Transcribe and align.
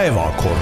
päevakord. 0.00 0.58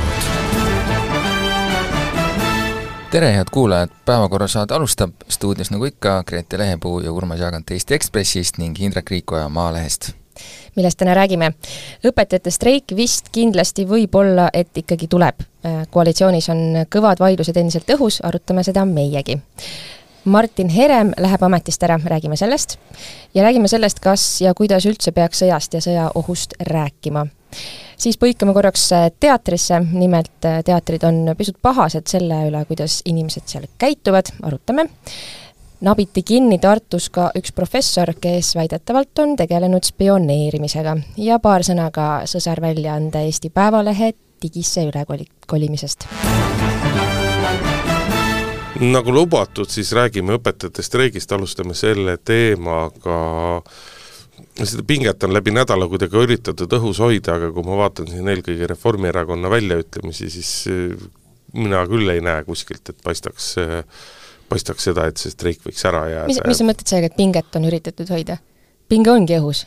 tere, 3.10 3.35
head 3.35 3.47
kuulajad, 3.53 3.90
Päevakorra 4.04 4.48
saade 4.48 4.74
alustab 4.74 5.11
stuudios 5.29 5.71
nagu 5.71 5.84
ikka 5.84 6.24
Grete 6.26 6.58
Lehepuu 6.58 7.00
ja 7.00 7.12
Urmas 7.12 7.38
Jaagant 7.40 7.71
Eesti 7.71 7.95
Ekspressist 7.95 8.59
ning 8.59 8.80
Indrek 8.80 9.11
Riikoja 9.11 9.48
Maalehest 9.48 10.11
millest 10.77 10.98
täna 10.98 11.14
räägime. 11.14 11.53
õpetajate 12.06 12.51
streik 12.51 12.96
vist 12.96 13.30
kindlasti 13.32 13.87
võib-olla, 13.87 14.51
et 14.53 14.74
ikkagi 14.78 15.06
tuleb. 15.08 15.46
koalitsioonis 15.90 16.48
on 16.48 16.59
kõvad 16.96 17.18
vaidlused 17.18 17.57
endiselt 17.57 17.95
õhus, 17.95 18.18
arutame 18.23 18.62
seda 18.62 18.84
meiegi. 18.84 19.39
Martin 20.25 20.69
Herem 20.69 21.12
läheb 21.19 21.43
ametist 21.43 21.82
ära, 21.82 21.98
räägime 22.05 22.37
sellest. 22.37 22.79
ja 23.34 23.43
räägime 23.43 23.69
sellest, 23.69 24.01
kas 24.01 24.41
ja 24.41 24.55
kuidas 24.55 24.87
üldse 24.87 25.12
peaks 25.12 25.43
sõjast 25.43 25.75
ja 25.75 25.80
sõjaohust 25.80 26.55
rääkima. 26.61 27.27
siis 27.96 28.19
põikame 28.19 28.55
korraks 28.55 28.91
teatrisse, 29.20 29.80
nimelt 29.93 30.46
teatrid 30.65 31.05
on 31.05 31.34
pisut 31.38 31.57
pahased 31.62 32.07
selle 32.07 32.46
üle, 32.51 32.65
kuidas 32.65 33.02
inimesed 33.05 33.46
seal 33.46 33.66
käituvad, 33.79 34.33
arutame 34.43 34.88
nabiti 35.80 36.23
kinni 36.23 36.59
Tartus 36.59 37.09
ka 37.10 37.30
üks 37.38 37.52
professor, 37.55 38.12
kes 38.21 38.55
väidetavalt 38.59 39.19
on 39.19 39.37
tegelenud 39.37 39.87
spioneerimisega 39.87 40.96
ja 41.16 41.38
paar 41.38 41.66
sõna 41.66 41.91
ka 41.95 42.09
sõsarväljaande 42.27 43.23
Eesti 43.29 43.51
Päevalehe 43.55 44.12
digisse 44.43 44.87
ülekolimisest. 44.87 46.09
Nagu 48.80 49.12
lubatud, 49.14 49.68
siis 49.70 49.92
räägime 49.96 50.37
õpetajate 50.38 50.84
streigist, 50.87 51.32
alustame 51.32 51.74
selle 51.78 52.16
teemaga 52.23 53.18
seda 54.59 54.82
pinget 54.87 55.24
on 55.27 55.34
läbi 55.34 55.52
nädala 55.54 55.88
kuidagi 55.91 56.18
üritatud 56.18 56.73
õhus 56.78 57.01
hoida, 57.02 57.38
aga 57.38 57.51
kui 57.54 57.66
ma 57.66 57.78
vaatan 57.80 58.09
siin 58.10 58.28
eelkõige 58.30 58.68
Reformierakonna 58.70 59.51
väljaütlemisi, 59.51 60.30
siis 60.30 60.52
mina 61.54 61.82
küll 61.90 62.10
ei 62.12 62.23
näe 62.24 62.45
kuskilt, 62.46 62.90
et 62.90 63.02
paistaks 63.04 63.52
äh, 63.62 63.82
paistaks 64.48 64.88
seda, 64.88 65.06
et 65.08 65.20
see 65.20 65.32
streik 65.32 65.62
võiks 65.66 65.84
ära 65.88 66.04
jääda. 66.08 66.28
mis, 66.30 66.40
mis 66.46 66.60
sa 66.60 66.66
mõtled 66.68 66.90
sellega, 66.90 67.12
et 67.12 67.18
pinget 67.18 67.58
on 67.58 67.68
üritatud 67.68 68.12
hoida? 68.14 68.38
pinge 68.88 69.12
ongi 69.12 69.36
õhus 69.36 69.66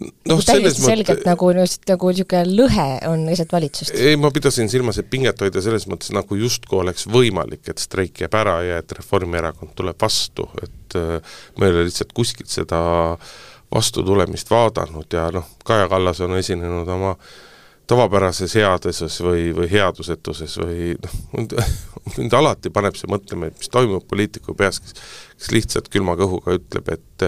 noh, 0.00 0.12
nagu 0.30 0.44
täiesti 0.44 0.84
selgelt 0.84 1.24
nagu, 1.28 1.50
nagu 1.88 2.10
niisugune 2.12 2.42
lõhe 2.58 2.86
on 3.08 3.24
keset 3.30 3.52
valitsust. 3.52 3.94
ei, 3.96 4.18
ma 4.20 4.30
pidasin 4.34 4.70
silmas, 4.72 5.00
et 5.00 5.10
pinget 5.12 5.40
hoida 5.40 5.62
selles 5.64 5.88
mõttes 5.90 6.12
nagu 6.14 6.38
justkui 6.38 6.80
oleks 6.82 7.08
võimalik, 7.10 7.64
et 7.70 7.82
streik 7.82 8.22
jääb 8.24 8.36
ära 8.38 8.60
ja 8.66 8.78
et 8.82 8.96
Reformierakond 8.98 9.74
tuleb 9.78 9.98
vastu, 10.02 10.48
et 10.62 10.98
äh, 11.00 11.36
me 11.58 11.68
ei 11.68 11.74
ole 11.74 11.88
lihtsalt 11.88 12.14
kuskilt 12.16 12.52
seda 12.52 12.80
vastutulemist 13.74 14.50
vaadanud 14.52 15.12
ja 15.12 15.28
noh, 15.34 15.48
Kaja 15.66 15.88
Kallas 15.90 16.22
on 16.24 16.36
esinenud 16.38 16.88
oma 16.92 17.16
tavapärases 17.86 18.54
headuses 18.58 19.20
või, 19.22 19.50
või 19.54 19.68
headusetuses 19.70 20.56
või 20.62 20.94
noh, 21.02 21.66
mind 22.18 22.34
alati 22.36 22.72
paneb 22.74 22.98
see 22.98 23.10
mõtlema, 23.10 23.50
et 23.50 23.58
mis 23.60 23.72
toimub 23.72 24.06
poliitiku 24.10 24.54
peas, 24.58 24.80
kes 24.82 24.96
kes 25.36 25.52
lihtsalt 25.52 25.90
külma 25.92 26.16
kõhuga 26.18 26.56
ütleb, 26.56 26.88
et 26.94 27.26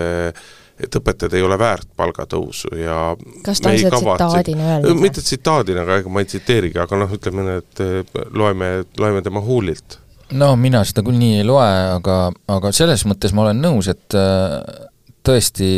et 0.79 0.99
õpetajad 1.01 1.37
ei 1.39 1.45
ole 1.45 1.59
väärt 1.59 1.89
palgatõusu 1.99 2.73
ja 2.79 2.99
kas 3.47 3.63
ta 3.63 3.73
on 3.73 3.81
seda 3.81 4.01
tsitaadina 4.01 4.69
öelnud? 4.75 5.01
mitte 5.03 5.25
tsitaadina, 5.25 5.85
aga 5.87 6.01
ega 6.03 6.13
ma 6.13 6.23
ei 6.23 6.31
tsiteerigi, 6.31 6.79
aga 6.83 7.01
noh, 7.03 7.17
ütleme 7.19 7.47
nii, 7.47 7.63
et 7.65 7.83
eh, 7.85 8.29
loeme, 8.31 8.71
loeme 9.01 9.25
tema 9.27 9.43
huulilt. 9.45 9.99
no 10.39 10.53
mina 10.61 10.85
seda 10.89 11.05
küll 11.07 11.19
nii 11.21 11.41
ei 11.41 11.49
loe, 11.49 11.69
aga, 11.99 12.21
aga 12.59 12.73
selles 12.77 13.05
mõttes 13.11 13.35
ma 13.35 13.47
olen 13.47 13.63
nõus, 13.65 13.91
et 13.91 14.19
eh, 14.19 14.87
tõesti 15.29 15.69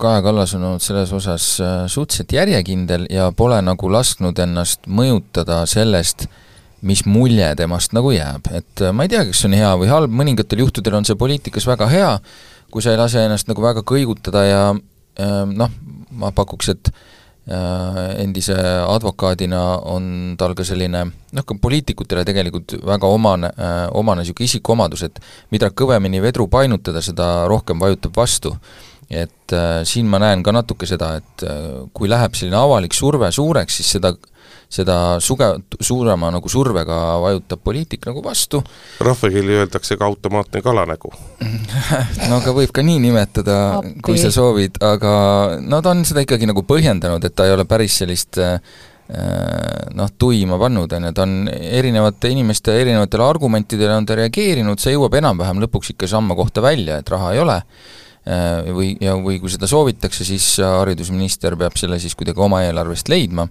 Kaja 0.00 0.22
Kallas 0.24 0.54
on 0.56 0.62
olnud 0.64 0.84
selles 0.84 1.10
osas 1.12 1.44
suhteliselt 1.92 2.32
järjekindel 2.32 3.04
ja 3.12 3.26
pole 3.36 3.58
nagu 3.60 3.88
lasknud 3.92 4.38
ennast 4.40 4.88
mõjutada 4.88 5.62
sellest, 5.68 6.24
mis 6.80 7.02
mulje 7.04 7.50
temast 7.58 7.92
nagu 7.96 8.12
jääb, 8.14 8.48
et 8.56 8.84
äh, 8.84 8.92
ma 8.96 9.04
ei 9.04 9.12
tea, 9.12 9.24
kas 9.28 9.42
see 9.42 9.50
on 9.50 9.56
hea 9.58 9.70
või 9.82 9.90
halb, 9.90 10.14
mõningatel 10.16 10.62
juhtudel 10.64 10.96
on 11.00 11.06
see 11.08 11.18
poliitikas 11.20 11.66
väga 11.68 11.88
hea, 11.92 12.12
kui 12.70 12.82
sa 12.84 12.94
ei 12.94 13.00
lase 13.00 13.24
ennast 13.26 13.48
nagu 13.50 13.62
väga 13.64 13.84
kõigutada 13.86 14.44
ja 14.46 14.62
äh, 14.74 15.40
noh, 15.46 15.72
ma 16.20 16.30
pakuks, 16.34 16.70
et 16.74 16.90
äh, 16.90 18.20
endise 18.22 18.56
advokaadina 18.56 19.62
on 19.90 20.36
tal 20.38 20.54
ka 20.58 20.66
selline 20.66 21.04
noh, 21.08 21.46
ka 21.46 21.56
poliitikutele 21.62 22.24
tegelikult 22.28 22.78
väga 22.86 23.10
omane, 23.10 23.52
omane 23.98 24.24
niisugune 24.24 24.50
isikuomadus, 24.50 25.06
et 25.08 25.20
mida 25.54 25.70
kõvemini 25.70 26.22
vedru 26.22 26.48
painutada, 26.50 27.02
seda 27.04 27.48
rohkem 27.50 27.80
vajutab 27.82 28.16
vastu. 28.16 28.56
et 29.10 29.52
äh, 29.52 29.82
siin 29.82 30.06
ma 30.06 30.20
näen 30.22 30.42
ka 30.46 30.52
natuke 30.54 30.86
seda, 30.86 31.16
et 31.18 31.42
äh, 31.42 31.80
kui 31.92 32.06
läheb 32.08 32.36
selline 32.38 32.54
avalik 32.54 32.94
surve 32.94 33.32
suureks, 33.34 33.80
siis 33.80 33.96
seda 33.96 34.12
seda 34.70 34.96
suge-, 35.22 35.50
suurema 35.82 36.30
nagu 36.30 36.50
survega 36.50 36.96
vajutab 37.22 37.62
poliitik 37.64 38.06
nagu 38.06 38.22
vastu. 38.22 38.62
rahvakeeli 39.02 39.58
öeldakse 39.62 39.98
ka 39.98 40.06
automaatne 40.06 40.62
kalanägu. 40.62 41.10
No 42.30 42.38
aga 42.38 42.52
võib 42.54 42.70
ka 42.74 42.84
nii 42.86 43.00
nimetada, 43.02 43.56
kui 44.04 44.18
sa 44.20 44.30
soovid, 44.30 44.78
aga 44.84 45.12
no 45.64 45.80
ta 45.82 45.90
on 45.94 46.04
seda 46.06 46.22
ikkagi 46.22 46.46
nagu 46.46 46.62
põhjendanud, 46.68 47.24
et 47.26 47.34
ta 47.34 47.48
ei 47.48 47.54
ole 47.56 47.64
päris 47.68 47.96
sellist 48.02 48.38
äh, 48.38 48.60
noh, 49.98 50.12
tuima 50.20 50.58
pannud, 50.60 50.92
on 50.94 51.08
ju, 51.08 51.14
ta 51.16 51.26
on 51.26 51.50
erinevate 51.50 52.30
inimeste 52.30 52.76
erinevatele 52.82 53.26
argumentidele 53.26 53.96
on 53.96 54.06
ta 54.06 54.18
reageerinud, 54.20 54.78
see 54.78 54.94
jõuab 54.94 55.16
enam-vähem 55.18 55.64
lõpuks 55.64 55.96
ikka 55.96 56.10
samma 56.12 56.38
kohta 56.38 56.62
välja, 56.62 57.00
et 57.00 57.10
raha 57.10 57.34
ei 57.34 57.42
ole. 57.42 57.58
Äh, 58.30 58.70
või, 58.76 58.92
ja, 59.02 59.16
või 59.18 59.40
kui 59.42 59.50
seda 59.50 59.66
soovitakse, 59.70 60.28
siis 60.28 60.52
haridusminister 60.62 61.56
peab 61.58 61.80
selle 61.80 61.98
siis 61.98 62.14
kuidagi 62.14 62.46
oma 62.46 62.62
eelarvest 62.68 63.10
leidma 63.10 63.48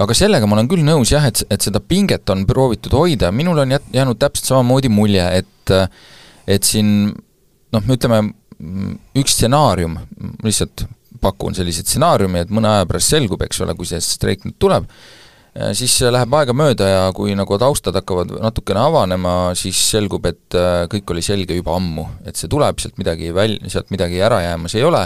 aga 0.00 0.16
sellega 0.16 0.48
ma 0.48 0.56
olen 0.56 0.70
küll 0.70 0.84
nõus 0.86 1.12
jah, 1.12 1.26
et, 1.28 1.42
et 1.52 1.60
seda 1.60 1.82
pinget 1.84 2.28
on 2.32 2.46
proovitud 2.48 2.94
hoida, 2.96 3.32
minul 3.34 3.60
on 3.62 3.76
jät-, 3.76 3.90
jäänud 3.94 4.20
täpselt 4.20 4.52
samamoodi 4.52 4.92
mulje, 4.92 5.26
et 5.42 5.74
et 6.50 6.66
siin 6.66 7.10
noh, 7.70 7.90
ütleme, 7.94 8.24
üks 9.18 9.36
stsenaarium, 9.36 9.96
lihtsalt 10.44 10.86
pakun 11.20 11.54
sellise 11.56 11.84
stsenaariumi, 11.84 12.44
et 12.44 12.52
mõne 12.54 12.70
aja 12.70 12.86
pärast 12.88 13.12
selgub, 13.12 13.42
eks 13.44 13.60
ole, 13.64 13.76
kui 13.78 13.88
see 13.88 14.00
streik 14.02 14.46
nüüd 14.46 14.56
tuleb, 14.62 14.88
siis 15.76 15.96
läheb 16.06 16.34
aega 16.38 16.54
mööda 16.56 16.88
ja 16.88 17.02
kui 17.14 17.34
nagu 17.36 17.58
taustad 17.60 17.96
hakkavad 17.98 18.32
natukene 18.40 18.82
avanema, 18.82 19.34
siis 19.58 19.78
selgub, 19.92 20.26
et 20.30 20.58
kõik 20.92 21.14
oli 21.14 21.24
selge 21.26 21.58
juba 21.58 21.76
ammu, 21.76 22.06
et 22.24 22.40
see 22.40 22.50
tuleb, 22.50 22.80
sealt 22.82 22.98
midagi 23.02 23.32
väl-, 23.36 23.58
sealt 23.68 23.92
midagi 23.94 24.22
ära 24.24 24.40
jäämas 24.46 24.76
ei 24.78 24.86
ole, 24.86 25.04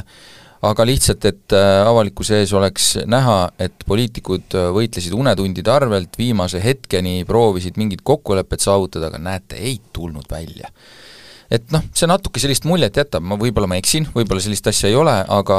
aga 0.64 0.86
lihtsalt, 0.88 1.24
et 1.28 1.56
äh, 1.56 1.82
avalikkuse 1.84 2.40
ees 2.42 2.52
oleks 2.56 2.90
näha, 3.10 3.38
et 3.60 3.86
poliitikud 3.88 4.56
äh, 4.58 4.68
võitlesid 4.74 5.16
unetundide 5.16 5.72
arvelt, 5.72 6.18
viimase 6.18 6.62
hetkeni 6.64 7.22
proovisid 7.28 7.80
mingit 7.80 8.04
kokkulepet 8.06 8.64
saavutada, 8.64 9.12
aga 9.12 9.20
näete, 9.22 9.60
ei 9.60 9.80
tulnud 9.92 10.30
välja 10.30 10.72
et 11.52 11.70
noh, 11.74 11.82
see 11.94 12.08
natuke 12.08 12.40
sellist 12.42 12.66
muljet 12.68 12.96
jätab, 12.98 13.24
ma 13.26 13.36
võib-olla 13.40 13.68
ma 13.70 13.78
eksin, 13.78 14.06
võib-olla 14.14 14.42
sellist 14.42 14.66
asja 14.70 14.90
ei 14.90 14.96
ole, 14.98 15.12
aga 15.12 15.58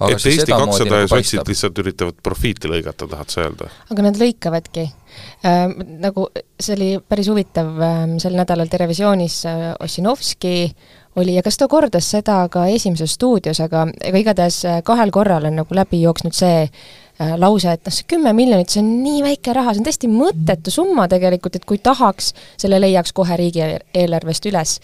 aga 0.00 0.16
et 0.16 0.26
Eesti 0.32 0.52
kakssada 0.52 0.90
nagu 0.90 1.02
ja 1.04 1.10
sotsid 1.12 1.50
lihtsalt 1.52 1.80
üritavad 1.82 2.20
profiiti 2.24 2.70
lõigata, 2.70 3.08
tahad 3.10 3.32
sa 3.32 3.44
öelda? 3.44 3.70
aga 3.92 4.06
nad 4.08 4.20
lõikavadki 4.20 4.86
äh,. 4.86 5.64
Nagu 6.02 6.28
see 6.60 6.74
oli 6.76 6.90
päris 7.04 7.30
huvitav 7.32 7.68
äh,, 7.76 8.04
sel 8.22 8.38
nädalal 8.38 8.72
Terevisioonis 8.72 9.42
äh, 9.48 9.66
Ossinovski 9.84 10.56
oli 11.16 11.34
ja 11.34 11.42
kas 11.42 11.56
ta 11.58 11.68
kordas 11.68 12.10
seda 12.10 12.44
ka 12.52 12.66
Esimeses 12.66 13.16
stuudios, 13.16 13.60
aga 13.64 13.86
ega 14.04 14.20
igatahes 14.20 14.60
äh, 14.68 14.82
kahel 14.84 15.10
korral 15.14 15.48
on 15.48 15.56
nagu 15.62 15.76
läbi 15.76 16.02
jooksnud 16.02 16.36
see 16.36 16.66
äh, 16.66 17.32
lause, 17.40 17.72
et 17.72 17.86
noh, 17.86 17.94
see 17.94 18.08
kümme 18.10 18.32
miljonit, 18.36 18.72
see 18.72 18.82
on 18.84 18.90
nii 19.04 19.22
väike 19.24 19.54
raha, 19.56 19.72
see 19.74 19.82
on 19.82 19.88
täiesti 19.88 20.10
mõttetu 20.12 20.74
summa 20.74 21.08
tegelikult, 21.12 21.56
et 21.56 21.64
kui 21.68 21.80
tahaks, 21.82 22.32
selle 22.60 22.80
leiaks 22.82 23.16
kohe 23.16 23.38
riigieelarvest 23.40 24.50
üles. 24.52 24.76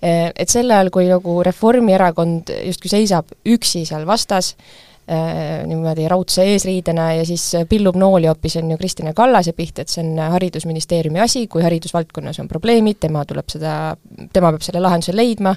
Äh, 0.00 0.30
et 0.32 0.52
sel 0.52 0.72
ajal, 0.72 0.92
kui 0.94 1.10
nagu 1.10 1.36
Reformierakond 1.44 2.54
justkui 2.70 2.92
seisab 2.92 3.36
üksi 3.44 3.84
seal 3.88 4.08
vastas, 4.08 4.54
niimoodi 5.66 6.06
raudse 6.08 6.46
eesriidena 6.54 7.10
ja 7.18 7.24
siis 7.28 7.42
pillub 7.68 7.96
nooli 8.00 8.28
hoopis, 8.30 8.56
on 8.60 8.70
ju, 8.72 8.78
Kristina 8.80 9.12
Kallase 9.16 9.52
pihta, 9.52 9.84
et 9.84 9.92
see 9.92 10.04
on 10.04 10.16
Haridusministeeriumi 10.32 11.20
asi, 11.20 11.46
kui 11.52 11.64
haridusvaldkonnas 11.64 12.40
on 12.40 12.48
probleemid, 12.48 13.02
tema 13.04 13.24
tuleb 13.28 13.52
seda, 13.52 13.74
tema 14.32 14.52
peab 14.54 14.64
selle 14.64 14.80
lahenduse 14.84 15.12
leidma, 15.16 15.52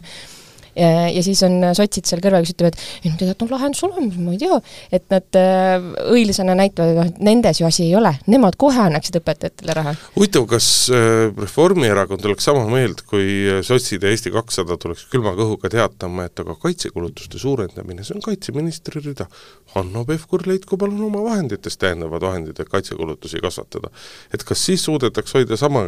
ja 0.77 1.24
siis 1.25 1.41
on 1.45 1.59
sotsid 1.77 2.07
seal 2.07 2.21
kõrval, 2.24 2.45
kes 2.45 2.53
ütlevad, 2.56 2.77
ei 3.01 3.12
no 3.12 3.18
tegelikult 3.19 3.45
on 3.45 3.51
lahendus 3.56 3.83
olemas, 3.88 4.18
ma 4.21 4.33
ei 4.35 4.41
tea, 4.41 4.59
et 4.94 5.06
nad 5.13 5.39
äh, 5.39 5.88
õilisena 6.13 6.56
näitavad, 6.57 6.94
noh, 6.97 7.09
et 7.09 7.21
nendes 7.24 7.62
ju 7.62 7.68
asi 7.68 7.88
ei 7.88 7.95
ole, 7.97 8.13
nemad 8.29 8.57
kohe 8.59 8.79
annaksid 8.88 9.19
õpetajatele 9.21 9.75
raha. 9.77 9.95
huvitav, 10.15 10.47
kas 10.51 10.69
äh, 10.94 11.29
Reformierakond 11.38 12.25
oleks 12.29 12.47
sama 12.50 12.65
meelt, 12.69 13.03
kui 13.09 13.27
äh, 13.47 13.62
sotsid 13.65 14.06
ja 14.06 14.12
Eesti 14.13 14.33
kakssada 14.33 14.77
tuleks 14.81 15.07
külma 15.12 15.33
kõhuga 15.38 15.71
teatama, 15.74 16.27
et 16.29 16.44
aga 16.44 16.57
kaitsekulutuste 16.62 17.41
suurendamine, 17.41 18.06
see 18.06 18.18
on 18.18 18.25
kaitseministri 18.25 19.01
rida. 19.03 19.27
Hanno 19.75 20.06
Pevkur, 20.07 20.45
leidku 20.47 20.80
palun 20.80 21.07
oma 21.09 21.23
vahenditest 21.25 21.80
täiendavad 21.81 22.23
vahendid, 22.23 22.59
et 22.59 22.69
kaitsekulutusi 22.71 23.41
kasvatada. 23.44 23.91
et 24.33 24.44
kas 24.44 24.65
siis 24.65 24.83
suudetakse 24.83 25.39
hoida 25.39 25.57
sama, 25.57 25.85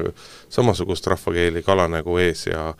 samasugust 0.49 1.07
rahvakeeli 1.07 1.63
kala 1.63 1.87
nägu 1.91 2.17
ees 2.21 2.47
ja 2.47 2.73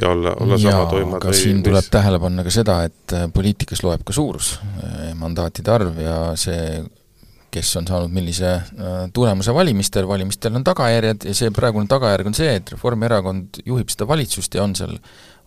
ja 0.00 0.08
olla, 0.10 0.34
olla 0.40 0.58
sama 0.58 0.86
toimad 0.90 1.20
aga 1.20 1.34
siin 1.36 1.58
mis... 1.58 1.66
tuleb 1.66 1.90
tähele 1.92 2.20
panna 2.22 2.44
ka 2.46 2.54
seda, 2.54 2.78
et 2.88 3.16
äh, 3.16 3.26
poliitikas 3.34 3.82
loeb 3.86 4.04
ka 4.06 4.14
suurus, 4.16 4.54
äh, 4.84 5.10
mandaatide 5.18 5.74
arv 5.74 6.00
ja 6.00 6.16
see 6.40 6.80
kes 7.50 7.72
on 7.80 7.88
saanud 7.88 8.12
millise 8.14 8.50
äh, 8.54 8.98
tulemuse 9.14 9.54
valimistel, 9.54 10.06
valimistel 10.08 10.54
on 10.58 10.64
tagajärjed 10.66 11.26
ja 11.26 11.36
see 11.36 11.52
praegune 11.54 11.90
tagajärg 11.90 12.30
on 12.30 12.38
see, 12.38 12.52
et 12.60 12.72
Reformierakond 12.76 13.62
juhib 13.66 13.90
seda 13.92 14.06
valitsust 14.10 14.54
ja 14.54 14.64
on 14.66 14.76
seal 14.78 14.94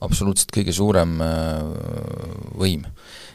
absoluutselt 0.03 0.51
kõige 0.51 0.73
suurem 0.75 1.13
võim. 2.59 2.81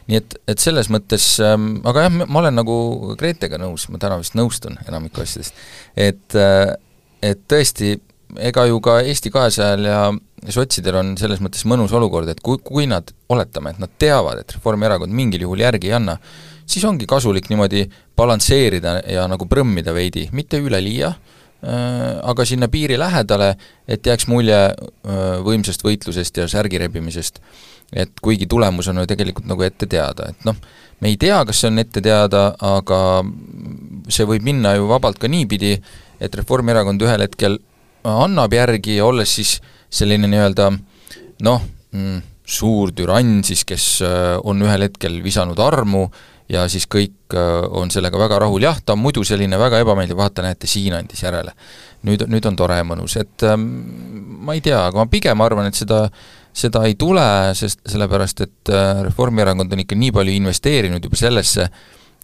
nii 0.05 0.19
et, 0.19 0.35
et 0.53 0.61
selles 0.61 0.91
mõttes 0.93 1.23
ähm,, 1.41 1.79
aga 1.89 2.03
jah, 2.05 2.19
ma 2.29 2.43
olen 2.43 2.59
nagu 2.61 2.75
Gretega 3.17 3.57
nõus, 3.57 3.87
ma 3.89 3.97
täna 4.01 4.19
vist 4.21 4.37
nõustun 4.37 4.77
enamiku 4.85 5.25
asjadest, 5.25 5.57
et 5.97 6.37
et 7.25 7.41
tõesti, 7.49 7.97
ega 8.37 8.65
ju 8.69 8.79
ka 8.83 8.99
Eesti 9.01 9.31
kahesajal 9.33 9.85
ja 9.85 10.01
sotsidel 10.53 10.99
on 11.01 11.15
selles 11.19 11.41
mõttes 11.43 11.65
mõnus 11.67 11.93
olukord, 11.95 12.29
et 12.31 12.39
kui, 12.43 12.59
kui 12.63 12.87
nad, 12.89 13.09
oletame, 13.31 13.73
et 13.73 13.81
nad 13.81 13.91
teavad, 14.01 14.43
et 14.43 14.55
Reformierakond 14.55 15.13
mingil 15.15 15.43
juhul 15.47 15.63
järgi 15.65 15.89
ei 15.89 15.97
anna, 15.97 16.15
siis 16.69 16.85
ongi 16.85 17.07
kasulik 17.09 17.49
niimoodi 17.49 17.85
balansseerida 18.17 18.99
ja 19.09 19.25
nagu 19.31 19.47
prõmmida 19.49 19.93
veidi, 19.95 20.27
mitte 20.35 20.61
üleliia, 20.61 21.11
äh, 21.11 22.19
aga 22.23 22.45
sinna 22.45 22.69
piiri 22.71 22.99
lähedale, 22.99 23.55
et 23.87 24.05
jääks 24.05 24.29
mulje 24.31 24.59
äh, 24.69 25.31
võimsast 25.45 25.83
võitlusest 25.85 26.43
ja 26.43 26.47
särgi 26.47 26.81
rebimisest. 26.85 27.41
et 27.89 28.11
kuigi 28.21 28.45
tulemus 28.45 28.87
on 28.87 28.99
ju 29.01 29.07
tegelikult 29.09 29.47
nagu 29.49 29.63
ette 29.65 29.87
teada, 29.89 30.27
et 30.29 30.43
noh, 30.45 30.53
me 31.01 31.09
ei 31.09 31.15
tea, 31.17 31.39
kas 31.45 31.57
see 31.57 31.71
on 31.71 31.81
ette 31.81 32.03
teada, 32.05 32.51
aga 32.61 33.23
see 34.13 34.27
võib 34.29 34.45
minna 34.45 34.75
ju 34.77 34.85
vabalt 34.91 35.17
ka 35.17 35.27
niipidi, 35.27 35.71
et 36.21 36.35
Reformierakond 36.37 37.01
ühel 37.01 37.23
hetkel 37.25 37.57
annab 38.23 38.53
järgi, 38.53 38.99
olles 39.01 39.35
siis 39.39 39.57
selline 39.89 40.29
nii-öelda 40.29 40.71
noh, 41.45 41.63
mm, 41.95 42.19
suur 42.49 42.93
türann 42.95 43.43
siis, 43.45 43.63
kes 43.67 43.87
äh, 44.05 44.35
on 44.43 44.61
ühel 44.65 44.87
hetkel 44.87 45.19
visanud 45.23 45.59
armu 45.61 46.07
ja 46.49 46.65
siis 46.71 46.87
kõik 46.89 47.35
äh, 47.37 47.61
on 47.77 47.91
sellega 47.93 48.19
väga 48.19 48.39
rahul, 48.45 48.63
jah, 48.65 48.79
ta 48.81 48.95
on 48.95 49.03
muidu 49.03 49.23
selline 49.27 49.59
väga 49.61 49.83
ebameeldiv, 49.83 50.17
vaata 50.17 50.45
näete, 50.45 50.69
siin 50.69 50.95
andis 50.97 51.21
järele. 51.23 51.53
nüüd, 52.07 52.23
nüüd 52.31 52.45
on 52.47 52.55
tore 52.55 52.79
ja 52.79 52.85
mõnus, 52.87 53.17
et 53.19 53.43
ähm, 53.43 53.67
ma 54.45 54.55
ei 54.55 54.63
tea, 54.65 54.79
aga 54.87 55.03
ma 55.03 55.11
pigem 55.11 55.41
arvan, 55.43 55.67
et 55.67 55.77
seda 55.77 56.07
seda 56.59 56.81
ei 56.87 56.95
tule, 56.99 57.23
sest 57.55 57.83
sellepärast, 57.87 58.41
et 58.41 58.71
äh, 58.73 59.03
Reformierakond 59.05 59.75
on 59.75 59.83
ikka 59.83 59.97
nii 59.99 60.11
palju 60.15 60.33
investeerinud 60.39 61.05
juba 61.05 61.19
sellesse 61.19 61.69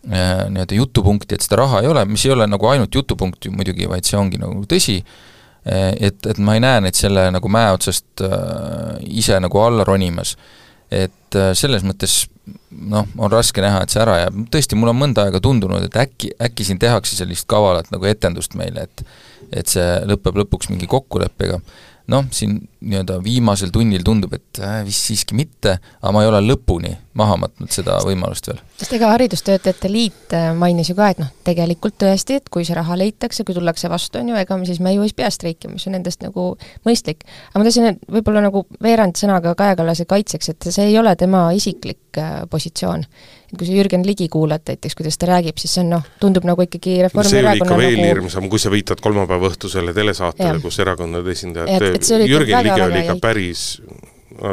nii-öelda 0.05 0.75
jutupunkti, 0.77 1.33
et 1.33 1.41
seda 1.41 1.57
raha 1.63 1.79
ei 1.81 1.87
ole, 1.89 2.03
mis 2.05 2.21
ei 2.27 2.33
ole 2.35 2.45
nagu 2.45 2.67
ainult 2.69 2.93
jutupunkt 2.93 3.47
ju 3.47 3.53
muidugi, 3.55 3.87
vaid 3.89 4.05
see 4.05 4.19
ongi 4.19 4.37
nagu 4.37 4.61
tõsi, 4.69 4.99
et, 5.65 6.25
et 6.29 6.37
ma 6.37 6.55
ei 6.55 6.63
näe 6.63 6.83
neid 6.85 6.97
selle 6.97 7.27
nagu 7.33 7.49
mäe 7.51 7.73
otsast 7.73 8.23
äh, 8.25 8.95
ise 9.09 9.39
nagu 9.41 9.61
alla 9.63 9.85
ronimas. 9.87 10.35
et 10.91 11.35
äh, 11.35 11.53
selles 11.57 11.83
mõttes 11.83 12.27
noh, 12.69 13.07
on 13.17 13.31
raske 13.31 13.63
näha, 13.63 13.81
et 13.81 13.93
see 13.93 14.01
ära 14.03 14.19
jääb, 14.19 14.43
tõesti, 14.53 14.77
mul 14.77 14.91
on 14.91 14.99
mõnda 14.99 15.25
aega 15.25 15.41
tundunud, 15.41 15.87
et 15.87 15.97
äkki, 15.97 16.29
äkki 16.41 16.67
siin 16.67 16.79
tehakse 16.81 17.17
sellist 17.17 17.47
kavalat 17.49 17.89
nagu 17.93 18.05
etendust 18.05 18.57
meile, 18.59 18.85
et 18.85 19.07
et 19.53 19.69
see 19.69 19.89
lõpeb 20.09 20.39
lõpuks 20.41 20.71
mingi 20.71 20.87
kokkuleppega 20.89 21.59
noh, 22.11 22.25
siin 22.33 22.57
nii-öelda 22.85 23.17
viimasel 23.23 23.71
tunnil 23.73 24.03
tundub, 24.05 24.33
et 24.37 24.59
äh, 24.61 24.79
vist 24.85 25.07
siiski 25.07 25.35
mitte, 25.37 25.77
aga 26.01 26.13
ma 26.13 26.21
ei 26.21 26.29
ole 26.29 26.41
lõpuni 26.45 26.91
maha 27.17 27.37
matnud 27.41 27.71
seda 27.73 27.97
võimalust 28.05 28.49
veel. 28.49 28.59
sest 28.77 28.93
ega 28.97 29.09
Haridustöötajate 29.13 29.89
Liit 29.91 30.35
äh, 30.37 30.51
mainis 30.57 30.91
ju 30.91 30.97
ka, 30.97 31.09
et 31.13 31.21
noh, 31.21 31.31
tegelikult 31.47 31.97
tõesti, 32.03 32.39
et 32.41 32.51
kui 32.53 32.67
see 32.67 32.77
raha 32.77 32.97
leitakse, 32.99 33.45
kui 33.47 33.57
tullakse 33.57 33.89
vastu, 33.91 34.21
on 34.21 34.33
ju, 34.33 34.37
ega 34.37 34.59
me 34.59 34.69
siis 34.69 34.81
me 34.83 34.93
ju 34.93 35.05
ei 35.05 35.15
pea 35.17 35.31
streikima, 35.33 35.77
mis 35.77 35.87
on 35.89 35.97
nendest 35.97 36.25
nagu 36.25 36.51
mõistlik. 36.87 37.25
aga 37.51 37.63
ma 37.63 37.69
tahtsin 37.69 38.01
võib-olla 38.17 38.45
nagu 38.45 38.65
veerand 38.83 39.17
sõnaga 39.17 39.55
Kaja 39.57 39.79
Kallase 39.79 40.05
kaitseks, 40.09 40.53
et 40.53 40.69
see 40.69 40.91
ei 40.91 40.99
ole 41.01 41.15
tema 41.19 41.47
isiklik 41.57 42.21
äh, 42.21 42.43
positsioon 42.51 43.07
kui 43.59 43.67
sa 43.67 43.75
Jürgen 43.75 44.05
Ligi 44.07 44.27
kuulad 44.31 44.65
näiteks, 44.67 44.97
kuidas 44.97 45.19
ta 45.21 45.29
räägib, 45.33 45.59
siis 45.61 45.77
see 45.77 45.83
on 45.85 45.93
noh, 45.97 46.09
tundub 46.21 46.47
nagu 46.47 46.65
ikkagi 46.65 46.97
Reformierakonna 47.05 47.21
no, 47.25 47.29
see 47.29 47.45
oli 47.51 47.63
ikka 47.63 47.79
veel 47.81 47.99
nagu... 47.99 48.09
hirmsam, 48.13 48.49
kui 48.51 48.61
sa 48.61 48.73
viitad 48.73 49.03
kolmapäeva 49.03 49.51
õhtusele 49.51 49.95
telesaatele, 49.95 50.59
kus 50.63 50.81
erakondade 50.83 51.31
esindajad, 51.35 51.87
Jürgen 52.25 52.67
Ligi 52.67 52.85
oli 52.89 53.05
ikka 53.05 53.17
päris 53.23 53.69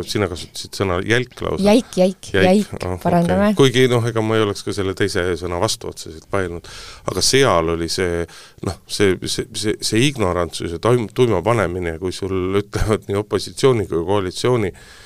sina 0.06 0.28
kasutasid 0.30 0.76
sõna 0.78 0.98
jälk 1.06 1.40
lausa. 1.42 1.64
jäik, 1.64 1.96
jäik, 1.96 2.28
jäik, 2.32 2.68
jäik, 2.70 2.74
parandame. 3.02 3.50
Okay.. 3.50 3.58
kuigi 3.58 3.88
noh, 3.90 4.04
ega 4.06 4.22
ma 4.22 4.38
ei 4.38 4.44
oleks 4.44 4.62
ka 4.62 4.74
selle 4.76 4.94
teise 4.98 5.24
sõna 5.40 5.58
vastu 5.62 5.90
otseselt 5.90 6.28
vaielnud, 6.32 6.68
aga 7.10 7.24
seal 7.24 7.74
oli 7.74 7.88
see 7.90 8.22
noh, 8.68 8.78
see, 8.86 9.16
see, 9.26 9.48
see, 9.58 9.76
see 9.82 10.04
ignorantsus 10.06 10.76
ja 10.76 10.82
toim-, 10.82 11.08
tuima 11.14 11.42
panemine, 11.42 11.96
kui 12.02 12.14
sul 12.14 12.34
ütlevad 12.62 13.08
nii 13.08 13.22
opositsiooni 13.24 13.88
kui 13.90 14.04
koalitsiooni 14.06 14.72
Äh, 14.72 15.01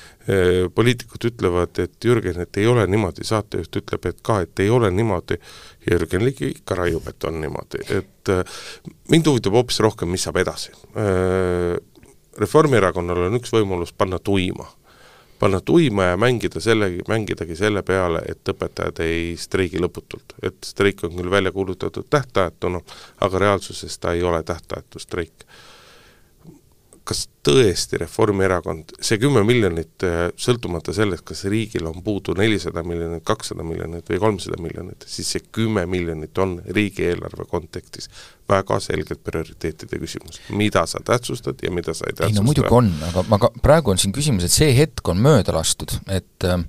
poliitikud 0.75 1.23
ütlevad, 1.29 1.79
et 1.79 2.05
Jürgen, 2.05 2.41
et 2.41 2.57
ei 2.59 2.67
ole 2.67 2.83
niimoodi, 2.87 3.23
saatejuht 3.27 3.79
ütleb, 3.79 4.07
et 4.09 4.17
ka, 4.25 4.41
et 4.43 4.59
ei 4.59 4.69
ole 4.69 4.89
niimoodi, 4.91 5.37
Jürgen 5.87 6.25
Ligi 6.25 6.49
ikka 6.51 6.75
raiub, 6.75 7.07
et 7.07 7.27
on 7.29 7.39
niimoodi, 7.41 7.83
et 7.95 8.31
äh, 8.33 8.57
mind 9.11 9.29
huvitab 9.31 9.55
hoopis 9.55 9.79
rohkem, 9.85 10.11
mis 10.11 10.25
saab 10.27 10.41
edasi. 10.43 10.73
Äh, 10.99 11.77
Reformierakonnal 12.37 13.29
on 13.29 13.39
üks 13.39 13.53
võimalus 13.55 13.95
panna 13.97 14.19
tuima. 14.19 14.67
panna 15.39 15.59
tuima 15.61 16.03
ja 16.03 16.17
mängida 16.17 16.59
selle, 16.59 16.89
mängidagi 17.07 17.55
selle 17.55 17.83
peale, 17.85 18.23
et 18.25 18.49
õpetajad 18.49 18.99
ei 19.05 19.35
streigi 19.37 19.79
lõputult. 19.79 20.33
et 20.43 20.57
streik 20.65 21.03
on 21.03 21.15
küll 21.15 21.31
välja 21.31 21.51
kuulutatud 21.51 22.05
tähtajatuna, 22.09 22.81
aga 23.21 23.39
reaalsuses 23.39 23.97
ta 23.99 24.13
ei 24.13 24.23
ole 24.23 24.43
tähtajatu 24.43 24.99
streik 24.99 25.45
kas 27.07 27.23
tõesti 27.47 27.99
Reformierakond, 28.01 28.97
see 29.03 29.19
kümme 29.21 29.43
miljonit, 29.47 29.95
äh, 30.03 30.27
sõltumata 30.39 30.93
sellest, 30.95 31.23
kas 31.27 31.45
riigil 31.47 31.87
on 31.87 32.01
puudu 32.03 32.35
nelisada 32.37 32.83
miljonit, 32.83 33.23
kakssada 33.27 33.63
miljonit 33.67 34.09
või 34.11 34.19
kolmsada 34.23 34.59
miljonit, 34.61 35.05
siis 35.07 35.31
see 35.35 35.45
kümme 35.55 35.85
miljonit 35.89 36.37
on 36.43 36.57
riigieelarve 36.75 37.47
kontekstis 37.49 38.11
väga 38.49 38.79
selgelt 38.83 39.23
prioriteetide 39.23 39.99
küsimus. 40.01 40.41
mida 40.49 40.85
sa 40.85 40.99
tähtsustad 41.03 41.63
ja 41.63 41.71
mida 41.71 41.93
sa 41.93 42.05
ei 42.07 42.13
tähtsusta. 42.13 42.33
ei 42.33 42.35
no 42.35 42.45
muidugi 42.47 42.71
on, 42.71 42.91
aga 43.09 43.23
ma 43.29 43.39
ka, 43.39 43.51
praegu 43.61 43.91
on 43.91 43.97
siin 44.01 44.13
küsimus, 44.15 44.43
et 44.43 44.51
see 44.51 44.75
hetk 44.75 45.07
on 45.07 45.23
mööda 45.23 45.55
lastud, 45.55 45.95
et 46.07 46.47
äh, 46.47 46.63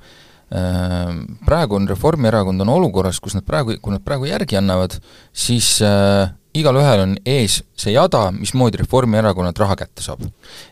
praegu 1.47 1.77
on 1.77 1.89
Reformierakond 1.89 2.61
on 2.65 2.75
olukorras, 2.79 3.21
kus 3.21 3.35
nad 3.35 3.47
praegu, 3.47 3.77
kui 3.83 3.95
nad 3.95 4.05
praegu 4.05 4.31
järgi 4.31 4.59
annavad, 4.61 4.99
siis 5.33 5.79
äh, 5.83 6.31
igalühel 6.61 7.05
on 7.07 7.17
ees 7.27 7.63
see 7.79 7.95
jada, 7.95 8.29
mismoodi 8.35 8.83
Reformierakonnalt 8.83 9.59
raha 9.65 9.79
kätte 9.79 10.05
saab. 10.05 10.23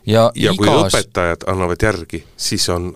ja, 0.05 0.29
ja 0.35 0.53
igas... 0.53 0.57
kui 0.57 0.71
õpetajad 0.71 1.47
annavad 1.51 1.83
järgi, 1.89 2.23
siis 2.37 2.69
on 2.73 2.93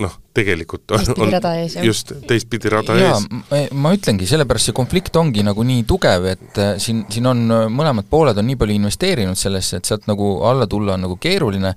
noh, 0.00 0.12
tegelikult 0.34 0.94
on, 0.96 1.02
on 1.20 1.34
ees, 1.56 1.76
just, 1.84 2.14
teistpidi 2.28 2.70
rada 2.72 2.94
ja, 2.96 3.16
ees. 3.16 3.72
ma 3.76 3.92
ütlengi, 3.96 4.26
sellepärast 4.28 4.70
see 4.70 4.76
konflikt 4.76 5.16
ongi 5.20 5.44
nagu 5.44 5.64
nii 5.66 5.84
tugev, 5.88 6.28
et 6.32 6.60
äh, 6.60 6.72
siin, 6.82 7.04
siin 7.12 7.28
on 7.28 7.42
äh, 7.52 7.66
mõlemad 7.72 8.08
pooled 8.10 8.38
on 8.40 8.48
nii 8.48 8.58
palju 8.60 8.78
investeerinud 8.78 9.38
sellesse, 9.38 9.80
et 9.80 9.90
sealt 9.90 10.08
nagu 10.10 10.38
alla 10.48 10.68
tulla 10.70 10.96
on 10.96 11.04
nagu 11.06 11.18
keeruline 11.20 11.74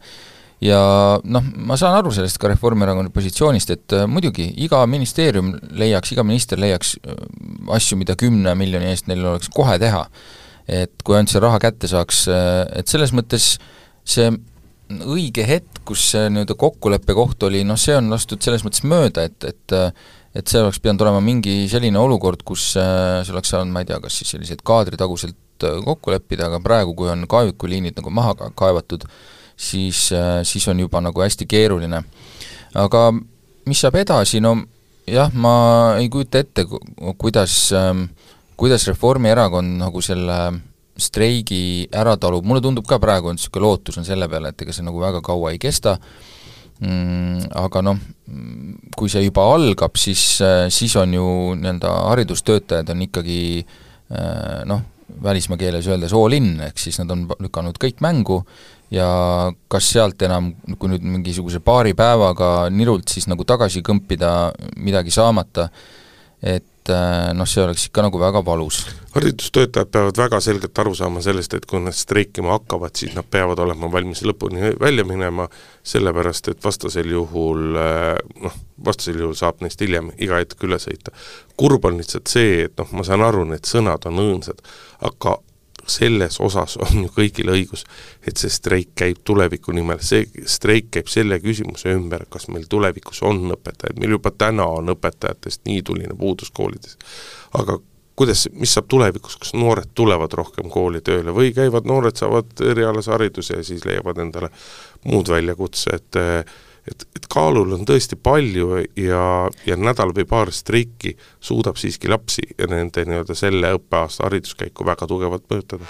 ja 0.64 0.80
noh, 1.20 1.52
ma 1.68 1.76
saan 1.80 1.98
aru 2.00 2.14
sellest 2.16 2.40
ka 2.40 2.50
Reformierakonna 2.54 3.12
positsioonist, 3.16 3.76
et 3.76 3.98
äh, 3.98 4.08
muidugi 4.08 4.48
iga 4.64 4.80
ministeerium 4.88 5.52
leiaks, 5.76 6.16
iga 6.16 6.24
minister 6.28 6.62
leiaks 6.62 6.96
asju, 7.76 8.00
mida 8.00 8.16
kümne 8.20 8.56
miljoni 8.56 8.94
eest 8.94 9.12
neil 9.12 9.28
oleks 9.34 9.52
kohe 9.54 9.76
teha 9.82 10.06
et 10.68 10.92
kui 11.06 11.16
ainult 11.18 11.32
see 11.34 11.44
raha 11.44 11.62
kätte 11.62 11.90
saaks, 11.90 12.26
et 12.30 12.90
selles 12.90 13.14
mõttes 13.16 13.56
see 14.06 14.30
õige 15.06 15.46
hetk, 15.46 15.82
kus 15.86 16.04
see 16.12 16.28
nii-öelda 16.30 16.58
kokkuleppe 16.58 17.16
koht 17.18 17.44
oli, 17.48 17.64
noh 17.66 17.78
see 17.80 17.96
on 17.98 18.10
lastud 18.14 18.42
selles 18.42 18.66
mõttes 18.66 18.86
mööda, 18.86 19.26
et, 19.30 19.50
et 19.50 19.80
et 20.36 20.52
see 20.52 20.60
oleks 20.60 20.82
pidanud 20.84 21.06
olema 21.06 21.22
mingi 21.24 21.64
selline 21.72 22.00
olukord, 22.00 22.42
kus 22.44 22.74
see 22.76 23.32
oleks 23.32 23.54
saanud, 23.54 23.72
ma 23.72 23.86
ei 23.86 23.88
tea, 23.88 24.02
kas 24.04 24.18
siis 24.20 24.34
sellised 24.36 24.66
kaadritaguselt 24.68 25.38
kokku 25.86 26.12
leppida, 26.12 26.50
aga 26.50 26.60
praegu, 26.60 26.92
kui 26.98 27.08
on 27.08 27.24
kaevikuliinid 27.32 27.96
nagu 27.96 28.12
maha 28.12 28.50
kaevatud, 28.58 29.06
siis, 29.56 30.10
siis 30.44 30.68
on 30.68 30.84
juba 30.84 31.00
nagu 31.04 31.24
hästi 31.24 31.48
keeruline. 31.48 32.04
aga 32.76 33.06
mis 33.66 33.80
saab 33.80 33.96
edasi, 34.02 34.42
no 34.44 34.58
jah, 35.08 35.32
ma 35.32 35.96
ei 36.02 36.10
kujuta 36.12 36.44
ette, 36.44 36.66
kuidas 37.18 37.72
äh, 37.72 37.94
kuidas 38.58 38.88
Reformierakond 38.88 39.80
nagu 39.82 40.02
selle 40.04 40.40
streigi 40.96 41.88
ära 41.92 42.16
talub, 42.20 42.46
mulle 42.48 42.64
tundub 42.64 42.88
ka 42.88 43.00
praegu, 43.04 43.30
et 43.30 43.40
niisugune 43.40 43.66
lootus 43.66 44.00
on 44.00 44.08
selle 44.08 44.30
peale, 44.32 44.54
et 44.54 44.64
ega 44.64 44.76
see 44.76 44.86
nagu 44.86 45.02
väga 45.02 45.22
kaua 45.26 45.52
ei 45.52 45.60
kesta. 45.60 45.98
Mm,, 46.76 47.52
aga 47.56 47.82
noh, 47.88 48.00
kui 49.00 49.12
see 49.12 49.24
juba 49.24 49.46
algab, 49.54 49.96
siis, 50.00 50.24
siis 50.76 50.96
on 51.00 51.14
ju 51.16 51.28
nii-öelda 51.60 51.92
haridustöötajad 52.10 52.92
on 52.92 53.06
ikkagi 53.06 53.40
noh, 54.68 54.82
välismaa 55.24 55.58
keeles 55.58 55.88
öeldes 55.88 56.14
all 56.16 56.36
in, 56.36 56.56
ehk 56.68 56.80
siis 56.82 57.00
nad 57.00 57.12
on 57.14 57.26
lükanud 57.40 57.80
kõik 57.80 58.04
mängu 58.04 58.42
ja 58.94 59.08
kas 59.72 59.88
sealt 59.94 60.22
enam, 60.28 60.52
kui 60.80 60.92
nüüd 60.92 61.06
mingisuguse 61.08 61.62
paari 61.64 61.96
päevaga 61.98 62.70
nirult 62.74 63.10
siis 63.12 63.30
nagu 63.32 63.46
tagasi 63.48 63.84
kõmpida 63.86 64.52
midagi 64.76 65.14
saamata, 65.16 65.70
et 66.44 66.68
et 66.86 66.94
äh, 66.94 67.34
noh, 67.34 67.48
see 67.50 67.64
oleks 67.64 67.88
ikka 67.88 68.04
nagu 68.06 68.20
väga 68.22 68.44
valus. 68.46 68.84
haridustöötajad 69.16 69.90
peavad 69.92 70.18
väga 70.18 70.40
selgelt 70.44 70.80
aru 70.80 70.94
saama 70.96 71.22
sellest, 71.22 71.54
et 71.54 71.66
kui 71.66 71.80
nad 71.82 71.96
streikima 71.96 72.52
hakkavad, 72.52 72.94
siis 72.96 73.16
nad 73.16 73.26
peavad 73.32 73.60
olema 73.60 73.90
valmis 73.92 74.22
lõpuni 74.22 74.76
välja 74.80 75.06
minema, 75.08 75.48
sellepärast 75.84 76.52
et 76.52 76.64
vastasel 76.64 77.10
juhul 77.10 77.80
äh, 77.82 78.14
noh, 78.44 78.60
vastasel 78.86 79.24
juhul 79.24 79.34
saab 79.40 79.64
neist 79.66 79.82
hiljem 79.82 80.12
iga 80.18 80.38
hetk 80.44 80.62
üle 80.68 80.78
sõita. 80.82 81.16
kurb 81.58 81.86
on 81.86 81.98
lihtsalt 81.98 82.30
see, 82.30 82.66
et 82.68 82.78
noh, 82.78 82.92
ma 82.94 83.08
saan 83.08 83.26
aru, 83.26 83.48
need 83.50 83.66
sõnad 83.66 84.06
on 84.06 84.22
õõnsad, 84.22 84.62
aga 85.10 85.40
selles 85.88 86.40
osas 86.42 86.78
on 86.86 87.06
ju 87.06 87.14
kõigil 87.16 87.52
õigus, 87.54 87.86
et 88.26 88.38
see 88.42 88.52
streik 88.54 88.94
käib 88.98 89.24
tuleviku 89.24 89.76
nimel, 89.76 90.02
see 90.06 90.26
streik 90.50 90.92
käib 90.98 91.10
selle 91.12 91.40
küsimuse 91.44 91.94
ümber, 91.96 92.28
kas 92.30 92.50
meil 92.54 92.68
tulevikus 92.70 93.24
on 93.26 93.44
õpetajaid, 93.58 94.00
meil 94.02 94.18
juba 94.18 94.34
täna 94.36 94.68
on 94.80 94.96
õpetajatest 94.96 95.66
nii 95.70 95.84
tuline 95.86 96.18
puudus 96.18 96.52
koolides. 96.56 96.98
aga 97.54 97.80
kuidas, 98.16 98.48
mis 98.56 98.74
saab 98.74 98.88
tulevikus, 98.90 99.38
kas 99.38 99.54
noored 99.54 99.92
tulevad 99.96 100.34
rohkem 100.34 100.70
kooli 100.72 101.02
tööle 101.04 101.34
või 101.36 101.52
käivad 101.56 101.88
noored, 101.90 102.16
saavad 102.16 102.64
erialase 102.64 103.12
hariduse 103.12 103.60
ja 103.60 103.64
siis 103.64 103.84
leiavad 103.86 104.22
endale 104.24 104.50
muud 105.06 105.30
väljakutsed 105.30 106.22
äh,, 106.22 106.56
et, 106.92 107.06
et 107.18 107.28
kaalul 107.32 107.76
on 107.78 107.86
tõesti 107.88 108.18
palju 108.22 108.82
ja, 109.00 109.26
ja 109.66 109.78
nädal 109.80 110.14
või 110.16 110.28
paar 110.30 110.52
streiki 110.54 111.16
suudab 111.44 111.80
siiski 111.82 112.12
lapsi 112.12 112.46
ja 112.58 112.70
nende 112.72 113.06
nii-öelda 113.08 113.38
selle 113.38 113.74
õppeaasta 113.80 114.28
hariduskäiku 114.28 114.86
väga 114.88 115.08
tugevalt 115.10 115.48
mõjutada. 115.52 115.90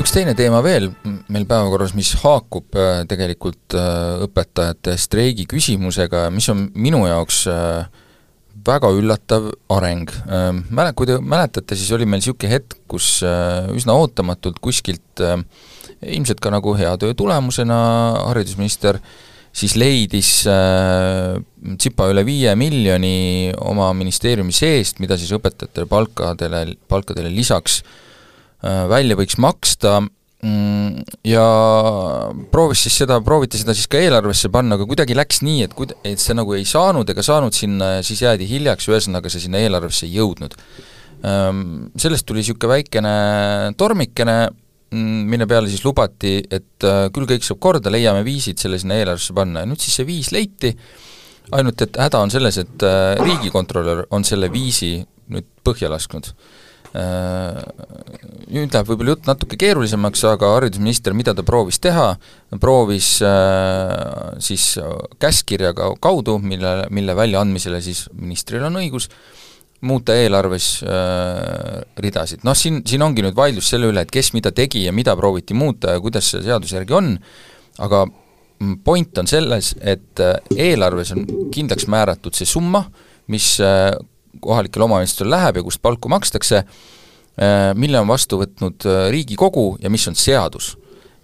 üks 0.00 0.14
teine 0.14 0.34
teema 0.34 0.62
veel 0.64 0.90
meil 1.32 1.46
päevakorras, 1.48 1.94
mis 1.96 2.14
haakub 2.22 2.76
äh, 2.78 3.02
tegelikult 3.08 3.76
äh, 3.78 4.24
õpetajate 4.26 4.96
streigi 5.00 5.46
küsimusega, 5.50 6.28
mis 6.34 6.48
on 6.52 6.66
minu 6.74 7.04
jaoks 7.08 7.44
äh, 7.52 8.01
väga 8.66 8.90
üllatav 8.94 9.50
areng. 9.74 10.10
Mäle-, 10.70 10.94
kui 10.96 11.08
te 11.08 11.18
mäletate, 11.18 11.76
siis 11.78 11.90
oli 11.94 12.06
meil 12.06 12.22
niisugune 12.22 12.52
hetk, 12.52 12.78
kus 12.90 13.20
üsna 13.22 13.96
ootamatult 13.98 14.60
kuskilt 14.62 15.22
äh, 15.24 15.40
ilmselt 16.02 16.40
ka 16.42 16.50
nagu 16.52 16.74
hea 16.78 16.92
töö 17.00 17.14
tulemusena 17.16 17.78
haridusminister 18.28 18.98
siis 19.52 19.74
leidis 19.76 20.30
äh, 20.48 21.36
tsipa 21.76 22.08
üle 22.10 22.24
viie 22.26 22.54
miljoni 22.58 23.52
oma 23.60 23.90
ministeeriumi 23.96 24.54
seest, 24.56 25.02
mida 25.04 25.18
siis 25.20 25.32
õpetajatele 25.36 25.88
palkadele, 25.90 26.64
palkadele 26.88 27.32
lisaks 27.32 27.82
äh, 27.82 28.86
välja 28.90 29.18
võiks 29.18 29.38
maksta 29.42 30.00
ja 30.42 31.42
proovis 32.50 32.80
siis 32.86 32.96
seda, 33.04 33.20
prooviti 33.22 33.60
seda 33.60 33.76
siis 33.78 33.86
ka 33.90 34.00
eelarvesse 34.02 34.50
panna, 34.50 34.74
aga 34.74 34.88
kuidagi 34.90 35.14
läks 35.14 35.42
nii, 35.46 35.68
et 35.68 35.76
kud-, 35.78 35.94
et 36.08 36.18
see 36.18 36.34
nagu 36.34 36.56
ei 36.56 36.64
saanud 36.66 37.08
ega 37.12 37.22
saanud 37.22 37.54
sinna 37.54 37.92
ja 37.98 38.00
siis 38.06 38.24
jäädi 38.24 38.48
hiljaks, 38.50 38.88
ühesõnaga 38.90 39.30
see 39.30 39.44
sinna 39.44 39.62
eelarvesse 39.62 40.08
ei 40.08 40.16
jõudnud. 40.16 40.56
Ähm, 41.22 41.62
sellest 41.94 42.26
tuli 42.26 42.42
niisugune 42.42 42.74
väikene 42.74 43.14
tormikene, 43.78 44.36
Mm, 44.92 45.24
mille 45.24 45.46
peale 45.48 45.70
siis 45.72 45.80
lubati, 45.86 46.34
et 46.52 46.84
äh, 46.84 47.06
küll 47.16 47.24
kõik 47.28 47.46
saab 47.46 47.60
korda, 47.64 47.88
leiame 47.92 48.20
viisid 48.26 48.60
selle 48.60 48.76
sinna 48.80 48.98
eelarvesse 49.00 49.32
panna 49.36 49.62
ja 49.62 49.68
nüüd 49.70 49.80
siis 49.80 49.94
see 49.96 50.04
viis 50.04 50.28
leiti, 50.34 50.74
ainult 51.56 51.80
et 51.86 51.96
häda 51.96 52.20
on 52.20 52.32
selles, 52.32 52.58
et 52.60 52.84
äh, 52.84 53.14
riigikontrolör 53.24 54.04
on 54.12 54.26
selle 54.28 54.50
viisi 54.52 54.98
nüüd 55.32 55.48
põhja 55.64 55.88
lasknud. 55.88 56.28
Äh, 56.92 57.60
nüüd 58.52 58.74
läheb 58.74 58.88
võib-olla 58.90 59.14
jutt 59.14 59.28
natuke 59.30 59.56
keerulisemaks, 59.60 60.26
aga 60.28 60.50
haridusminister, 60.58 61.14
mida 61.16 61.32
ta 61.32 61.44
proovis 61.46 61.80
teha, 61.80 62.10
proovis 62.60 63.14
siis 64.44 64.66
käskkirjaga 65.22 65.94
kaudu, 66.04 66.36
mille, 66.42 66.74
mille 66.92 67.16
väljaandmisele 67.16 67.80
siis 67.84 68.04
ministril 68.12 68.66
on 68.68 68.76
õigus, 68.82 69.08
muuta 69.82 70.14
eelarves 70.14 70.66
äh, 70.86 71.80
ridasid, 71.98 72.44
noh 72.46 72.56
siin, 72.58 72.82
siin 72.86 73.02
ongi 73.02 73.24
nüüd 73.24 73.36
vaidlus 73.36 73.72
selle 73.72 73.88
üle, 73.90 74.04
et 74.04 74.12
kes 74.14 74.30
mida 74.36 74.52
tegi 74.54 74.84
ja 74.86 74.92
mida 74.94 75.16
prooviti 75.18 75.56
muuta 75.58 75.96
ja 75.96 76.02
kuidas 76.02 76.28
see 76.30 76.44
seaduse 76.44 76.76
järgi 76.78 76.98
on, 76.98 77.16
aga 77.82 78.04
point 78.84 79.18
on 79.18 79.30
selles, 79.30 79.72
et 79.80 80.22
äh, 80.22 80.36
eelarves 80.54 81.16
on 81.16 81.26
kindlaks 81.54 81.88
määratud 81.90 82.36
see 82.38 82.46
summa, 82.46 82.84
mis 83.32 83.56
kohalikele 84.40 84.84
omavalitsustele 84.84 85.30
läheb 85.30 85.60
ja 85.60 85.62
kust 85.66 85.82
palku 85.82 86.08
makstakse 86.12 86.62
äh,, 86.62 87.72
mille 87.74 88.00
on 88.00 88.08
vastu 88.08 88.40
võtnud 88.42 88.86
äh, 88.88 89.08
Riigikogu 89.14 89.76
ja 89.82 89.90
mis 89.90 90.06
on 90.08 90.16
seadus. 90.18 90.76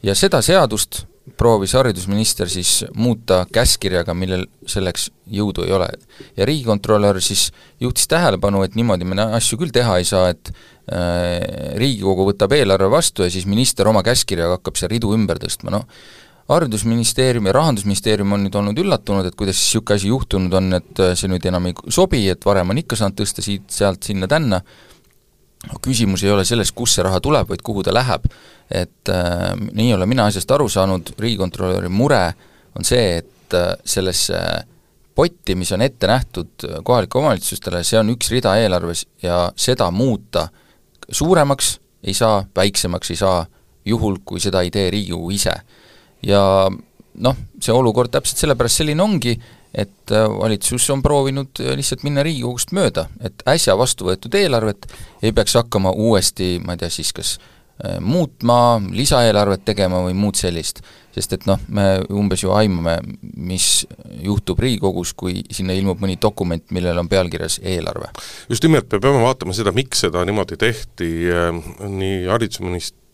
ja 0.03 0.15
seda 0.15 0.43
seadust 0.43 1.05
proovis 1.37 1.75
haridusminister 1.77 2.49
siis 2.49 2.85
muuta 2.97 3.43
käskkirjaga, 3.53 4.15
millel 4.15 4.47
selleks 4.67 5.11
jõudu 5.31 5.67
ei 5.67 5.73
ole. 5.73 5.89
ja 6.37 6.47
riigikontrolör 6.47 7.21
siis 7.21 7.51
juhtis 7.81 8.09
tähelepanu, 8.09 8.63
et 8.63 8.75
niimoodi 8.75 9.05
me 9.05 9.23
asju 9.23 9.59
küll 9.59 9.73
teha 9.75 9.99
ei 9.99 10.05
saa, 10.09 10.29
et 10.33 10.53
äh, 10.93 11.77
Riigikogu 11.77 12.31
võtab 12.33 12.53
eelarve 12.57 12.91
vastu 12.91 13.27
ja 13.27 13.31
siis 13.31 13.47
minister 13.47 13.89
oma 13.89 14.03
käskkirjaga 14.03 14.59
hakkab 14.59 14.81
seal 14.81 14.93
ridu 14.95 15.13
ümber 15.15 15.41
tõstma, 15.43 15.75
noh 15.75 15.87
haridusministeerium 16.49 17.47
ja 17.47 17.53
Rahandusministeerium 17.53 18.33
on 18.33 18.47
nüüd 18.47 18.55
olnud 18.57 18.79
üllatunud, 18.81 19.27
et 19.29 19.37
kuidas 19.37 19.59
niisugune 19.61 19.99
asi 19.99 20.09
juhtunud 20.09 20.55
on, 20.57 20.71
et 20.81 21.03
äh, 21.05 21.15
see 21.19 21.31
nüüd 21.31 21.45
enam 21.49 21.69
ei 21.69 21.77
sobi, 21.93 22.23
et 22.33 22.47
varem 22.47 22.73
on 22.73 22.81
ikka 22.81 22.97
saanud 22.97 23.19
tõsta 23.21 23.45
siit-sealt 23.45 24.09
sinna-tänna, 24.09 24.63
küsimus 25.85 26.23
ei 26.25 26.33
ole 26.33 26.47
selles, 26.49 26.73
kust 26.73 26.97
see 26.97 27.05
raha 27.05 27.21
tuleb, 27.21 27.49
vaid 27.51 27.65
kuhu 27.67 27.83
ta 27.85 27.93
läheb. 27.93 28.25
Et 28.71 29.13
äh, 29.13 29.53
nii 29.59 29.93
olen 29.97 30.09
mina 30.09 30.29
asjast 30.31 30.51
aru 30.57 30.69
saanud, 30.73 31.13
riigikontrolöri 31.21 31.93
mure 31.93 32.23
on 32.79 32.87
see, 32.87 33.19
et 33.21 33.57
äh, 33.57 33.75
sellesse 33.85 34.41
potti, 35.19 35.57
mis 35.59 35.73
on 35.75 35.83
ette 35.83 36.07
nähtud 36.07 36.65
kohalikele 36.87 37.25
omavalitsustele, 37.25 37.83
see 37.85 37.99
on 37.99 38.15
üks 38.15 38.31
rida 38.31 38.55
eelarves 38.61 39.03
ja 39.23 39.49
seda 39.59 39.91
muuta 39.91 40.47
suuremaks 41.11 41.81
ei 42.05 42.15
saa, 42.15 42.45
väiksemaks 42.57 43.11
ei 43.11 43.17
saa, 43.17 43.47
juhul 43.85 44.21
kui 44.25 44.41
seda 44.41 44.63
ei 44.63 44.71
tee 44.71 44.91
Riigikogu 44.91 45.31
ise. 45.35 45.55
Ja 46.23 46.43
noh, 46.69 47.39
see 47.61 47.75
olukord 47.75 48.13
täpselt 48.15 48.43
sellepärast 48.45 48.83
selline 48.83 49.03
ongi, 49.05 49.37
et 49.75 50.15
äh, 50.15 50.27
valitsus 50.31 50.89
on 50.95 51.03
proovinud 51.05 51.61
lihtsalt 51.77 52.07
minna 52.07 52.25
Riigikogust 52.27 52.73
mööda, 52.77 53.09
et 53.21 53.45
äsja 53.49 53.77
vastu 53.79 54.09
võetud 54.09 54.35
eelarvet 54.35 54.89
ei 55.23 55.35
peaks 55.37 55.59
hakkama 55.59 55.93
uuesti, 55.93 56.57
ma 56.65 56.75
ei 56.75 56.85
tea 56.85 56.93
siis, 56.93 57.13
kas 57.17 57.37
Äh, 57.79 58.01
muutma, 58.03 58.81
lisaeelarvet 58.91 59.63
tegema 59.69 60.01
või 60.03 60.17
muud 60.19 60.35
sellist. 60.35 60.81
sest 61.15 61.33
et 61.35 61.45
noh, 61.47 61.59
me 61.75 61.85
umbes 62.15 62.43
ju 62.43 62.51
aimame, 62.55 62.97
mis 63.39 63.87
juhtub 64.23 64.59
Riigikogus, 64.63 65.13
kui 65.19 65.45
sinna 65.55 65.75
ilmub 65.79 66.03
mõni 66.03 66.19
dokument, 66.19 66.63
millel 66.75 66.99
on 66.99 67.09
pealkirjas 67.09 67.61
eelarve. 67.63 68.11
just 68.51 68.67
nimelt, 68.67 68.91
me 68.93 68.99
peame 68.99 69.23
vaatama 69.23 69.55
seda, 69.55 69.71
miks 69.73 70.03
seda 70.03 70.25
niimoodi 70.27 70.59
tehti, 70.59 71.11
äh, 71.31 71.55
nii 71.87 72.27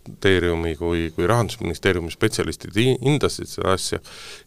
haridusministeeriumi 0.04 0.76
kui, 0.76 1.12
kui 1.14 1.26
Rahandusministeeriumi 1.26 2.10
spetsialistid 2.10 2.74
hindasid 2.76 3.46
seda 3.48 3.72
asja 3.72 3.98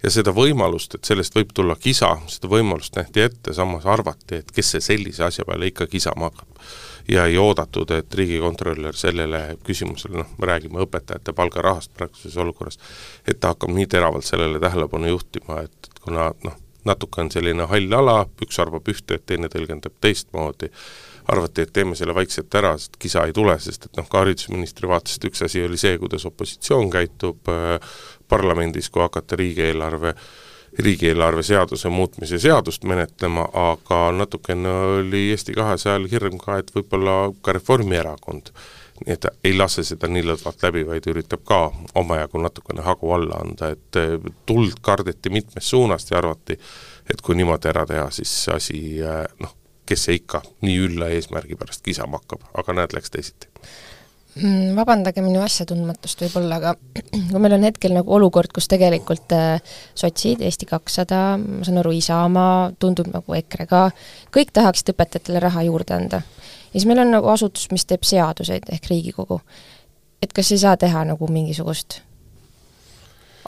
ja 0.04 0.10
seda 0.10 0.32
võimalust, 0.32 0.96
et 0.96 1.06
sellest 1.06 1.36
võib 1.36 1.54
tulla 1.54 1.76
kisa, 1.76 2.18
seda 2.28 2.48
võimalust 2.48 2.96
nähti 2.96 3.22
ette, 3.22 3.54
samas 3.54 3.86
arvati, 3.86 4.36
et 4.42 4.52
kes 4.52 4.72
see 4.72 4.82
sellise 4.82 5.24
asja 5.24 5.46
peale 5.46 5.68
ikka 5.68 5.88
kisama 5.88 6.30
hakkab. 6.30 6.48
Ja 7.08 7.26
ei 7.26 7.38
oodatud, 7.38 7.90
et 7.92 8.14
riigikontrolör 8.14 8.96
sellele 8.96 9.58
küsimusele, 9.64 10.18
noh, 10.20 10.28
me 10.38 10.46
räägime 10.46 10.82
õpetajate 10.84 11.34
palgarahast 11.34 11.94
praeguses 11.96 12.36
olukorras, 12.38 12.78
et 13.26 13.40
ta 13.40 13.54
hakkab 13.54 13.72
nii 13.72 13.88
teravalt 13.88 14.28
sellele 14.28 14.60
tähelepanu 14.60 15.08
juhtima, 15.08 15.62
et 15.64 15.92
kuna 16.04 16.34
noh, 16.44 16.58
natuke 16.86 17.22
on 17.22 17.32
selline 17.32 17.68
hall 17.72 17.94
ala, 17.96 18.26
üks 18.44 18.60
arvab 18.60 18.92
ühte, 18.92 19.22
teine 19.26 19.48
tõlgendab 19.48 19.96
teistmoodi, 20.04 20.70
arvati, 21.28 21.66
et 21.66 21.74
teeme 21.74 21.96
selle 22.00 22.16
vaikselt 22.16 22.56
ära, 22.56 22.74
sest 22.80 22.98
kisa 23.00 23.26
ei 23.28 23.36
tule, 23.36 23.58
sest 23.60 23.90
et 23.90 24.00
noh, 24.00 24.08
ka 24.10 24.24
haridusministri 24.24 24.90
vaatest 24.90 25.30
üks 25.30 25.46
asi 25.48 25.64
oli 25.66 25.80
see, 25.80 25.98
kuidas 26.02 26.26
opositsioon 26.30 26.92
käitub 26.94 27.52
äh, 27.52 27.78
parlamendis, 28.28 28.90
kui 28.90 29.04
hakata 29.04 29.40
riigieelarve 29.40 30.14
äh, 30.16 30.28
riigieelarve 30.80 31.44
seaduse 31.44 31.90
muutmise 31.90 32.40
seadust 32.40 32.84
menetlema, 32.84 33.48
aga 33.54 34.12
natukene 34.12 34.70
oli 34.70 35.30
Eesti 35.32 35.56
kahesajal 35.58 36.08
hirm 36.12 36.38
ka, 36.42 36.60
et 36.62 36.74
võib-olla 36.76 37.16
ka 37.42 37.56
Reformierakond 37.58 38.52
nii 38.98 39.14
et 39.14 39.20
ta 39.22 39.30
ei 39.46 39.54
lase 39.54 39.84
seda 39.86 40.10
nii 40.10 40.24
lõdvalt 40.26 40.64
läbi, 40.66 40.82
vaid 40.88 41.06
üritab 41.12 41.44
ka 41.46 41.60
omajagu 42.02 42.42
natukene 42.42 42.82
hagu 42.82 43.12
alla 43.14 43.44
anda, 43.44 43.70
et 43.76 44.00
eh, 44.02 44.16
tuld 44.50 44.80
kardeti 44.82 45.30
mitmest 45.30 45.70
suunast 45.70 46.10
ja 46.10 46.18
arvati, 46.18 46.58
et 47.06 47.22
kui 47.22 47.38
niimoodi 47.38 47.70
ära 47.70 47.86
teha, 47.86 48.08
siis 48.18 48.34
asi 48.50 48.80
eh, 48.98 49.22
noh, 49.44 49.54
kes 49.88 50.08
see 50.08 50.20
ikka 50.22 50.44
nii 50.62 50.80
ülla 50.88 51.12
eesmärgi 51.16 51.56
pärast 51.60 51.86
kisama 51.86 52.22
hakkab, 52.22 52.44
aga 52.58 52.76
näed, 52.82 52.96
läks 52.98 53.14
teisiti 53.14 53.52
Mm, 54.38 54.76
vabandage 54.78 55.22
minu 55.26 55.40
asjatundmatust 55.42 56.20
võib-olla, 56.22 56.60
aga 56.60 56.74
kui 57.32 57.40
meil 57.42 57.56
on 57.56 57.64
hetkel 57.66 57.96
nagu 57.96 58.12
olukord, 58.14 58.52
kus 58.54 58.68
tegelikult 58.70 59.34
äh, 59.34 59.78
sotsid, 59.98 60.44
Eesti 60.46 60.68
kakssada, 60.70 61.22
ma 61.42 61.66
saan 61.66 61.80
aru, 61.82 61.96
Isamaa, 61.98 62.74
tundub 62.78 63.10
nagu 63.10 63.38
EKRE 63.40 63.66
ka, 63.70 63.84
kõik 64.36 64.54
tahaksid 64.54 64.94
õpetajatele 64.94 65.42
raha 65.42 65.64
juurde 65.66 65.96
anda. 65.98 66.22
ja 66.22 66.76
siis 66.76 66.86
meil 66.90 67.02
on 67.02 67.16
nagu 67.16 67.32
asutus, 67.34 67.70
mis 67.74 67.88
teeb 67.90 68.06
seaduseid, 68.06 68.70
ehk 68.70 68.92
Riigikogu. 68.92 69.40
et 70.22 70.34
kas 70.34 70.52
ei 70.52 70.62
saa 70.62 70.78
teha 70.78 71.06
nagu 71.08 71.32
mingisugust 71.32 72.02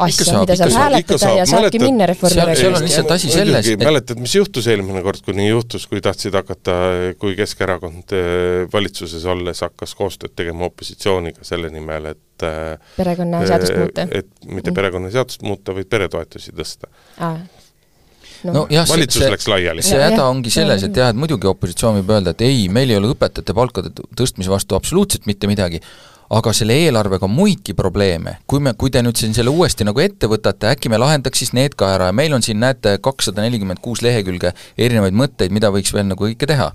asja, 0.06 0.26
saab, 0.30 0.44
mida 0.46 0.56
saab 0.60 0.74
hääletada 0.76 1.32
ja 1.38 1.46
saabki 1.50 1.80
Mäletad, 1.80 1.86
minna 1.86 2.08
seal- 2.08 2.32
seal 2.32 2.44
on 2.46 2.54
Reformierakonna 2.54 2.82
lihtsalt 2.86 3.12
asi 3.16 3.32
selles, 3.34 3.70
et- 3.74 3.84
mäletad, 3.84 4.22
mis 4.24 4.36
juhtus 4.36 4.68
eelmine 4.72 5.04
kord, 5.06 5.22
kui 5.26 5.36
nii 5.38 5.50
juhtus, 5.52 5.86
kui 5.92 6.02
tahtsid 6.06 6.38
hakata, 6.40 6.76
kui 7.20 7.36
Keskerakond 7.40 8.16
eh, 8.16 8.66
valitsuses 8.74 9.26
olles 9.30 9.64
hakkas 9.66 9.96
koostööd 10.00 10.36
tegema 10.40 10.70
opositsiooniga 10.70 11.44
selle 11.48 11.72
nimel, 11.74 12.12
et 12.16 12.48
eh, 12.48 12.92
perekonnaseadust 12.98 13.78
muuta? 13.78 14.08
et 14.22 14.30
mitte 14.48 14.76
perekonnaseadust 14.76 15.44
muuta, 15.48 15.76
vaid 15.76 15.90
peretoetusi 15.92 16.56
tõsta. 16.56 16.88
no, 17.20 18.54
no 18.54 18.68
jah, 18.72 18.86
see, 18.88 18.94
valitsus 18.96 19.24
see, 19.26 19.32
läks 19.34 19.50
laiali. 19.52 19.84
see 19.86 20.00
häda 20.00 20.28
ongi 20.30 20.54
selles, 20.54 20.86
et 20.88 20.96
jah, 20.96 21.12
et 21.12 21.20
muidugi 21.20 21.50
opositsioon 21.52 22.00
võib 22.00 22.14
öelda, 22.16 22.36
et 22.36 22.46
ei, 22.48 22.68
meil 22.72 22.92
ei 22.94 23.00
ole 23.02 23.12
õpetajate 23.16 23.56
palkade 23.58 23.92
tõstmise 24.16 24.52
vastu 24.54 24.78
absoluutselt 24.80 25.28
mitte 25.30 25.50
midagi, 25.52 25.82
aga 26.30 26.54
selle 26.54 26.76
eelarvega 26.86 27.26
on 27.26 27.34
muidki 27.34 27.74
probleeme. 27.78 28.38
kui 28.48 28.62
me, 28.62 28.74
kui 28.78 28.92
te 28.94 29.02
nüüd 29.06 29.18
siin 29.18 29.34
selle 29.34 29.50
uuesti 29.50 29.88
nagu 29.88 30.02
ette 30.04 30.30
võtate, 30.30 30.70
äkki 30.76 30.92
me 30.92 31.00
lahendaks 31.02 31.42
siis 31.42 31.54
need 31.58 31.78
ka 31.80 31.94
ära 31.96 32.10
ja 32.12 32.16
meil 32.16 32.34
on 32.38 32.46
siin, 32.46 32.60
näete, 32.62 32.98
kakssada 33.02 33.46
nelikümmend 33.46 33.82
kuus 33.82 34.04
lehekülge 34.06 34.54
erinevaid 34.78 35.18
mõtteid, 35.18 35.54
mida 35.56 35.74
võiks 35.74 35.94
veel 35.96 36.10
nagu 36.10 36.28
kõike 36.28 36.50
teha. 36.50 36.74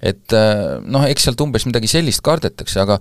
et 0.00 0.32
äh, 0.36 0.76
noh, 0.84 1.06
eks 1.08 1.24
sealt 1.26 1.40
umbes 1.40 1.64
midagi 1.66 1.88
sellist 1.90 2.22
kardetakse, 2.22 2.78
aga 2.82 3.00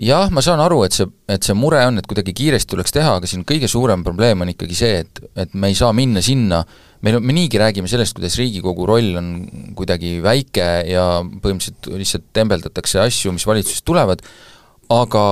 jah, 0.00 0.30
ma 0.32 0.42
saan 0.42 0.60
aru, 0.64 0.80
et 0.86 0.96
see, 0.96 1.06
et 1.30 1.44
see 1.44 1.54
mure 1.56 1.80
on, 1.86 2.00
et 2.00 2.06
kuidagi 2.08 2.34
kiiresti 2.36 2.72
tuleks 2.72 2.94
teha, 2.96 3.18
aga 3.20 3.28
siin 3.28 3.44
kõige 3.48 3.68
suurem 3.70 4.02
probleem 4.06 4.40
on 4.42 4.50
ikkagi 4.52 4.78
see, 4.78 5.02
et, 5.04 5.20
et 5.44 5.52
me 5.54 5.70
ei 5.70 5.76
saa 5.78 5.92
minna 5.96 6.22
sinna, 6.24 6.62
meil 7.04 7.18
on, 7.18 7.26
me 7.26 7.36
niigi 7.36 7.60
räägime 7.60 7.90
sellest, 7.90 8.16
kuidas 8.16 8.38
Riigikogu 8.40 8.88
roll 8.88 9.12
on 9.20 9.28
kuidagi 9.78 10.16
väike 10.24 10.70
ja 10.88 11.04
põhimõtteliselt 11.22 11.92
lihtsalt 12.00 12.26
tembeldatakse 12.34 13.02
asju, 13.04 13.34
mis 13.36 13.46
valitsusest 13.48 13.84
tulevad, 13.88 14.24
aga 14.92 15.24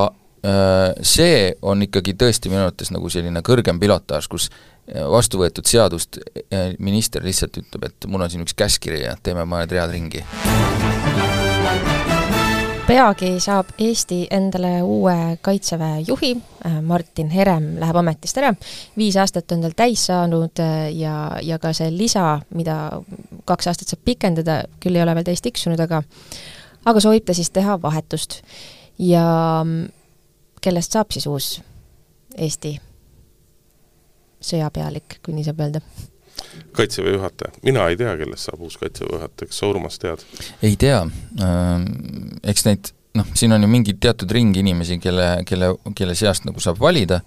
äh, 0.44 0.94
see 1.02 1.52
on 1.62 1.84
ikkagi 1.84 2.16
tõesti 2.18 2.52
minu 2.52 2.64
arvates 2.64 2.92
nagu 2.94 3.10
selline 3.12 3.42
kõrgem 3.46 3.80
pilotaaž, 3.80 4.28
kus 4.30 4.48
äh, 4.50 5.04
vastu 5.10 5.40
võetud 5.42 5.68
seadust 5.68 6.20
äh, 6.20 6.72
minister 6.78 7.24
lihtsalt 7.24 7.60
ütleb, 7.60 7.90
et 7.90 8.08
mul 8.08 8.24
on 8.24 8.32
siin 8.32 8.44
üks 8.46 8.56
käskkiri 8.56 9.04
ja 9.04 9.16
teeme 9.22 9.44
mõned 9.48 9.72
read 9.74 9.92
ringi. 9.92 10.24
peagi 12.90 13.36
saab 13.38 13.68
Eesti 13.78 14.24
endale 14.34 14.80
uue 14.82 15.36
kaitseväe 15.46 16.00
juhi, 16.08 16.32
Martin 16.82 17.28
Herem 17.30 17.76
läheb 17.78 17.96
ametist 18.00 18.40
ära, 18.40 18.50
viis 18.98 19.18
aastat 19.20 19.52
on 19.54 19.62
tal 19.62 19.76
täis 19.78 20.08
saanud 20.08 20.58
ja, 20.96 21.14
ja 21.42 21.58
ka 21.62 21.70
see 21.76 21.92
lisa, 21.94 22.40
mida 22.50 22.80
kaks 23.46 23.70
aastat 23.70 23.92
saab 23.92 24.02
pikendada, 24.04 24.64
küll 24.82 24.98
ei 24.98 25.04
ole 25.04 25.14
veel 25.20 25.28
täis 25.30 25.44
tiksunud, 25.44 25.78
aga 25.86 26.02
aga 26.88 27.02
soovib 27.02 27.26
ta 27.28 27.36
siis 27.36 27.50
teha 27.54 27.78
vahetust. 27.82 28.40
Ja 29.00 29.24
mm, 29.64 29.88
kellest 30.60 30.96
saab 30.96 31.12
siis 31.14 31.26
uus 31.30 31.50
Eesti 32.38 32.76
sõjapealik, 34.40 35.18
kui 35.24 35.34
nii 35.34 35.48
saab 35.48 35.66
öelda? 35.66 35.82
kaitseväe 36.72 37.12
juhataja, 37.12 37.52
mina 37.66 37.88
ei 37.90 37.96
tea, 37.98 38.12
kellest 38.16 38.48
saab 38.48 38.62
uus 38.64 38.78
kaitseväe 38.80 39.18
juhataja, 39.18 39.50
kas 39.50 39.58
sa, 39.60 39.68
Urmas, 39.68 39.98
tead? 40.00 40.22
ei 40.62 40.76
tea, 40.80 41.02
eks 42.48 42.64
neid 42.68 42.92
noh, 43.18 43.26
siin 43.34 43.52
on 43.52 43.64
ju 43.64 43.70
mingi 43.70 43.96
teatud 44.00 44.30
ring 44.30 44.56
inimesi, 44.56 44.98
kelle, 45.02 45.42
kelle, 45.48 45.72
kelle 45.98 46.14
seast 46.18 46.46
nagu 46.46 46.62
saab 46.62 46.78
valida, 46.80 47.20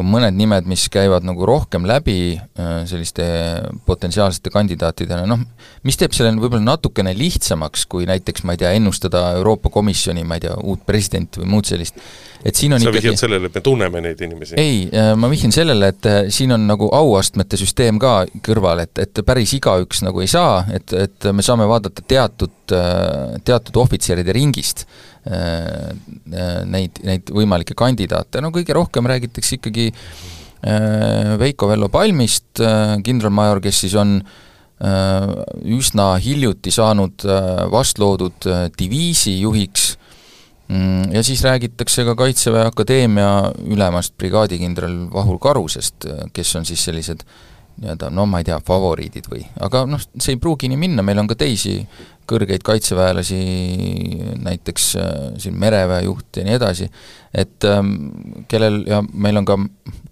on 0.00 0.06
mõned 0.10 0.34
nimed, 0.34 0.66
mis 0.66 0.88
käivad 0.92 1.26
nagu 1.26 1.46
rohkem 1.46 1.86
läbi 1.86 2.34
äh, 2.34 2.72
selliste 2.88 3.24
potentsiaalsete 3.86 4.50
kandidaatidena, 4.54 5.26
noh, 5.30 5.44
mis 5.86 5.98
teeb 6.00 6.14
selle 6.16 6.32
võib-olla 6.34 6.64
natukene 6.72 7.12
lihtsamaks, 7.16 7.86
kui 7.90 8.08
näiteks 8.10 8.42
ma 8.46 8.56
ei 8.56 8.62
tea, 8.64 8.72
ennustada 8.78 9.28
Euroopa 9.38 9.70
Komisjoni, 9.74 10.26
ma 10.26 10.38
ei 10.38 10.46
tea, 10.46 10.56
uut 10.66 10.82
presidenti 10.86 11.42
või 11.42 11.52
muud 11.54 11.70
sellist. 11.70 12.02
et 12.44 12.58
siin 12.58 12.74
on 12.74 12.82
sa 12.82 12.90
ikkagi 12.90 13.04
vihjad 13.06 13.22
sellele, 13.22 13.48
et 13.48 13.60
me 13.60 13.64
tunneme 13.70 14.02
neid 14.08 14.26
inimesi? 14.26 14.58
ei, 14.58 14.88
ma 15.16 15.30
vihjan 15.30 15.54
sellele, 15.54 15.92
et 15.94 16.10
äh, 16.10 16.20
siin 16.34 16.56
on 16.58 16.66
nagu 16.66 16.90
auastmete 16.90 17.60
süsteem 17.60 18.02
ka 18.02 18.24
kõrval, 18.44 18.82
et, 18.88 18.98
et 18.98 19.24
päris 19.26 19.54
igaüks 19.60 20.02
nagu 20.02 20.24
ei 20.24 20.30
saa, 20.30 20.64
et, 20.74 20.90
et 21.06 21.30
me 21.30 21.46
saame 21.46 21.70
vaadata 21.70 22.02
teatud, 22.02 22.74
teatud 23.44 23.76
ohvitseride 23.76 24.34
ringist 24.34 24.88
neid, 25.24 26.98
neid 27.00 27.30
võimalikke 27.32 27.76
kandidaate, 27.78 28.42
no 28.44 28.50
kõige 28.52 28.76
rohkem 28.76 29.06
räägitakse 29.08 29.56
ikkagi 29.58 29.90
Veiko 31.40 31.68
Vello 31.68 31.88
Palmist, 31.92 32.60
kindralmajor, 33.04 33.62
kes 33.64 33.82
siis 33.84 33.94
on 34.00 34.18
üsna 35.74 36.06
hiljuti 36.20 36.72
saanud 36.74 37.24
vastloodud 37.72 38.48
diviisi 38.76 39.38
juhiks. 39.40 39.94
Mm, 40.68 41.10
ja 41.12 41.22
siis 41.24 41.42
räägitakse 41.44 42.04
ka 42.08 42.14
Kaitseväe 42.16 42.64
Akadeemia 42.66 43.52
ülemast 43.68 44.14
brigaadikindral 44.16 44.94
Vahur 45.12 45.36
Karusest, 45.38 46.08
kes 46.32 46.54
on 46.56 46.64
siis 46.64 46.84
sellised 46.84 47.24
nii-öelda 47.80 48.10
no 48.14 48.26
ma 48.30 48.40
ei 48.40 48.46
tea, 48.46 48.58
favoriidid 48.64 49.26
või, 49.30 49.42
aga 49.66 49.84
noh, 49.88 50.02
see 50.14 50.36
ei 50.36 50.40
pruugi 50.40 50.70
nii 50.70 50.78
minna, 50.78 51.04
meil 51.06 51.18
on 51.22 51.30
ka 51.30 51.36
teisi 51.38 51.80
kõrgeid 52.30 52.62
kaitseväelasi, 52.64 53.40
näiteks 54.44 54.86
äh, 55.00 55.10
siin 55.40 55.58
mereväe 55.60 56.04
juht 56.06 56.38
ja 56.38 56.46
nii 56.46 56.56
edasi, 56.56 56.88
et 57.34 57.66
ähm, 57.68 57.92
kellel 58.48 58.82
ja 58.88 59.02
meil 59.12 59.40
on 59.40 59.48
ka, 59.48 59.58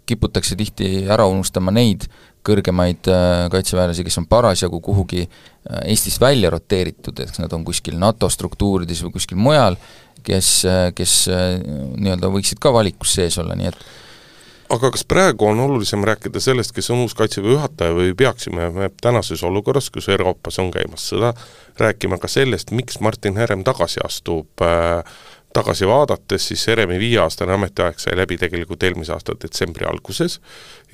kiputakse 0.09 0.59
tihti 0.59 1.07
ära 1.11 1.27
unustama 1.31 1.75
neid 1.75 2.09
kõrgemaid 2.47 3.09
äh, 3.11 3.47
kaitseväelasi, 3.53 4.05
kes 4.07 4.21
on 4.21 4.29
parasjagu 4.31 4.81
kuhugi 4.85 5.25
äh, 5.25 5.83
Eestist 5.95 6.21
välja 6.21 6.51
roteeritud, 6.53 7.25
eks 7.25 7.41
nad 7.43 7.53
on 7.57 7.65
kuskil 7.67 7.99
NATO 8.01 8.31
struktuurides 8.33 9.05
või 9.07 9.17
kuskil 9.17 9.41
mujal, 9.41 9.79
kes, 10.23 10.63
kes 10.95 11.13
nii-öelda 11.27 12.29
võiksid 12.31 12.61
ka 12.63 12.71
valikus 12.71 13.17
sees 13.17 13.41
olla, 13.43 13.57
nii 13.59 13.73
et 13.73 13.81
aga 14.73 14.91
kas 14.95 15.05
praegu 15.09 15.47
on 15.47 15.61
olulisem 15.61 16.05
rääkida 16.05 16.41
sellest, 16.41 16.73
kes 16.73 16.91
on 16.91 17.05
uus 17.05 17.15
Kaitseväe 17.19 17.53
juhataja 17.57 17.95
või 17.97 18.15
peaksime 18.17 18.71
me 18.73 18.89
tänases 19.03 19.43
olukorras, 19.45 19.91
kus 19.93 20.09
Euroopas 20.13 20.59
on 20.63 20.71
käimas 20.73 21.05
sõda, 21.13 21.35
rääkima 21.81 22.19
ka 22.23 22.31
sellest, 22.31 22.73
miks 22.73 23.01
Martin 23.01 23.37
Herem 23.37 23.65
tagasi 23.65 24.01
astub 24.05 24.65
äh, 24.65 25.05
tagasi 25.53 25.87
vaadates, 25.87 26.49
siis 26.49 26.67
Heremi 26.67 26.99
viieaastane 26.99 27.53
ametiaeg 27.53 28.01
sai 28.01 28.17
läbi 28.17 28.39
tegelikult 28.41 28.83
eelmise 28.83 29.13
aasta 29.13 29.37
detsembri 29.43 29.87
alguses 29.89 30.39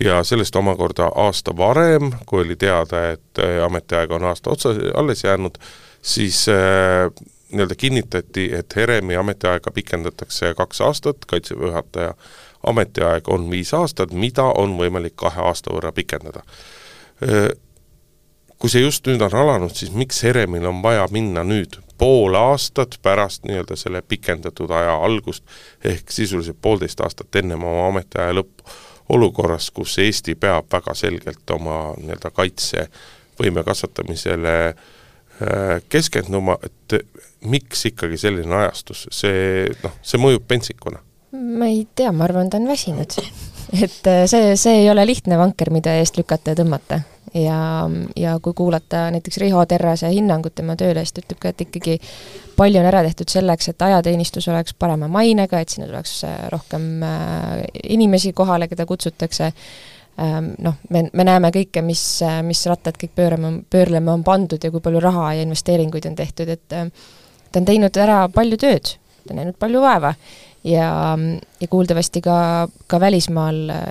ja 0.03 0.19
sellest 0.27 0.57
omakorda 0.57 1.13
aasta 1.27 1.55
varem, 1.57 2.11
kui 2.27 2.43
oli 2.43 2.57
teada, 2.57 3.05
et 3.15 3.43
äh, 3.43 3.63
ametiaeg 3.65 4.13
on 4.19 4.27
aasta 4.33 4.51
otsa 4.51 4.75
alles 4.95 5.25
jäänud, 5.25 5.59
siis 6.03 6.47
äh, 6.51 7.07
nii-öelda 7.53 7.75
kinnitati, 7.75 8.51
et 8.59 8.77
Heremi 8.77 9.17
ametiaega 9.17 9.71
pikendatakse 9.71 10.53
kaks 10.55 10.81
aastat, 10.81 11.25
Kaitseväe 11.27 11.71
juhataja 11.71 12.15
ametiaeg 12.67 13.29
on 13.29 13.51
viis 13.51 13.73
aastat, 13.75 14.13
mida 14.13 14.45
on 14.59 14.77
võimalik 14.79 15.17
kahe 15.17 15.43
aasta 15.51 15.73
võrra 15.75 15.93
pikendada. 15.95 16.43
Kui 18.59 18.71
see 18.71 18.83
just 18.83 19.07
nüüd 19.07 19.23
on 19.23 19.37
alanud, 19.39 19.75
siis 19.75 19.93
miks 19.95 20.23
Heremil 20.27 20.67
on 20.67 20.83
vaja 20.83 21.07
minna 21.15 21.45
nüüd 21.47 21.79
pool 21.99 22.35
aastat 22.39 22.99
pärast 23.03 23.47
nii-öelda 23.47 23.77
selle 23.79 24.03
pikendatud 24.03 24.71
aja 24.75 24.97
algust, 25.07 25.45
ehk 25.85 26.11
sisuliselt 26.11 26.59
poolteist 26.63 27.01
aastat 27.03 27.39
ennem 27.39 27.63
oma 27.65 27.89
ametiaja 27.89 28.35
lõppu, 28.39 28.67
olukorras, 29.15 29.71
kus 29.75 29.97
Eesti 30.03 30.35
peab 30.35 30.67
väga 30.73 30.95
selgelt 30.99 31.51
oma 31.55 31.95
nii-öelda 31.97 32.31
kaitsevõime 32.35 33.65
kasvatamisele 33.67 34.55
keskenduma, 35.89 36.59
et 36.67 36.99
miks 37.47 37.87
ikkagi 37.93 38.19
selline 38.19 38.55
ajastus, 38.65 39.07
see 39.15 39.69
noh, 39.85 39.95
see 40.03 40.19
mõjub 40.19 40.47
pentsikuna 40.51 40.99
ma 41.31 41.67
ei 41.67 41.87
tea, 41.95 42.13
ma 42.13 42.25
arvan, 42.25 42.51
ta 42.51 42.57
on 42.57 42.69
väsinud. 42.69 43.13
et 43.83 44.07
äh, 44.07 44.25
see, 44.27 44.57
see 44.57 44.83
ei 44.83 44.91
ole 44.91 45.05
lihtne 45.07 45.39
vanker, 45.39 45.71
mida 45.71 45.93
eest 46.01 46.17
lükata 46.17 46.55
ja 46.55 46.61
tõmmata. 46.63 47.01
ja, 47.35 47.59
ja 48.17 48.39
kui 48.43 48.55
kuulata 48.57 49.11
näiteks 49.13 49.37
Riho 49.43 49.67
Terrase 49.69 50.09
hinnangut 50.09 50.55
tema 50.57 50.77
tööle, 50.81 51.05
siis 51.05 51.13
ta 51.13 51.25
ütleb 51.27 51.43
ka, 51.43 51.53
et 51.53 51.67
ikkagi 51.67 51.99
palju 52.57 52.81
on 52.81 52.89
ära 52.89 53.03
tehtud 53.05 53.29
selleks, 53.29 53.69
et 53.69 53.85
ajateenistus 53.85 54.49
oleks 54.49 54.75
parema 54.75 55.11
mainega, 55.13 55.61
et 55.61 55.69
sinna 55.69 55.91
tuleks 55.91 56.23
äh, 56.25 56.41
rohkem 56.55 57.05
äh, 57.05 57.61
inimesi 57.85 58.33
kohale, 58.33 58.71
keda 58.73 58.89
kutsutakse, 58.89 59.53
ähm, 60.25 60.55
noh, 60.65 60.81
me, 60.89 61.05
me 61.13 61.29
näeme 61.29 61.53
kõike, 61.53 61.85
mis, 61.85 62.07
mis 62.49 62.65
rattad 62.73 62.97
kõik 62.97 63.13
pöörama, 63.21 63.53
pöörlema 63.71 64.17
on 64.17 64.25
pandud 64.25 64.65
ja 64.65 64.73
kui 64.73 64.81
palju 64.81 65.05
raha 65.05 65.35
ja 65.37 65.45
investeeringuid 65.45 66.09
on 66.09 66.17
tehtud, 66.17 66.49
et 66.57 66.65
ta 66.73 67.61
on 67.61 67.69
teinud 67.69 68.01
ära 68.01 68.23
palju 68.33 68.57
tööd, 68.65 68.97
ta 69.27 69.37
on 69.37 69.43
näinud 69.43 69.61
palju 69.61 69.85
vaeva 69.85 70.17
ja, 70.69 71.19
ja 71.61 71.69
kuuldavasti 71.69 72.21
ka, 72.25 72.69
ka 72.87 73.01
välismaal 73.01 73.61
äh, 73.73 73.85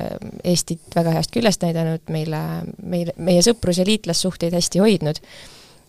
Eestit 0.44 0.96
väga 0.96 1.16
heast 1.18 1.34
küljest 1.34 1.64
näidanud, 1.66 2.04
meile, 2.14 2.42
meile, 2.84 3.16
meie 3.18 3.44
sõprus- 3.46 3.82
ja 3.82 3.88
liitlassuhteid 3.88 4.56
hästi 4.58 4.84
hoidnud. 4.84 5.22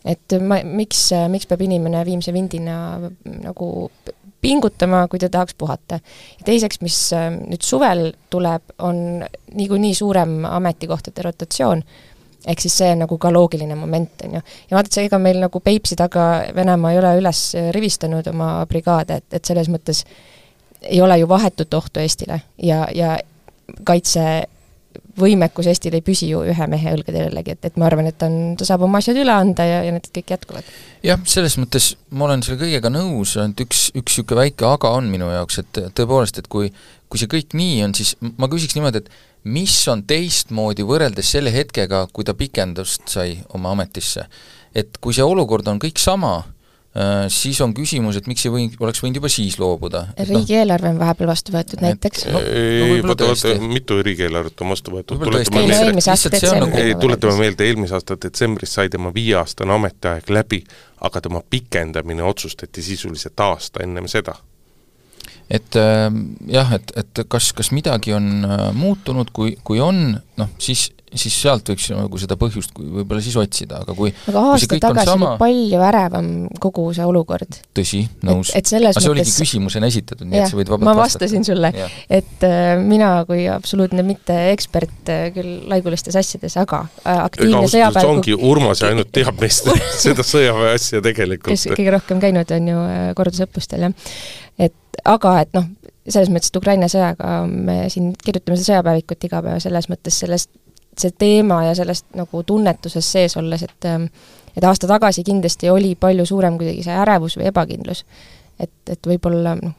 et 0.08 0.38
ma, 0.40 0.60
miks, 0.64 1.10
miks 1.28 1.46
peab 1.50 1.60
inimene 1.66 2.04
viimse 2.06 2.32
vindina 2.32 2.78
nagu 3.42 3.68
pingutama, 4.40 5.08
kui 5.08 5.18
ta 5.18 5.28
tahaks 5.28 5.54
puhata. 5.58 6.00
ja 6.38 6.44
teiseks, 6.44 6.80
mis 6.80 6.98
äh, 7.12 7.30
nüüd 7.34 7.64
suvel 7.64 8.12
tuleb, 8.30 8.62
on 8.78 9.24
niikuinii 9.54 9.94
suurem 9.94 10.44
ametikohtade 10.44 11.22
rotatsioon, 11.26 11.82
ehk 12.46 12.62
siis 12.62 12.78
see 12.78 12.92
on 12.94 13.02
nagu 13.04 13.18
ka 13.18 13.32
loogiline 13.34 13.74
moment, 13.74 14.24
on 14.24 14.38
ju. 14.38 14.42
ja 14.70 14.78
vaata, 14.78 14.94
see 14.94 15.08
ega 15.10 15.18
meil 15.18 15.40
nagu 15.42 15.60
Peipsi 15.60 15.98
taga 15.98 16.28
Venemaa 16.54 16.94
ei 16.94 17.02
ole 17.02 17.14
üles 17.20 17.44
rivistanud 17.74 18.26
oma 18.30 18.66
brigaade, 18.70 19.22
et, 19.22 19.40
et 19.40 19.44
selles 19.44 19.70
mõttes 19.72 20.04
ei 20.82 21.00
ole 21.02 21.18
ju 21.18 21.28
vahetut 21.28 21.74
ohtu 21.74 22.00
Eestile 22.00 22.40
ja, 22.62 22.86
ja 22.94 23.16
kaitse 23.84 24.48
võimekus 25.18 25.66
Eestil 25.70 25.94
ei 25.98 26.02
püsi 26.04 26.28
ju 26.30 26.42
ühe 26.46 26.66
mehe 26.70 26.92
õlgadel 26.94 27.28
jällegi, 27.28 27.56
et, 27.56 27.64
et 27.70 27.78
ma 27.80 27.88
arvan, 27.88 28.06
et 28.10 28.22
on, 28.22 28.36
ta 28.58 28.66
saab 28.66 28.84
oma 28.86 29.00
asjad 29.02 29.18
üle 29.18 29.34
anda 29.34 29.66
ja, 29.66 29.80
ja 29.86 29.94
need 29.94 30.06
kõik 30.14 30.34
jätkuvad. 30.34 30.68
jah, 31.06 31.24
selles 31.28 31.58
mõttes 31.60 31.90
ma 32.10 32.28
olen 32.28 32.44
selle 32.46 32.60
kõigega 32.62 32.92
nõus, 32.92 33.34
ainult 33.36 33.64
üks, 33.66 33.88
üks 33.94 34.18
niisugune 34.18 34.44
väike 34.44 34.68
aga 34.68 34.92
on 34.98 35.10
minu 35.10 35.30
jaoks, 35.32 35.60
et 35.64 35.82
tõepoolest, 35.98 36.38
et 36.42 36.50
kui 36.50 36.70
kui 37.08 37.20
see 37.20 37.30
kõik 37.30 37.56
nii 37.56 37.82
on, 37.86 37.96
siis 37.96 38.14
ma 38.20 38.48
küsiks 38.52 38.76
niimoodi, 38.76 39.02
et 39.02 39.48
mis 39.48 39.74
on 39.88 40.02
teistmoodi 40.08 40.84
võrreldes 40.86 41.32
selle 41.34 41.52
hetkega, 41.54 42.04
kui 42.12 42.26
ta 42.26 42.34
pikendust 42.36 43.08
sai 43.14 43.38
oma 43.56 43.74
ametisse? 43.76 44.28
et 44.76 44.98
kui 45.00 45.14
see 45.16 45.24
olukord 45.24 45.66
on 45.70 45.78
kõik 45.80 45.98
sama, 45.98 46.42
siis 47.30 47.60
on 47.62 47.72
küsimus, 47.76 48.16
et 48.18 48.26
miks 48.26 48.46
ei 48.46 48.52
või, 48.52 48.64
oleks 48.80 49.02
võinud 49.02 49.20
juba 49.20 49.30
siis 49.30 49.58
loobuda. 49.60 50.00
Noh. 50.08 50.28
Riigieelarve 50.30 50.92
on 50.94 50.98
vahepeal 50.98 51.30
vastu 51.30 51.52
võetud 51.54 51.82
näiteks. 51.84 52.24
No, 52.32 52.40
ei, 52.42 52.98
vaata, 53.04 53.28
vaata, 53.28 53.54
mitu 53.62 54.00
riigieelarvet 54.02 54.64
on 54.64 54.72
vastu 54.72 54.94
võetud, 54.96 55.20
tuletame 55.22 55.64
meelde, 55.68 56.42
nagu 56.58 56.82
ei, 56.82 56.96
tuletame 56.98 57.36
meelde, 57.44 57.68
eelmise 57.68 57.98
aasta 57.98 58.18
detsembris 58.24 58.74
sai 58.78 58.90
tema 58.92 59.12
viieaastane 59.14 59.74
ametiaeg 59.76 60.32
läbi, 60.32 60.62
aga 61.04 61.22
tema 61.28 61.44
pikendamine 61.44 62.24
otsustati 62.26 62.82
sisuliselt 62.82 63.46
aasta 63.46 63.84
ennem 63.84 64.08
seda. 64.10 64.34
Et 65.48 65.76
äh, 65.80 66.08
jah, 66.52 66.72
et, 66.76 66.92
et 66.96 67.24
kas, 67.28 67.52
kas 67.56 67.70
midagi 67.72 68.12
on 68.16 68.44
äh, 68.44 68.68
muutunud, 68.76 69.30
kui, 69.32 69.54
kui 69.64 69.80
on, 69.80 70.18
noh, 70.40 70.50
siis 70.60 70.90
siis 71.16 71.36
sealt 71.42 71.68
võiks 71.70 71.88
nagu 71.94 72.20
seda 72.20 72.36
põhjust 72.40 72.74
võib-olla 72.76 73.22
siis 73.24 73.36
otsida, 73.40 73.80
aga 73.84 73.94
kui 73.96 74.10
aga 74.30 74.42
aasta 74.52 74.78
tagasi 74.82 75.08
sama... 75.08 75.30
oli 75.34 75.40
palju 75.42 75.84
ärevam 75.88 76.30
kogu 76.60 76.84
see 76.96 77.06
olukord. 77.08 77.60
tõsi, 77.76 78.02
nõus. 78.26 78.52
et, 78.52 78.62
et 78.62 78.72
selles 78.72 78.96
aga 78.96 79.04
see 79.04 79.12
mõttes... 79.12 79.32
oligi 79.32 79.46
küsimusena 79.46 79.90
esitatud, 79.90 80.28
nii 80.28 80.42
et 80.42 80.52
sa 80.52 80.58
võid 80.58 80.72
vabalt 80.72 80.88
ma 80.90 80.96
vastasin 80.98 81.44
vastata. 81.44 81.54
sulle, 81.54 81.88
et 82.20 82.46
äh, 82.48 82.66
mina 82.82 83.10
kui 83.28 83.46
absoluutne 83.52 84.04
mitte 84.06 84.36
ekspert 84.52 85.12
äh, 85.14 85.28
küll 85.36 85.64
laigulistes 85.70 86.18
asjades, 86.18 86.58
aga 86.60 86.84
äh, 87.04 87.22
aktiivne 87.24 87.64
sõjaväe 87.70 88.12
ongi, 88.12 88.36
Urmas 88.48 88.84
ainult 88.86 89.12
teab 89.14 89.40
meist 89.40 89.68
seda 90.04 90.26
sõjaväe 90.26 90.74
asja 90.76 91.02
tegelikult. 91.04 91.52
kes 91.54 91.70
kõige 91.72 91.96
rohkem 91.96 92.22
käinud 92.22 92.56
on 92.58 92.72
ju 92.74 92.84
äh, 92.84 93.10
kordusõppustel, 93.18 93.88
jah. 93.88 94.14
et 94.68 95.02
aga 95.08 95.38
et 95.44 95.56
noh, 95.56 95.68
selles 96.08 96.30
mõttes, 96.32 96.50
et 96.52 96.60
Ukraina 96.60 96.88
sõjaga 96.90 97.42
me 97.48 97.84
siin 97.92 98.12
kirjutame 98.22 98.56
seda 98.56 98.74
sõjapäevikut 98.74 99.28
iga 99.28 99.42
päev 99.44 99.60
selles 99.64 99.88
mõttes 99.92 100.16
sellest 100.24 100.50
see 101.00 101.14
teema 101.18 101.62
ja 101.66 101.74
sellest 101.78 102.06
nagu 102.18 102.42
tunnetuses 102.46 103.12
sees 103.12 103.36
olles, 103.40 103.62
et 103.62 103.88
ähm, 103.88 104.08
et 104.56 104.64
aasta 104.64 104.88
tagasi 104.90 105.24
kindlasti 105.24 105.70
oli 105.70 105.94
palju 105.94 106.26
suurem 106.26 106.56
kuidagi 106.58 106.82
see 106.86 106.96
ärevus 107.04 107.36
või 107.38 107.50
ebakindlus. 107.52 108.04
et, 108.58 108.72
et 108.90 109.06
võib-olla 109.06 109.54
noh, 109.54 109.74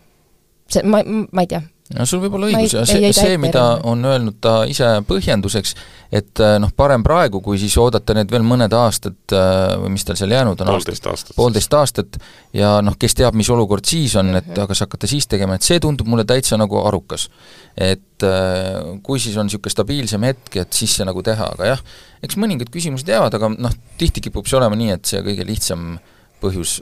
see, 0.72 0.84
ma, 0.88 1.02
ma 1.04 1.44
ei 1.44 1.50
tea, 1.52 1.62
no 1.98 2.06
sul 2.06 2.22
võib 2.22 2.36
olla 2.38 2.50
õigus 2.52 2.76
ja 2.76 2.84
see, 2.88 3.10
see, 3.16 3.38
mida 3.42 3.64
on 3.90 4.04
öelnud 4.06 4.38
ta 4.44 4.62
ise 4.70 4.88
põhjenduseks, 5.10 5.72
et 6.14 6.42
äh, 6.44 6.58
noh, 6.62 6.70
parem 6.78 7.02
praegu, 7.06 7.42
kui 7.46 7.58
siis 7.62 7.74
oodata 7.82 8.14
need 8.18 8.30
veel 8.34 8.46
mõned 8.46 8.74
aastad 8.78 9.34
äh, 9.34 9.74
või 9.82 9.96
mis 9.96 10.06
tal 10.06 10.20
seal 10.20 10.36
jäänud 10.36 10.62
on, 10.62 10.70
poolteist 10.70 11.10
aastat, 11.10 11.34
poolteist 11.38 11.78
aastat, 11.80 12.20
ja 12.54 12.76
noh, 12.86 12.98
kes 13.00 13.18
teab, 13.18 13.38
mis 13.40 13.50
olukord 13.54 13.90
siis 13.90 14.14
on, 14.22 14.30
et 14.36 14.52
mhm. 14.52 14.70
kas 14.70 14.86
hakata 14.86 15.10
siis 15.10 15.26
tegema, 15.32 15.58
et 15.58 15.66
see 15.66 15.82
tundub 15.82 16.10
mulle 16.12 16.28
täitsa 16.30 16.60
nagu 16.62 16.78
arukas. 16.84 17.30
et 17.74 18.28
äh, 18.28 19.02
kui 19.04 19.20
siis 19.24 19.38
on 19.42 19.50
niisugune 19.50 19.74
stabiilsem 19.74 20.30
hetk, 20.30 20.62
et 20.62 20.74
siis 20.78 20.94
see 21.00 21.10
nagu 21.10 21.26
teha, 21.26 21.52
aga 21.58 21.74
jah, 21.74 21.84
eks 22.22 22.38
mõningad 22.38 22.70
küsimused 22.70 23.10
jäävad, 23.10 23.40
aga 23.40 23.54
noh, 23.56 23.82
tihti 23.98 24.22
kipub 24.30 24.46
see 24.46 24.62
olema 24.62 24.78
nii, 24.78 24.94
et 25.00 25.10
see 25.10 25.26
kõige 25.26 25.48
lihtsam 25.48 25.96
põhjus 26.40 26.78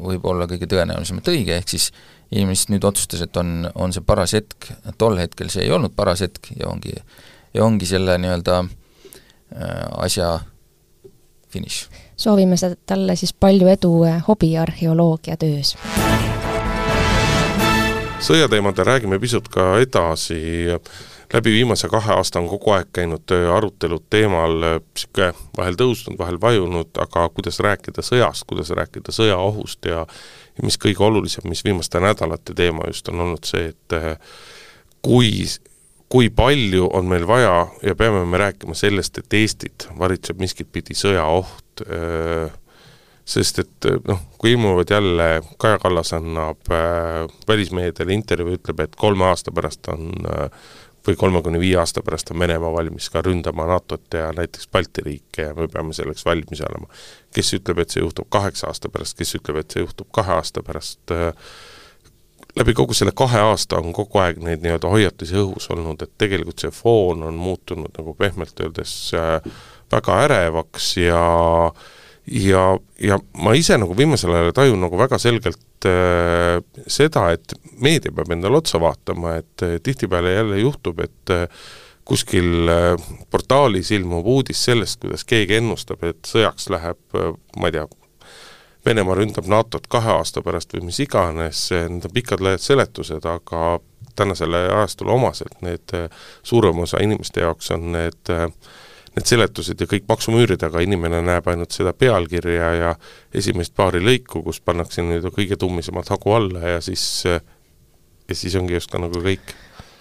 võib 0.00 0.24
olla 0.30 0.46
kõige 0.48 0.64
tõenäolisemalt 0.70 1.26
õige, 1.28 1.58
ehk 1.58 1.74
siis 1.74 1.90
inimene 2.32 2.74
nüüd 2.74 2.84
otsustas, 2.88 3.22
et 3.24 3.36
on, 3.36 3.66
on 3.74 3.92
see 3.92 4.04
paras 4.04 4.34
hetk, 4.36 4.70
tol 4.98 5.18
hetkel 5.20 5.50
see 5.52 5.66
ei 5.66 5.74
olnud 5.74 5.94
paras 5.96 6.24
hetk 6.24 6.52
ja 6.56 6.70
ongi, 6.70 6.94
ja 7.54 7.64
ongi 7.66 7.88
selle 7.88 8.16
nii-öelda 8.22 8.62
äh, 8.64 9.84
asja 10.06 10.38
finiš. 11.52 11.86
soovime 12.16 12.56
talle 12.86 13.16
siis 13.16 13.32
palju 13.32 13.68
edu 13.68 13.92
äh, 14.08 14.24
hobiarheoloogia 14.28 15.36
töös. 15.36 15.76
sõjateemadel 18.22 18.86
räägime 18.86 19.18
pisut 19.18 19.48
ka 19.52 19.74
edasi, 19.82 20.38
läbi 21.32 21.52
viimase 21.52 21.88
kahe 21.88 22.14
aasta 22.14 22.38
on 22.40 22.48
kogu 22.48 22.70
aeg 22.76 22.92
käinud 22.92 23.34
arutelud 23.56 24.04
teemal 24.10 24.54
niisugune 24.62 25.32
vahel 25.58 25.76
tõusnud, 25.80 26.16
vahel 26.18 26.38
vajunud, 26.40 26.94
aga 27.02 27.28
kuidas 27.34 27.60
rääkida 27.60 28.04
sõjast, 28.06 28.46
kuidas 28.48 28.70
rääkida 28.70 29.12
sõjaohust 29.12 29.90
ja 29.90 30.06
ja 30.56 30.66
mis 30.66 30.78
kõige 30.80 31.04
olulisem, 31.06 31.48
mis 31.48 31.64
viimaste 31.64 32.00
nädalate 32.02 32.54
teema 32.56 32.88
just 32.90 33.08
on 33.12 33.20
olnud 33.24 33.48
see, 33.48 33.70
et 33.72 33.96
eh, 33.96 34.16
kui, 35.04 35.30
kui 36.12 36.30
palju 36.30 36.90
on 36.92 37.08
meil 37.10 37.26
vaja 37.28 37.66
ja 37.82 37.94
peame 37.98 38.24
me 38.28 38.40
rääkima 38.42 38.76
sellest, 38.78 39.18
et 39.18 39.38
Eestit 39.40 39.88
varitseb 39.98 40.42
miskit 40.42 40.68
pidi 40.72 40.96
sõjaoht, 40.98 41.86
eh, 41.86 42.52
sest 43.24 43.62
et 43.62 43.88
eh, 43.88 43.98
noh, 44.08 44.20
kui 44.38 44.52
ilmuvad 44.54 44.90
jälle, 44.92 45.28
Kaja 45.62 45.78
Kallas 45.82 46.12
annab 46.16 46.70
äh, 46.74 47.26
välismeediale 47.48 48.16
intervjuu, 48.16 48.58
ütleb, 48.58 48.80
et 48.82 48.96
kolme 48.98 49.28
aasta 49.30 49.54
pärast 49.54 49.88
on 49.92 50.10
äh, 50.26 50.48
või 51.06 51.16
kolme 51.18 51.42
kuni 51.42 51.60
viie 51.60 51.76
aasta 51.80 52.02
pärast 52.02 52.30
on 52.30 52.38
Venemaa 52.38 52.72
valmis 52.72 53.10
ka 53.10 53.22
ründama 53.22 53.66
NATO-t 53.66 54.18
ja 54.18 54.30
näiteks 54.36 54.68
Balti 54.72 55.02
riike 55.04 55.48
ja 55.48 55.54
me 55.54 55.68
peame 55.68 55.92
selleks 55.92 56.24
valmis 56.24 56.60
olema. 56.60 56.86
kes 57.34 57.54
ütleb, 57.58 57.78
et 57.78 57.90
see 57.90 58.02
juhtub 58.02 58.28
kaheksa 58.28 58.66
aasta 58.68 58.88
pärast, 58.92 59.16
kes 59.18 59.34
ütleb, 59.38 59.62
et 59.62 59.70
see 59.70 59.82
juhtub 59.82 60.08
kahe 60.12 60.32
aasta 60.32 60.62
pärast, 60.62 61.00
äh, 61.10 61.32
läbi 62.56 62.74
kogu 62.74 62.94
selle 62.94 63.12
kahe 63.16 63.40
aasta 63.40 63.80
on 63.80 63.92
kogu 63.92 64.18
aeg 64.18 64.38
neid 64.44 64.62
nii-öelda 64.62 64.92
hoiatusi 64.92 65.38
õhus 65.40 65.70
olnud, 65.72 66.02
et 66.02 66.12
tegelikult 66.18 66.60
see 66.60 66.70
foon 66.70 67.22
on 67.22 67.34
muutunud 67.34 67.98
nagu 67.98 68.14
pehmelt 68.14 68.60
öeldes 68.60 68.94
äh, 69.16 69.40
väga 69.92 70.22
ärevaks 70.26 70.96
ja 70.96 71.24
ja, 72.26 72.78
ja 73.00 73.18
ma 73.38 73.54
ise 73.58 73.78
nagu 73.78 73.96
viimasel 73.96 74.34
ajal 74.34 74.52
tajun 74.56 74.80
nagu 74.84 74.98
väga 74.98 75.18
selgelt 75.18 75.58
seda, 75.84 77.28
et 77.34 77.54
meedia 77.82 78.12
peab 78.14 78.30
endale 78.34 78.60
otsa 78.60 78.80
vaatama, 78.82 79.36
et 79.42 79.64
äh, 79.66 79.78
tihtipeale 79.82 80.34
jälle 80.34 80.60
juhtub, 80.60 81.00
et 81.00 81.32
äh, 81.34 81.46
kuskil 82.04 82.68
äh, 82.70 83.08
portaalis 83.30 83.90
ilmub 83.94 84.26
uudis 84.26 84.64
sellest, 84.64 85.00
kuidas 85.02 85.24
keegi 85.24 85.58
ennustab, 85.60 86.04
et 86.06 86.22
sõjaks 86.28 86.70
läheb 86.72 87.18
äh,, 87.18 87.34
ma 87.58 87.70
ei 87.70 87.78
tea, 87.78 87.88
Venemaa 88.82 89.14
ründab 89.14 89.46
NATO-t 89.46 89.84
kahe 89.86 90.10
aasta 90.10 90.40
pärast 90.42 90.72
või 90.74 90.88
mis 90.88 90.96
iganes, 91.04 91.68
need 91.70 92.02
on 92.08 92.14
pikad-laiad 92.16 92.58
seletused, 92.58 93.28
aga 93.30 93.76
tänasele 94.18 94.64
ajastule 94.74 95.12
omaselt 95.14 95.60
need 95.62 95.94
äh, 95.94 96.08
suurema 96.42 96.82
osa 96.82 96.98
inimeste 96.98 97.40
jaoks 97.40 97.70
on 97.70 97.92
need 97.92 98.30
äh, 98.30 98.48
need 99.16 99.28
seletused 99.28 99.80
ja 99.80 99.88
kõik 99.88 100.06
maksumüüri 100.08 100.56
taga, 100.60 100.80
inimene 100.84 101.20
näeb 101.24 101.48
ainult 101.52 101.74
seda 101.74 101.92
pealkirja 101.92 102.70
ja 102.78 102.94
esimest 103.34 103.74
paari 103.76 104.00
lõiku, 104.04 104.44
kus 104.46 104.62
pannakse 104.64 105.04
nii-öelda 105.04 105.34
kõige 105.34 105.58
tummisemad 105.60 106.08
hagu 106.12 106.32
alla 106.36 106.76
ja 106.76 106.80
siis, 106.84 107.04
ja 107.26 108.38
siis 108.38 108.56
ongi 108.56 108.78
just 108.78 108.92
ka 108.92 109.02
nagu 109.02 109.20
kõik 109.20 109.54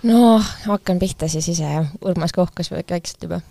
no 0.08 0.41
hakkan 0.65 1.00
pihta 1.00 1.28
siis 1.30 1.47
ise, 1.52 1.65
jah, 1.65 1.89
Urmas 2.06 2.34
kohkas 2.34 2.71
väikselt 2.71 3.21
juba. 3.24 3.41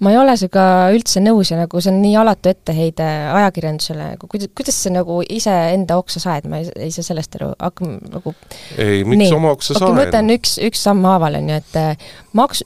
ma 0.00 0.12
ei 0.12 0.16
ole 0.16 0.36
sinuga 0.40 0.64
üldse 0.94 1.20
nõus 1.20 1.52
ja 1.52 1.58
nagu 1.60 1.82
see 1.84 1.92
on 1.92 2.00
nii 2.02 2.14
alatu 2.20 2.52
etteheide 2.52 3.08
ajakirjandusele, 3.36 4.08
nagu 4.14 4.30
kuidas, 4.30 4.50
kuidas 4.56 4.78
sa 4.82 4.92
nagu 4.94 5.20
iseenda 5.28 5.98
oksa 6.00 6.22
saed, 6.22 6.48
ma 6.48 6.62
ei, 6.62 6.70
ei 6.88 6.94
saa 6.94 7.10
sellest 7.10 7.36
aru, 7.38 7.50
hakkame 7.60 7.98
nagu 8.14 8.34
ei, 8.76 9.04
miks 9.04 9.26
nii. 9.26 9.34
oma 9.36 9.52
oksa 9.56 9.76
saen? 9.76 9.92
ma 9.92 10.06
võtan 10.06 10.32
üks, 10.38 10.56
üks 10.70 10.84
samm 10.88 11.04
haaval, 11.08 11.40
on 11.42 11.52
ju, 11.52 11.60
et 11.60 12.08
maks-, 12.38 12.62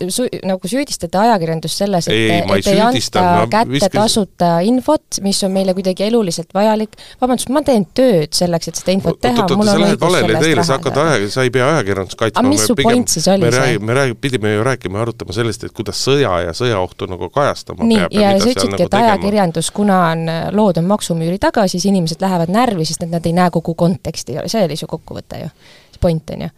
nagu 0.46 0.70
süüdistada 0.70 1.24
ajakirjandust 1.26 1.82
selles, 1.82 2.08
et, 2.10 2.18
et 2.36 2.52
ei, 2.56 2.74
ei 2.74 2.80
anta 2.84 3.24
kätte 3.50 3.72
viskas... 3.72 3.94
tasuta 3.94 4.50
infot, 4.66 5.20
mis 5.24 5.40
on 5.46 5.52
meile 5.54 5.74
kuidagi 5.76 6.06
eluliselt 6.08 6.52
vajalik, 6.56 6.96
vabandust, 7.22 7.50
ma 7.54 7.64
teen 7.66 7.86
tööd 7.96 8.34
selleks, 8.36 8.70
et 8.70 8.80
seda 8.80 8.94
infot 8.96 9.20
teha, 9.22 9.46
mul 9.56 9.72
on 9.72 9.84
õigus 9.88 10.16
sellest 10.18 10.46
teele, 10.46 10.66
sa 10.66 10.78
hakkad 10.78 11.00
aja, 11.04 11.30
sa 11.32 11.46
ei 11.46 11.52
pea 11.54 11.68
ajakirjandust 11.76 12.18
kaitsma. 12.20 12.42
aga 12.42 12.52
mis 12.52 12.66
su 12.68 12.76
point 12.78 13.14
siis 13.16 13.28
oli 13.32 13.46
me 13.46 13.52
räägime, 13.56 13.86
me 13.88 13.98
räägime, 13.98 14.20
pidime 14.26 14.54
ju 14.54 14.66
rääkima 14.68 15.00
ja 15.00 15.06
arutama 15.06 15.36
sellest, 15.36 15.66
et 15.68 15.76
kuidas 15.76 16.02
sõja 16.02 16.34
ja 16.46 16.56
sõjaohtu 16.56 17.08
nagu 17.10 17.30
kajastama 17.32 17.86
nii, 17.86 18.02
peab 18.04 18.18
ja, 18.18 18.34
ja 18.34 18.42
sa 18.42 18.50
ütlesidki, 18.50 18.74
nagu 18.74 18.88
et 18.88 18.98
ajakirjandus, 19.00 19.72
kuna 19.74 20.00
on, 20.10 20.26
lood 20.56 20.82
on 20.82 20.90
maksumüüri 20.90 21.40
taga, 21.42 21.66
siis 21.70 21.86
inimesed 21.90 22.22
lähevad 22.22 22.52
närvi, 22.52 22.86
sest 22.88 23.06
et 23.06 23.12
nad 23.12 23.26
ei 23.26 23.34
näe 23.36 23.52
kogu 23.54 23.74
konteksti, 23.78 24.40
see 24.52 24.66
oli 24.68 24.78
su 24.78 24.90
kokkuvõte 24.90 25.44
ju, 25.44 25.50
see 25.94 26.02
point 26.02 26.36
on 26.36 26.46
ju 26.46 26.54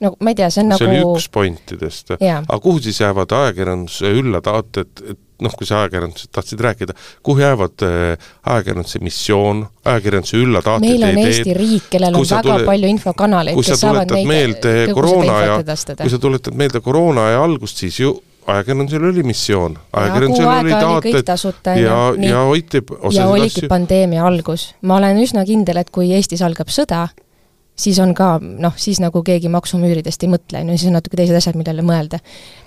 no 0.00 0.14
ma 0.20 0.32
ei 0.32 0.38
tea, 0.38 0.50
see 0.50 0.64
on 0.64 0.72
see 0.72 0.72
nagu 0.72 0.84
see 0.84 1.04
oli 1.04 1.18
üks 1.18 1.28
pointidest. 1.34 2.16
aga 2.18 2.58
kuhu 2.62 2.82
siis 2.84 3.00
jäävad 3.00 3.36
ajakirjanduse 3.38 4.10
üllad, 4.20 4.50
et, 4.80 5.04
noh, 5.44 5.54
kui 5.58 5.68
sa 5.68 5.82
ajakirjandusest 5.82 6.32
tahtsid 6.34 6.60
rääkida, 6.66 6.96
kuhu 7.22 7.42
jäävad 7.44 7.86
äh, 7.86 8.28
ajakirjanduse 8.54 9.02
missioon, 9.04 9.64
ajakirjanduse 9.84 10.42
üllataated, 10.42 10.86
meil 10.88 11.08
on 11.08 11.18
ideed, 11.18 11.32
Eesti 11.32 11.56
riik, 11.58 11.88
kellel 11.94 12.20
on 12.20 12.28
väga 12.28 12.44
tule, 12.46 12.68
palju 12.68 12.92
infokanaleid, 12.96 13.58
kes 13.62 13.82
saavad 13.82 14.14
neid 14.30 14.70
koroona 14.94 15.40
ja, 15.46 15.58
kui 16.02 16.14
sa 16.14 16.22
tuletad 16.22 16.56
meelde 16.58 16.84
koroona 16.84 17.28
aja 17.30 17.42
algust, 17.46 17.82
siis 17.84 18.00
ju 18.02 18.14
ajakirjandusel 18.46 19.04
oli 19.08 19.22
missioon, 19.22 19.76
ajakirjandusel 19.92 20.48
oli 20.48 20.70
taated 20.70 21.80
ja, 21.80 21.98
ja 22.28 22.42
hoiti 22.44 22.82
ja 23.12 23.26
oligi 23.28 23.60
asju. 23.60 23.68
pandeemia 23.68 24.26
algus. 24.26 24.74
ma 24.82 24.96
olen 24.96 25.20
üsna 25.22 25.44
kindel, 25.48 25.80
et 25.80 25.90
kui 25.94 26.12
Eestis 26.14 26.42
algab 26.44 26.72
sõda, 26.72 27.06
siis 27.76 27.98
on 28.02 28.14
ka 28.14 28.36
noh, 28.40 28.74
siis 28.78 29.00
nagu 29.02 29.22
keegi 29.26 29.50
maksumüüridest 29.52 30.24
ei 30.24 30.30
mõtle, 30.30 30.62
on 30.62 30.72
ju, 30.72 30.78
siis 30.78 30.90
on 30.90 30.98
natuke 30.98 31.18
teised 31.18 31.38
asjad, 31.38 31.58
millele 31.58 31.84
mõelda. 31.86 32.20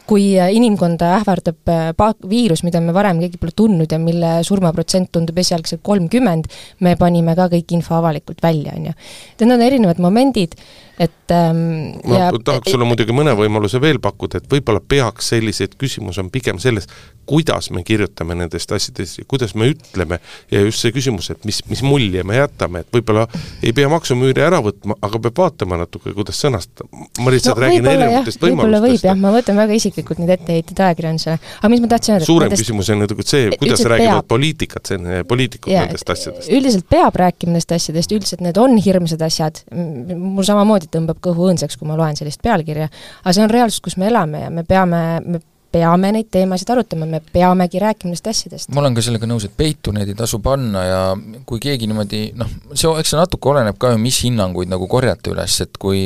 kui 0.08 0.38
äh, 0.40 0.54
inimkonda 0.56 1.10
ähvardab 1.18 1.68
äh, 1.68 1.90
pa-, 1.98 2.14
viirus, 2.30 2.62
mida 2.64 2.80
me 2.80 2.94
varem 2.96 3.20
keegi 3.20 3.40
pole 3.42 3.52
tundnud 3.56 3.92
ja 3.92 4.00
mille 4.00 4.38
surmaprotsent 4.48 5.12
tundub 5.12 5.38
esialgselt 5.38 5.82
kolmkümmend, 5.84 6.48
me 6.80 6.96
panime 6.96 7.36
ka 7.36 7.50
kõik 7.52 7.76
info 7.76 7.98
avalikult 7.98 8.40
välja, 8.44 8.76
on 8.78 8.88
ju. 8.88 8.94
Need 9.42 9.52
on 9.58 9.66
erinevad 9.66 10.00
momendid 10.00 10.56
et 10.98 11.32
ähm, 11.32 12.00
ma 12.08 12.18
ja, 12.18 12.32
tahaks 12.34 12.72
sulle 12.74 12.88
muidugi 12.90 13.14
mõne 13.14 13.36
võimaluse 13.38 13.82
veel 13.82 14.00
pakkuda, 14.02 14.42
et 14.42 14.50
võib-olla 14.50 14.82
peaks 14.82 15.30
selliseid, 15.34 15.76
küsimus 15.78 16.18
on 16.22 16.32
pigem 16.34 16.58
selles, 16.62 16.90
kuidas 17.28 17.70
me 17.76 17.84
kirjutame 17.84 18.36
nendest 18.40 18.72
asjadest 18.72 19.20
ja 19.20 19.26
kuidas 19.28 19.54
me 19.56 19.68
ütleme 19.74 20.18
ja 20.52 20.62
just 20.64 20.82
see 20.82 20.94
küsimus, 20.96 21.30
et 21.34 21.44
mis, 21.46 21.60
mis 21.70 21.84
mulje 21.86 22.24
me 22.26 22.40
jätame, 22.40 22.82
et 22.82 22.90
võib-olla 22.94 23.28
ei 23.62 23.74
pea 23.78 23.90
maksumüüri 23.92 24.42
ära 24.46 24.62
võtma, 24.64 24.96
aga 25.04 25.22
peab 25.28 25.42
vaatama 25.44 25.80
natuke, 25.84 26.14
kuidas 26.16 26.40
sõnastada. 26.42 26.88
ma 27.20 27.34
lihtsalt 27.34 27.60
no, 27.60 27.66
räägin 27.66 27.90
erinevatest 27.92 28.42
võimalustest. 28.48 28.88
võib 28.88 29.08
jah, 29.10 29.20
ma 29.22 29.34
võtan 29.36 29.60
väga 29.60 29.78
isiklikult 29.78 30.24
neid 30.24 30.34
etteheited 30.38 30.82
ajakirjandusele, 30.88 31.38
aga 31.60 31.72
mis 31.74 31.84
ma 31.84 31.92
tahtsin 31.94 32.16
öelda 32.16 32.30
suurem 32.32 32.50
nendest... 32.50 32.64
küsimus 32.64 32.90
on 32.94 33.04
tegelikult 33.04 33.34
see, 33.34 33.52
kuidas 33.60 33.86
räägivad 33.86 34.24
peab... 34.24 34.32
poliitikat, 34.34 34.94
poliitikud 35.28 35.74
ja, 35.76 35.86
nendest 35.86 36.16
asjadest? 36.16 36.50
üldiselt 36.50 36.88
peab 36.90 37.22
rääkima 37.22 37.54
nendest 37.54 37.76
asjadest, 37.76 38.16
üldiselt 38.16 38.46
need 38.46 38.58
on 38.62 38.80
hirmsad 38.82 39.28
asjad, 39.28 39.62
mul 39.76 40.48
samamoodi 40.48 40.87
tõmbab 40.94 41.22
kõhu 41.24 41.50
õõnsaks, 41.50 41.78
kui 41.80 41.90
ma 41.90 41.98
loen 42.00 42.18
sellist 42.20 42.42
pealkirja, 42.46 42.90
aga 43.24 43.36
see 43.36 43.46
on 43.46 43.54
reaalsus, 43.54 43.84
kus 43.84 43.98
me 43.98 44.10
elame 44.12 44.48
ja 44.48 44.50
me 44.54 44.66
peame, 44.68 45.04
me 45.26 45.44
peame 45.72 46.12
neid 46.16 46.30
teemasid 46.32 46.70
arutama, 46.72 47.08
me 47.10 47.20
peamegi 47.34 47.82
rääkima 47.82 48.12
nendest 48.12 48.30
asjadest. 48.32 48.72
ma 48.72 48.82
olen 48.82 48.96
ka 48.96 49.04
sellega 49.04 49.28
nõus, 49.30 49.46
et 49.48 49.56
peitu 49.58 49.92
neid 49.96 50.10
ei 50.10 50.18
tasu 50.18 50.40
panna 50.44 50.84
ja 50.86 51.02
kui 51.50 51.60
keegi 51.64 51.90
niimoodi 51.90 52.22
noh, 52.40 52.50
see, 52.72 52.90
eks 53.02 53.14
see 53.14 53.20
natuke 53.20 53.52
oleneb 53.52 53.78
ka 53.82 53.92
ju, 53.94 54.00
mis 54.02 54.22
hinnanguid 54.24 54.72
nagu 54.72 54.88
korjata 54.92 55.34
üles, 55.34 55.60
et 55.66 55.78
kui, 55.82 56.02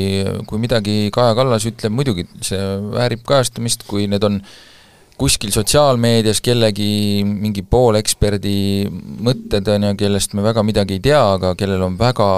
kui 0.50 0.62
midagi 0.62 0.96
Kaja 1.14 1.36
Kallas 1.38 1.66
ütleb, 1.68 1.94
muidugi 1.94 2.26
see 2.42 2.60
väärib 2.92 3.24
kajastamist, 3.28 3.86
kui 3.88 4.08
need 4.10 4.26
on 4.26 4.42
kuskil 5.20 5.52
sotsiaalmeedias 5.54 6.40
kellegi 6.42 7.22
mingi 7.28 7.62
pooleksperdi 7.62 8.56
mõtted, 9.22 9.68
on 9.70 9.90
ju, 9.90 9.96
kellest 10.02 10.34
me 10.34 10.44
väga 10.44 10.64
midagi 10.66 10.98
ei 10.98 11.04
tea, 11.04 11.22
aga 11.36 11.54
kellel 11.58 11.86
on 11.86 11.98
väga 12.00 12.30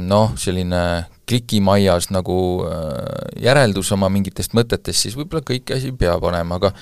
noh, 0.00 0.36
selline 0.40 0.84
klikimaias 1.28 2.10
nagu 2.14 2.38
äh, 2.68 2.98
järeldus 3.44 3.92
oma 3.96 4.10
mingitest 4.12 4.54
mõtetest, 4.56 5.06
siis 5.06 5.16
võib-olla 5.18 5.44
kõiki 5.46 5.76
asi 5.76 5.90
ei 5.92 5.96
pea 5.98 6.16
panema, 6.22 6.60
aga 6.60 6.74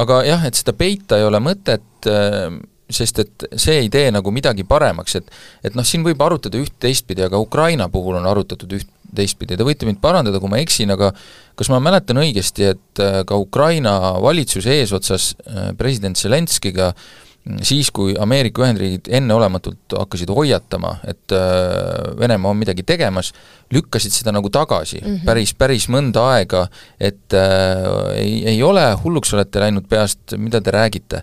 aga 0.00 0.22
jah, 0.26 0.46
et 0.46 0.58
seda 0.58 0.74
peita 0.76 1.18
ei 1.18 1.26
ole 1.26 1.40
mõtet, 1.42 1.86
äh, 2.10 2.48
sest 2.94 3.22
et 3.22 3.46
see 3.58 3.80
ei 3.84 3.90
tee 3.90 4.10
nagu 4.14 4.30
midagi 4.34 4.66
paremaks, 4.68 5.16
et 5.20 5.32
et 5.66 5.78
noh, 5.78 5.86
siin 5.86 6.04
võib 6.06 6.22
arutada 6.22 6.60
üht-teistpidi, 6.60 7.26
aga 7.26 7.40
Ukraina 7.42 7.88
puhul 7.90 8.20
on 8.20 8.28
arutatud 8.30 8.76
üht-teistpidi, 8.78 9.58
te 9.58 9.66
võite 9.66 9.88
mind 9.88 10.02
parandada, 10.04 10.40
kui 10.42 10.52
ma 10.52 10.62
eksin, 10.62 10.94
aga 10.94 11.10
kas 11.58 11.70
ma 11.72 11.82
mäletan 11.82 12.20
õigesti, 12.22 12.70
et 12.74 13.02
äh, 13.02 13.22
ka 13.26 13.38
Ukraina 13.40 13.98
valitsuse 14.22 14.80
eesotsas 14.80 15.32
president 15.78 16.18
Zelenskiga 16.20 16.92
äh, 16.92 17.23
siis, 17.62 17.90
kui 17.92 18.14
Ameerika 18.20 18.64
Ühendriigid 18.64 19.10
enneolematult 19.18 19.96
hakkasid 19.98 20.30
hoiatama, 20.32 20.94
et 21.08 21.34
äh, 21.36 22.16
Venemaa 22.18 22.54
on 22.54 22.60
midagi 22.60 22.84
tegemas, 22.86 23.32
lükkasid 23.74 24.14
seda 24.14 24.32
nagu 24.32 24.50
tagasi 24.50 25.00
mm 25.00 25.06
-hmm. 25.06 25.24
päris, 25.28 25.54
päris 25.54 25.88
mõnda 25.92 26.24
aega, 26.34 26.66
et 27.00 27.36
äh, 27.36 28.16
ei, 28.16 28.46
ei 28.54 28.62
ole, 28.62 28.86
hulluks 29.04 29.34
olete 29.34 29.60
läinud 29.60 29.88
peast, 29.88 30.36
mida 30.36 30.60
te 30.60 30.70
räägite 30.70 31.22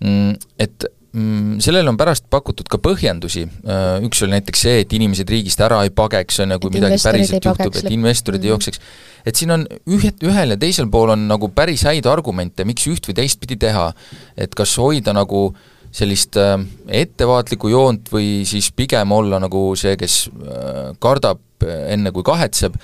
mm,. 0.00 0.34
Et 0.58 0.84
sellele 1.10 1.90
on 1.90 1.96
pärast 1.98 2.28
pakutud 2.30 2.68
ka 2.70 2.78
põhjendusi, 2.82 3.42
äh, 3.66 3.96
üks 4.06 4.22
oli 4.22 4.36
näiteks 4.36 4.62
see, 4.66 4.82
et 4.84 4.92
inimesed 4.94 5.30
riigist 5.30 5.60
ära 5.64 5.80
ei 5.82 5.90
pageks, 5.90 6.38
on 6.44 6.54
ju, 6.54 6.60
kui 6.62 6.70
et 6.70 6.76
midagi 6.78 7.00
päriselt 7.02 7.48
juhtub, 7.48 7.74
et 7.74 7.90
investorid 7.90 8.38
mm 8.38 8.42
-hmm. 8.42 8.46
ei 8.46 8.50
jookseks. 8.50 8.80
et 9.26 9.36
siin 9.36 9.50
on 9.50 9.66
ühe, 9.66 10.12
ühel 10.22 10.50
ja 10.50 10.56
teisel 10.56 10.86
pool 10.86 11.10
on 11.10 11.26
nagu 11.28 11.48
päris 11.48 11.82
häid 11.82 12.06
argumente, 12.06 12.64
miks 12.64 12.86
üht 12.86 13.08
või 13.08 13.14
teistpidi 13.14 13.56
teha. 13.56 13.92
et 14.36 14.54
kas 14.54 14.76
hoida 14.78 15.12
nagu 15.12 15.54
sellist 15.90 16.36
äh, 16.36 16.58
ettevaatlikku 16.88 17.68
joont 17.68 18.12
või 18.12 18.44
siis 18.46 18.70
pigem 18.72 19.12
olla 19.12 19.38
nagu 19.38 19.74
see, 19.76 19.96
kes 19.96 20.30
äh, 20.30 20.96
kardab 20.98 21.40
enne, 21.88 22.12
kui 22.12 22.22
kahetseb 22.22 22.74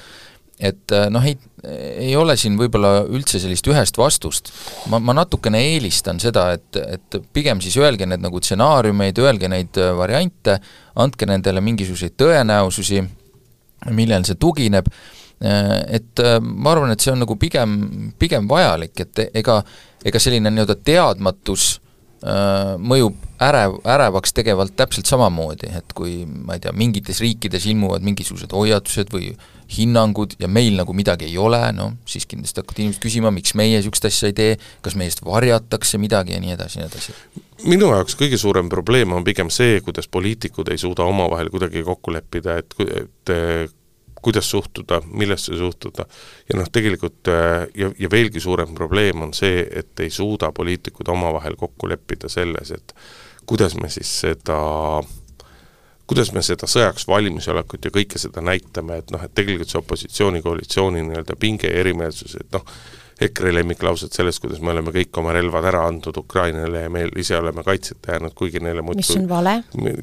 et 0.56 0.92
äh, 0.92 1.08
noh, 1.12 1.24
ei, 1.26 1.36
ei 2.00 2.14
ole 2.16 2.36
siin 2.40 2.56
võib-olla 2.56 3.02
üldse 3.04 3.40
sellist 3.42 3.66
ühest 3.68 3.98
vastust. 4.00 4.52
ma, 4.90 5.00
ma 5.02 5.12
natukene 5.16 5.60
eelistan 5.74 6.20
seda, 6.22 6.48
et, 6.56 6.78
et 6.80 7.18
pigem 7.32 7.60
siis 7.64 7.76
öelge 7.80 8.08
need 8.08 8.24
nagu 8.24 8.40
stsenaariumeid, 8.40 9.20
öelge 9.20 9.50
neid 9.52 9.76
äh, 9.80 9.92
variante, 9.96 10.58
andke 10.96 11.28
nendele 11.28 11.60
mingisuguseid 11.64 12.16
tõenäosusi, 12.16 13.02
millel 13.92 14.24
see 14.24 14.38
tugineb, 14.40 14.88
äh, 15.44 15.74
et 16.00 16.24
ma 16.40 16.72
arvan, 16.72 16.94
et 16.94 17.04
see 17.04 17.12
on 17.12 17.20
nagu 17.26 17.36
pigem, 17.40 17.76
pigem 18.18 18.48
vajalik, 18.48 19.04
et 19.04 19.26
ega, 19.36 19.60
ega 20.06 20.22
selline 20.22 20.52
nii-öelda 20.52 20.80
teadmatus 20.84 21.74
mõjub 22.26 23.18
ärev, 23.44 23.74
ärevaks 23.86 24.32
tegevalt 24.34 24.72
täpselt 24.74 25.06
samamoodi, 25.06 25.68
et 25.78 25.92
kui 25.94 26.24
ma 26.24 26.56
ei 26.56 26.62
tea, 26.64 26.72
mingites 26.74 27.20
riikides 27.22 27.68
ilmuvad 27.68 28.02
mingisugused 28.02 28.54
hoiatused 28.56 29.12
või 29.12 29.28
hinnangud 29.70 30.37
ja 30.38 30.48
meil 30.48 30.76
nagu 30.79 30.94
midagi 30.96 31.26
ei 31.26 31.38
ole, 31.38 31.61
noh, 31.74 31.96
siis 32.09 32.26
kindlasti 32.31 32.62
hakkavad 32.62 32.83
inimesed 32.83 33.02
küsima, 33.02 33.33
miks 33.35 33.57
meie 33.59 33.76
niisugust 33.76 34.07
asja 34.09 34.31
ei 34.31 34.37
tee, 34.37 34.52
kas 34.85 34.94
meist 34.98 35.24
varjatakse 35.26 35.98
midagi 35.98 36.37
ja 36.37 36.42
nii 36.42 36.55
edasi, 36.55 36.81
nii 36.81 36.87
edasi. 36.90 37.16
minu 37.66 37.90
jaoks 37.94 38.18
kõige 38.18 38.38
suurem 38.40 38.70
probleem 38.72 39.16
on 39.16 39.26
pigem 39.26 39.50
see, 39.50 39.81
kuidas 39.85 40.09
poliitikud 40.12 40.70
ei 40.70 40.79
suuda 40.79 41.09
omavahel 41.09 41.50
kuidagi 41.50 41.83
kokku 41.87 42.14
leppida, 42.14 42.61
et, 42.62 42.79
et 42.87 43.35
kuidas 44.22 44.50
suhtuda, 44.50 45.00
millesse 45.07 45.59
suhtuda 45.59 46.07
ja 46.48 46.59
noh, 46.59 46.70
tegelikult 46.72 47.31
ja, 47.31 47.90
ja 47.98 48.11
veelgi 48.11 48.42
suurem 48.42 48.74
probleem 48.74 49.22
on 49.26 49.35
see, 49.37 49.66
et 49.66 50.02
ei 50.02 50.11
suuda 50.11 50.52
poliitikud 50.55 51.09
omavahel 51.14 51.59
kokku 51.59 51.90
leppida 51.90 52.31
selles, 52.33 52.72
et 52.74 52.96
kuidas 53.46 53.76
me 53.79 53.90
siis 53.92 54.11
seda 54.24 54.59
äh, 54.98 55.14
kuidas 56.06 56.32
me 56.32 56.42
seda 56.46 56.68
sõjaks 56.70 57.08
valmisolekut 57.08 57.88
ja 57.88 57.94
kõike 57.94 58.20
seda 58.22 58.44
näitame, 58.44 59.00
et 59.02 59.10
noh, 59.14 59.22
et 59.26 59.34
tegelikult 59.34 59.72
see 59.72 59.80
opositsiooni-koalitsiooni 59.82 61.02
nii-öelda 61.08 61.36
pinge 61.40 61.70
ja 61.70 61.82
erimeelsus, 61.82 62.36
et 62.40 62.54
noh, 62.54 62.64
EKRE 63.20 63.48
lemmiklaused 63.54 64.12
sellest, 64.12 64.42
kuidas 64.44 64.60
me 64.60 64.74
oleme 64.74 64.92
kõik 64.92 65.16
oma 65.16 65.32
relvad 65.32 65.64
ära 65.70 65.86
andnud 65.88 66.18
Ukrainale 66.20 66.82
ja 66.82 66.90
me 66.92 67.06
ise 67.16 67.38
oleme 67.38 67.62
kaitseta 67.64 68.12
jäänud, 68.12 68.34
kuigi 68.36 68.60
neile 68.60 68.84
muudkui 68.84 69.06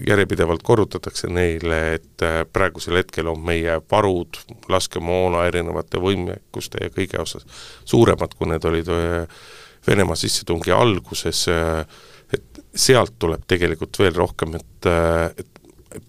järjepidevalt 0.07 0.63
korrutatakse 0.65 1.29
neile, 1.29 1.81
et 1.99 2.25
äh, 2.25 2.39
praegusel 2.53 2.97
hetkel 2.97 3.29
on 3.29 3.43
meie 3.45 3.77
varud 3.91 4.41
laskemoona 4.73 5.45
erinevate 5.51 6.01
võimekuste 6.01 6.81
ja 6.81 6.89
kõige 6.95 7.21
osas 7.21 7.45
suuremad, 7.85 8.33
kui 8.33 8.49
need 8.49 8.65
olid 8.71 8.89
äh, 8.89 9.45
Venemaa 9.83 10.15
sissetungi 10.15 10.71
alguses, 10.73 11.45
äh, 11.53 11.85
et 12.33 12.61
sealt 12.73 13.19
tuleb 13.21 13.45
tegelikult 13.45 13.99
veel 13.99 14.15
rohkem, 14.17 14.55
et, 14.57 14.91
et 15.37 15.52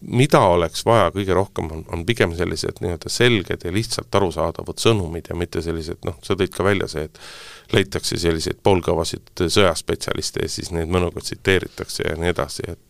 mida 0.01 0.41
oleks 0.55 0.85
vaja 0.87 1.11
kõige 1.15 1.37
rohkem, 1.37 1.71
on, 1.73 1.83
on 1.93 2.05
pigem 2.07 2.35
sellised 2.37 2.81
nii-öelda 2.83 3.13
selged 3.13 3.67
ja 3.67 3.73
lihtsalt 3.75 4.15
arusaadavad 4.15 4.81
sõnumid 4.83 5.31
ja 5.31 5.39
mitte 5.39 5.63
sellised, 5.65 6.01
noh, 6.07 6.19
sa 6.25 6.37
tõid 6.39 6.55
ka 6.55 6.67
välja 6.67 6.89
see, 6.91 7.09
et 7.09 7.21
leitakse 7.75 8.19
selliseid 8.21 8.61
poolkõvasid 8.63 9.47
sõjaspetsialiste 9.49 10.45
ja 10.45 10.53
siis 10.53 10.71
neid 10.75 10.91
mõnuga 10.93 11.23
tsiteeritakse 11.25 12.09
ja 12.11 12.19
nii 12.21 12.35
edasi, 12.35 12.67
et 12.69 12.85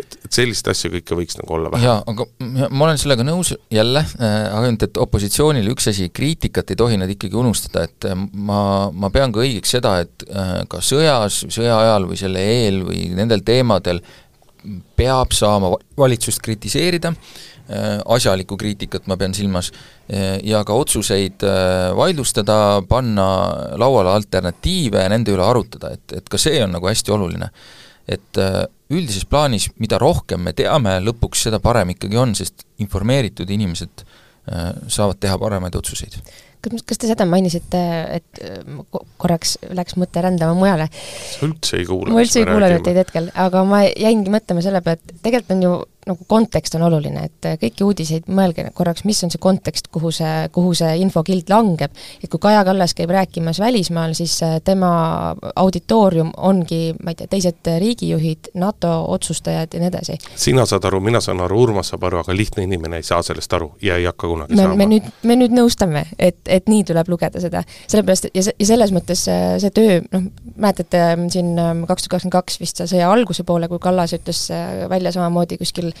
et, 0.00 0.14
et 0.24 0.32
sellist 0.32 0.68
asja 0.72 0.90
kõike 0.92 1.16
võiks 1.16 1.36
nagu 1.36 1.54
olla 1.56 1.70
vähem. 1.72 1.84
jaa, 1.84 1.98
aga 2.08 2.68
ma 2.72 2.86
olen 2.86 3.00
sellega 3.00 3.24
nõus 3.26 3.52
jälle 3.72 4.00
äh,, 4.00 4.46
ainult 4.56 4.86
et 4.86 5.00
opositsioonil 5.00 5.68
üks 5.74 5.90
asi, 5.92 6.08
kriitikat 6.14 6.72
ei 6.72 6.78
tohi 6.80 6.98
nad 7.00 7.10
ikkagi 7.12 7.36
unustada, 7.38 7.84
et 7.88 8.08
äh, 8.08 8.16
ma, 8.16 8.62
ma 8.88 9.12
pean 9.14 9.34
ka 9.34 9.42
õigeks 9.44 9.76
seda, 9.76 9.98
et 10.06 10.26
äh, 10.30 10.54
ka 10.70 10.80
sõjas, 10.84 11.42
sõja 11.52 11.76
ajal 11.82 12.08
või 12.10 12.20
selle 12.20 12.44
eel 12.54 12.82
või 12.88 13.04
nendel 13.18 13.44
teemadel 13.46 14.02
peab 14.96 15.34
saama 15.34 15.72
valitsust 15.98 16.42
kritiseerida, 16.44 17.12
äh, 17.12 18.00
asjalikku 18.14 18.56
kriitikat 18.60 19.08
ma 19.10 19.16
pean 19.20 19.34
silmas, 19.34 19.72
äh, 20.08 20.38
ja 20.46 20.62
ka 20.64 20.76
otsuseid 20.78 21.44
äh, 21.46 21.90
vaidlustada, 21.98 22.82
panna 22.88 23.28
lauale 23.80 24.14
alternatiive 24.14 25.02
ja 25.02 25.12
nende 25.12 25.34
üle 25.34 25.46
arutada, 25.46 25.92
et, 25.96 26.18
et 26.18 26.28
ka 26.28 26.40
see 26.40 26.62
on 26.64 26.76
nagu 26.76 26.90
hästi 26.90 27.14
oluline. 27.14 27.50
et 28.02 28.34
üldises 28.90 29.22
plaanis, 29.30 29.68
mida 29.78 29.94
rohkem 30.02 30.40
me 30.42 30.50
teame, 30.58 30.96
lõpuks 31.06 31.44
seda 31.46 31.60
parem 31.62 31.92
ikkagi 31.92 32.18
on, 32.18 32.32
sest 32.34 32.64
informeeritud 32.82 33.48
inimesed 33.48 34.02
saavad 34.90 35.20
teha 35.22 35.36
paremaid 35.38 35.76
otsuseid 35.78 36.16
kas, 36.62 36.84
kas 36.88 37.02
te 37.02 37.10
seda 37.10 37.26
mainisite, 37.28 37.80
et 38.18 38.42
korraks 39.22 39.56
läks 39.74 39.98
mõte 40.00 40.22
rändama 40.24 40.56
mujale? 40.58 40.88
sa 40.92 41.46
üldse 41.48 41.80
ei 41.80 41.88
kuula? 41.88 42.14
ma 42.14 42.24
üldse 42.24 42.42
ei 42.42 42.48
kuulanud 42.48 42.86
teid 42.86 43.00
hetkel, 43.02 43.30
aga 43.46 43.64
ma 43.68 43.82
jäingi 43.88 44.32
mõtlema 44.32 44.64
selle 44.64 44.82
peale, 44.84 45.00
et 45.02 45.24
tegelikult 45.24 45.56
on 45.56 45.66
ju 45.66 45.74
nagu 46.06 46.24
kontekst 46.28 46.74
on 46.74 46.82
oluline, 46.88 47.26
et 47.28 47.48
kõiki 47.62 47.84
uudiseid, 47.86 48.26
mõelge 48.26 48.64
korraks, 48.74 49.04
mis 49.06 49.20
on 49.22 49.30
see 49.30 49.40
kontekst, 49.42 49.86
kuhu 49.94 50.10
see, 50.14 50.48
kuhu 50.54 50.72
see 50.74 50.96
infokild 51.02 51.50
langeb. 51.52 51.92
et 52.22 52.30
kui 52.30 52.40
Kaja 52.42 52.64
Kallas 52.66 52.94
käib 52.98 53.10
rääkimas 53.14 53.60
välismaal, 53.62 54.14
siis 54.18 54.34
äh, 54.42 54.56
tema 54.64 55.34
auditoorium 55.56 56.32
ongi, 56.36 56.94
ma 57.02 57.14
ei 57.14 57.20
tea, 57.20 57.30
teised 57.30 57.70
riigijuhid, 57.78 58.50
NATO 58.54 58.90
otsustajad 59.08 59.74
ja 59.74 59.80
nii 59.80 59.90
edasi. 59.92 60.18
sina 60.36 60.66
saad 60.66 60.84
aru, 60.90 61.00
mina 61.00 61.20
saan 61.20 61.40
aru, 61.40 61.62
Urmas 61.62 61.92
saab 61.92 62.08
aru, 62.08 62.18
aga 62.24 62.36
lihtne 62.36 62.66
inimene 62.66 62.98
ei 62.98 63.06
saa 63.06 63.22
sellest 63.22 63.52
aru 63.52 63.72
ja 63.82 63.96
ei 63.96 64.08
hakka 64.10 64.26
kunagi 64.26 64.56
me, 64.56 64.62
saama. 64.62 64.80
me 64.80 64.88
nüüd, 64.90 65.10
me 65.22 65.38
nüüd 65.38 65.54
nõustame, 65.54 66.06
et, 66.18 66.40
et 66.46 66.66
nii 66.72 66.82
tuleb 66.90 67.14
lugeda 67.14 67.40
seda. 67.40 67.62
sellepärast, 67.86 68.32
ja 68.34 68.46
see, 68.48 68.56
ja 68.58 68.70
selles 68.74 68.94
mõttes 68.94 69.22
see, 69.28 69.38
see 69.62 69.70
töö, 69.70 70.00
noh, 70.10 70.26
mäletate 70.56 71.04
siin 71.30 71.54
ähm, 71.62 71.86
kaks 71.86 72.08
tuhat 72.08 72.16
kakskümmend 72.18 72.34
kaks 72.40 72.58
vist 72.60 72.82
sõja 72.82 73.10
alguse 73.12 73.46
poole, 73.46 73.70
kui 73.70 73.78
Kallas 73.82 74.18
ütles 74.18 74.44
äh, 74.50 74.88
välja 74.90 75.14
samamoodi 75.14 75.62
kuskil 75.62 75.91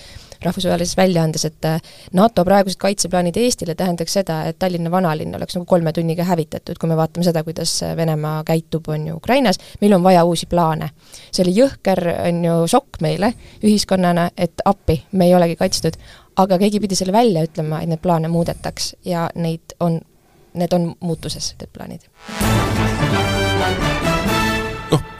rahvusvahelises 0.44 0.96
väljaandes, 0.96 1.44
et 1.44 1.64
äh, 1.64 1.80
NATO 2.12 2.44
praegused 2.44 2.78
kaitseplaanid 2.78 3.36
Eestile 3.36 3.74
tähendaks 3.74 4.12
seda, 4.18 4.42
et 4.50 4.58
Tallinna 4.58 4.90
vanalinn 4.90 5.34
oleks 5.36 5.56
nagu 5.56 5.66
kolme 5.66 5.92
tunniga 5.92 6.24
hävitatud, 6.24 6.78
kui 6.80 6.88
me 6.90 6.96
vaatame 6.96 7.24
seda, 7.24 7.44
kuidas 7.44 7.74
äh, 7.82 7.96
Venemaa 7.96 8.44
käitub, 8.44 8.88
on 8.88 9.06
ju, 9.06 9.16
Ukrainas, 9.16 9.60
meil 9.80 9.92
on 9.92 10.02
vaja 10.02 10.24
uusi 10.24 10.46
plaane. 10.46 10.90
see 11.32 11.44
oli 11.44 11.54
jõhker, 11.56 12.04
on 12.28 12.44
ju, 12.44 12.56
šokk 12.66 13.00
meile 13.00 13.32
ühiskonnana, 13.64 14.30
et 14.36 14.64
appi, 14.64 15.02
me 15.12 15.26
ei 15.26 15.34
olegi 15.34 15.56
kaitstud, 15.56 15.98
aga 16.36 16.58
keegi 16.58 16.80
pidi 16.80 16.98
selle 16.98 17.12
välja 17.12 17.44
ütlema, 17.48 17.82
et 17.82 17.88
neid 17.88 18.02
plaane 18.02 18.28
muudetaks 18.28 18.94
ja 19.04 19.28
neid 19.34 19.76
on, 19.80 20.00
need 20.54 20.72
on 20.72 20.94
muutuses, 21.00 21.54
need 21.60 21.70
plaanid 21.72 22.08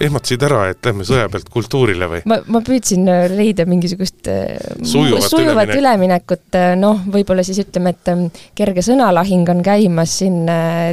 ehmatasid 0.06 0.44
ära, 0.46 0.64
et 0.72 0.86
lähme 0.86 1.06
sõja 1.06 1.28
pealt 1.32 1.48
kultuurile 1.52 2.08
või? 2.10 2.20
ma, 2.28 2.38
ma 2.52 2.62
püüdsin 2.64 3.06
äh, 3.10 3.24
leida 3.32 3.66
mingisugust 3.68 4.28
äh, 4.30 4.58
sujuvat, 4.78 5.28
sujuvat 5.28 5.70
üleminek. 5.70 5.80
üleminekut, 5.80 6.44
äh, 6.58 6.72
noh, 6.78 7.02
võib-olla 7.14 7.44
siis 7.46 7.62
ütleme, 7.64 7.94
et 7.94 8.12
ähm, 8.12 8.26
kerge 8.58 8.84
sõnalahing 8.86 9.48
on 9.52 9.64
käimas 9.66 10.18
siin 10.22 10.44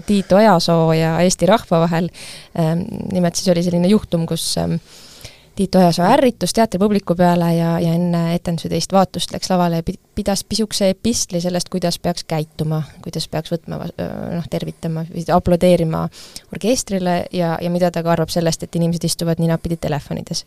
Tiit 0.05 0.31
Ojasoo 0.35 0.93
ja 0.97 1.15
Eesti 1.23 1.49
rahva 1.49 1.83
vahel. 1.85 2.09
Ähm, 2.59 2.85
nimelt 3.13 3.39
siis 3.39 3.49
oli 3.53 3.63
selline 3.65 3.89
juhtum, 3.91 4.25
kus 4.29 4.51
ähm, 4.61 4.77
Tiit 5.59 5.75
Ojasoo 5.75 6.05
ärritus 6.07 6.53
teatripubliku 6.55 7.15
peale 7.19 7.49
ja, 7.55 7.73
ja 7.83 7.91
enne 7.91 8.19
etenduse 8.31 8.69
teist 8.71 8.93
vaatust 8.95 9.33
läks 9.35 9.49
lavale 9.51 9.81
ja 9.81 9.95
pidas 10.15 10.45
pisukese 10.47 10.87
epistli 10.93 11.41
sellest, 11.43 11.67
kuidas 11.69 11.97
peaks 11.99 12.23
käituma, 12.23 12.77
kuidas 13.03 13.27
peaks 13.27 13.51
võtma, 13.51 13.81
noh, 13.83 14.45
tervitama, 14.49 15.03
aplodeerima 15.35 16.05
orkestrile 16.53 17.15
ja, 17.35 17.57
ja 17.59 17.71
mida 17.73 17.89
ta 17.91 18.05
ka 18.05 18.13
arvab 18.13 18.31
sellest, 18.31 18.63
et 18.63 18.77
inimesed 18.79 19.03
istuvad 19.09 19.43
ninapidi 19.43 19.75
telefonides. 19.75 20.45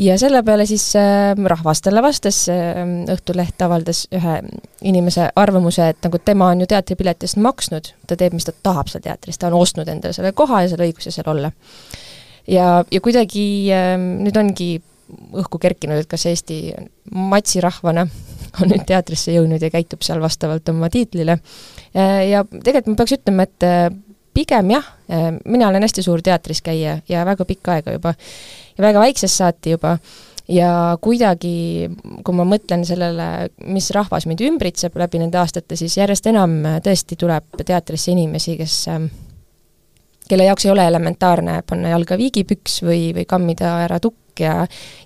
Ja 0.00 0.16
selle 0.18 0.40
peale 0.42 0.64
siis 0.72 0.86
äh, 0.96 1.36
Rahvastele 1.44 2.00
vastas 2.02 2.46
äh,, 2.48 2.80
Õhtuleht 3.12 3.60
avaldas 3.60 4.06
ühe 4.08 4.38
inimese 4.88 5.28
arvamuse, 5.36 5.90
et 5.92 6.00
nagu 6.08 6.22
tema 6.24 6.48
on 6.54 6.64
ju 6.64 6.70
teatripileti 6.72 7.28
eest 7.28 7.36
maksnud, 7.44 7.92
ta 8.08 8.16
teeb, 8.16 8.32
mis 8.40 8.48
ta 8.48 8.56
tahab 8.56 8.88
seal 8.88 9.04
teatris, 9.04 9.36
ta 9.36 9.52
on 9.52 9.60
ostnud 9.60 9.92
endale 9.98 10.16
selle 10.16 10.32
koha 10.32 10.64
ja 10.64 10.72
selle 10.72 10.88
õiguse 10.88 11.12
seal 11.12 11.28
olla 11.36 11.52
ja, 12.48 12.84
ja 12.90 13.00
kuidagi 13.04 13.46
äh, 13.72 13.94
nüüd 13.98 14.36
ongi 14.40 14.74
õhku 15.34 15.60
kerkinud, 15.60 16.00
et 16.00 16.10
kas 16.10 16.26
Eesti 16.30 16.58
matsirahvana 17.14 18.06
on 18.60 18.70
nüüd 18.70 18.84
teatrisse 18.88 19.34
jõudnud 19.34 19.62
ja 19.62 19.70
käitub 19.72 20.04
seal 20.06 20.22
vastavalt 20.22 20.68
oma 20.72 20.90
tiitlile. 20.92 21.38
Äh, 21.96 22.20
ja 22.30 22.44
tegelikult 22.44 22.94
ma 22.94 23.00
peaks 23.02 23.16
ütlema, 23.18 23.48
et 23.48 23.66
äh, 23.68 23.88
pigem 24.34 24.74
jah, 24.74 24.92
äh, 25.10 25.32
mina 25.44 25.70
olen 25.70 25.84
hästi 25.86 26.04
suur 26.06 26.22
teatris 26.24 26.62
käija 26.64 27.00
ja 27.08 27.24
väga 27.26 27.46
pikka 27.48 27.78
aega 27.78 27.96
juba 27.96 28.14
ja 28.14 28.86
väga 28.88 29.02
väiksest 29.04 29.42
saati 29.42 29.74
juba 29.76 29.96
ja 30.50 30.70
kuidagi, 31.00 31.88
kui 32.24 32.36
ma 32.36 32.44
mõtlen 32.48 32.84
sellele, 32.84 33.48
mis 33.72 33.88
rahvas 33.96 34.26
mind 34.28 34.42
ümbritseb 34.44 34.96
läbi 35.00 35.22
nende 35.22 35.40
aastate, 35.40 35.78
siis 35.80 35.96
järjest 35.96 36.26
enam 36.28 36.58
tõesti 36.84 37.16
tuleb 37.20 37.62
teatrisse 37.64 38.12
inimesi, 38.12 38.58
kes 38.60 38.82
kelle 40.28 40.48
jaoks 40.48 40.66
ei 40.66 40.72
ole 40.72 40.86
elementaarne 40.88 41.60
panna 41.68 41.94
jalga 41.94 42.18
viigipüks 42.20 42.80
või, 42.86 43.08
või 43.16 43.26
kammida 43.28 43.78
ära 43.84 44.00
tukk 44.02 44.40
ja 44.40 44.54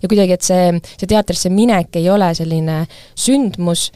ja 0.02 0.08
kuidagi, 0.08 0.36
et 0.38 0.46
see, 0.46 0.70
see 0.94 1.10
teatrisse 1.10 1.50
minek 1.52 1.98
ei 2.00 2.08
ole 2.10 2.30
selline 2.38 2.80
sündmus, 3.18 3.88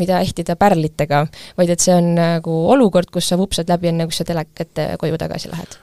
mida 0.00 0.22
ehtida 0.24 0.56
pärlitega, 0.58 1.26
vaid 1.58 1.70
et 1.70 1.84
see 1.84 1.94
on 1.94 2.14
nagu 2.18 2.56
olukord, 2.74 3.12
kus 3.12 3.30
sa 3.30 3.38
vupsad 3.40 3.70
läbi, 3.70 3.92
enne 3.92 4.08
kui 4.08 4.16
sa 4.16 4.26
teleka 4.26 4.66
ette 4.66 4.90
koju 5.00 5.20
tagasi 5.20 5.52
lähed 5.52 5.78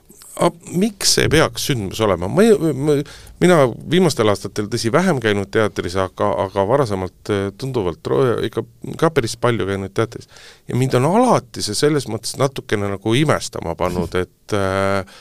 miks 0.77 1.15
see 1.17 1.29
peaks 1.31 1.67
sündmus 1.69 2.01
olema, 2.05 2.29
ma 2.31 2.45
ei, 2.45 3.03
mina 3.41 3.59
viimastel 3.91 4.29
aastatel 4.31 4.69
tõsi, 4.71 4.91
vähem 4.93 5.21
käinud 5.23 5.49
teatris, 5.53 5.97
aga, 6.01 6.29
aga 6.45 6.65
varasemalt 6.69 7.31
äh, 7.33 7.47
tunduvalt 7.57 8.11
ikka 8.47 8.63
ka 8.99 9.11
päris 9.13 9.37
palju 9.41 9.67
käinud 9.69 9.93
teatris. 9.97 10.29
ja 10.67 10.77
mind 10.77 10.97
on 10.99 11.09
alati 11.09 11.65
see 11.65 11.77
selles 11.77 12.07
mõttes 12.11 12.37
natukene 12.39 12.91
nagu 12.95 13.15
imestama 13.17 13.75
pannud, 13.79 14.15
et 14.19 14.57
äh, 14.57 15.17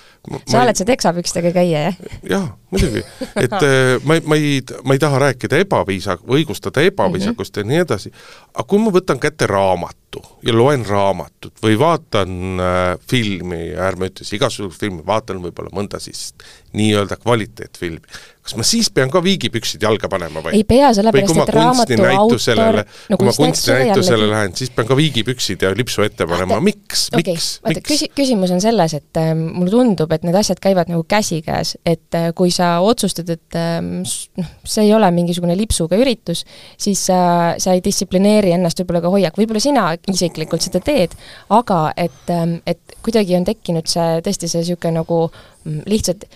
sa 0.46 0.62
oled 0.62 0.78
see 0.78 0.88
teksapükstega 0.88 1.52
käija, 1.54 1.82
jah? 1.86 1.98
jah, 2.30 2.46
muidugi. 2.74 3.02
et 3.38 3.56
äh, 3.66 3.96
ma, 4.04 4.18
ma 4.26 4.38
ei, 4.38 4.60
ma 4.84 4.96
ei 4.96 5.02
taha 5.02 5.20
rääkida 5.26 5.60
ebaviisa-, 5.64 6.18
õigustada 6.26 6.84
ebaviisakust 6.86 7.56
mm 7.56 7.62
-hmm. 7.62 7.66
ja 7.66 7.72
nii 7.72 7.84
edasi, 7.84 8.12
aga 8.54 8.66
kui 8.68 8.82
ma 8.82 8.92
võtan 8.94 9.20
kätte 9.22 9.46
raamatu 9.50 10.22
ja 10.46 10.54
loen 10.56 10.86
raamatut 10.86 11.62
või 11.62 11.78
vaatan 11.78 12.60
äh, 12.60 12.98
filmi, 13.10 13.70
ärme 13.74 14.10
ütle 14.10 14.24
siis 14.24 14.40
igasugust 14.40 14.80
filmi, 14.80 15.02
vaatan 15.06 15.42
võib-olla 15.42 15.70
mõnda 15.74 16.00
siis 16.02 16.32
nii-öelda 16.76 17.16
kvaliteetfilmi, 17.20 18.18
kas 18.46 18.54
ma 18.58 18.64
siis 18.66 18.88
pean 18.94 19.10
ka 19.10 19.20
viigipüksid 19.24 19.82
jalga 19.82 20.08
panema 20.10 20.42
või? 20.44 20.54
ei 20.60 20.66
pea, 20.68 20.92
sellepärast 20.94 21.40
et 21.42 21.52
raamatu 21.56 21.96
autor 22.12 22.80
no, 23.10 23.18
kui 23.18 23.28
ma 23.28 23.34
kunstinäitusele 23.34 24.28
lähen, 24.30 24.54
siis 24.58 24.70
pean 24.74 24.86
ka 24.88 24.96
viigipüksid 24.98 25.64
ja 25.66 25.72
lipsu 25.76 26.04
ette 26.06 26.28
panema, 26.30 26.60
miks 26.62 27.08
okay., 27.10 27.34
miks, 27.34 27.48
miks? 27.66 27.82
küsi-, 27.88 28.10
küsimus 28.14 28.52
on 28.54 28.62
selles, 28.62 28.94
et 29.00 29.20
äh, 29.22 29.32
mulle 29.34 29.72
tundub, 29.74 30.14
et 30.14 30.26
need 30.26 30.38
asjad 30.38 30.62
käivad 30.62 30.92
nagu 30.92 31.02
käsikäes, 31.10 31.74
et 31.86 32.18
äh, 32.18 32.28
kui 32.38 32.54
sa 32.54 32.76
otsustad, 32.86 33.30
et 33.34 33.58
äh, 33.58 33.80
noh, 33.82 34.54
see 34.62 34.86
ei 34.86 34.94
ole 34.94 35.10
mingisugune 35.16 35.58
lipsuga 35.58 35.98
üritus, 35.98 36.44
siis 36.78 37.02
äh, 37.10 37.56
sa 37.62 37.74
ei 37.74 37.82
distsiplineeri 37.84 38.54
ennast 38.54 38.82
võib-olla 38.82 39.02
ka 39.02 39.14
hoiak, 39.16 39.42
võib-olla 39.42 39.64
sina 39.64 39.88
isiklikult 40.12 40.62
seda 40.68 40.82
teed, 40.84 41.18
aga 41.56 41.82
et, 41.98 42.24
ähm, 42.30 42.58
et 42.66 42.98
kuidagi 43.02 43.38
on 43.38 43.46
tekkinud 43.48 43.90
see, 43.90 44.20
tõesti 44.26 44.50
see 44.50 44.62
niisugune 44.62 45.00
nagu 45.00 45.24
mm, 45.32 45.86
lihtsalt 45.90 46.28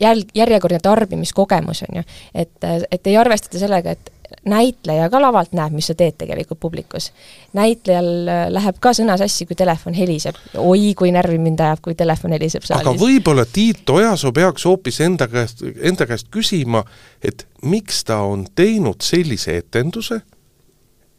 jälg, 0.00 0.30
järjekordne 0.34 0.78
tarbimiskogemus, 0.82 1.82
on 1.88 2.00
ju. 2.00 2.02
et, 2.34 2.70
et 2.90 3.06
ei 3.06 3.16
arvestata 3.16 3.58
sellega, 3.58 3.90
et 3.90 4.12
näitleja 4.48 5.08
ka 5.10 5.20
lavalt 5.22 5.52
näeb, 5.56 5.72
mis 5.76 5.88
sa 5.88 5.94
teed 5.96 6.18
tegelikult 6.20 6.60
publikus. 6.60 7.12
näitlejal 7.56 8.08
läheb 8.52 8.80
ka 8.80 8.92
sõna 8.96 9.16
sassi, 9.18 9.46
kui 9.46 9.56
telefon 9.56 9.94
heliseb. 9.96 10.36
oi, 10.56 10.94
kui 10.94 11.12
närvi 11.12 11.38
mind 11.38 11.60
ajab, 11.60 11.80
kui 11.82 11.94
telefon 11.94 12.32
heliseb 12.36 12.64
saalis. 12.64 12.86
aga 12.86 12.96
võib-olla 13.00 13.46
Tiit 13.52 13.90
Ojasoo 13.90 14.32
peaks 14.32 14.64
hoopis 14.64 15.00
enda 15.00 15.28
käest, 15.28 15.64
enda 15.80 16.06
käest 16.06 16.28
küsima, 16.30 16.84
et 17.22 17.46
miks 17.62 18.04
ta 18.04 18.20
on 18.26 18.46
teinud 18.54 19.00
sellise 19.02 19.56
etenduse, 19.56 20.20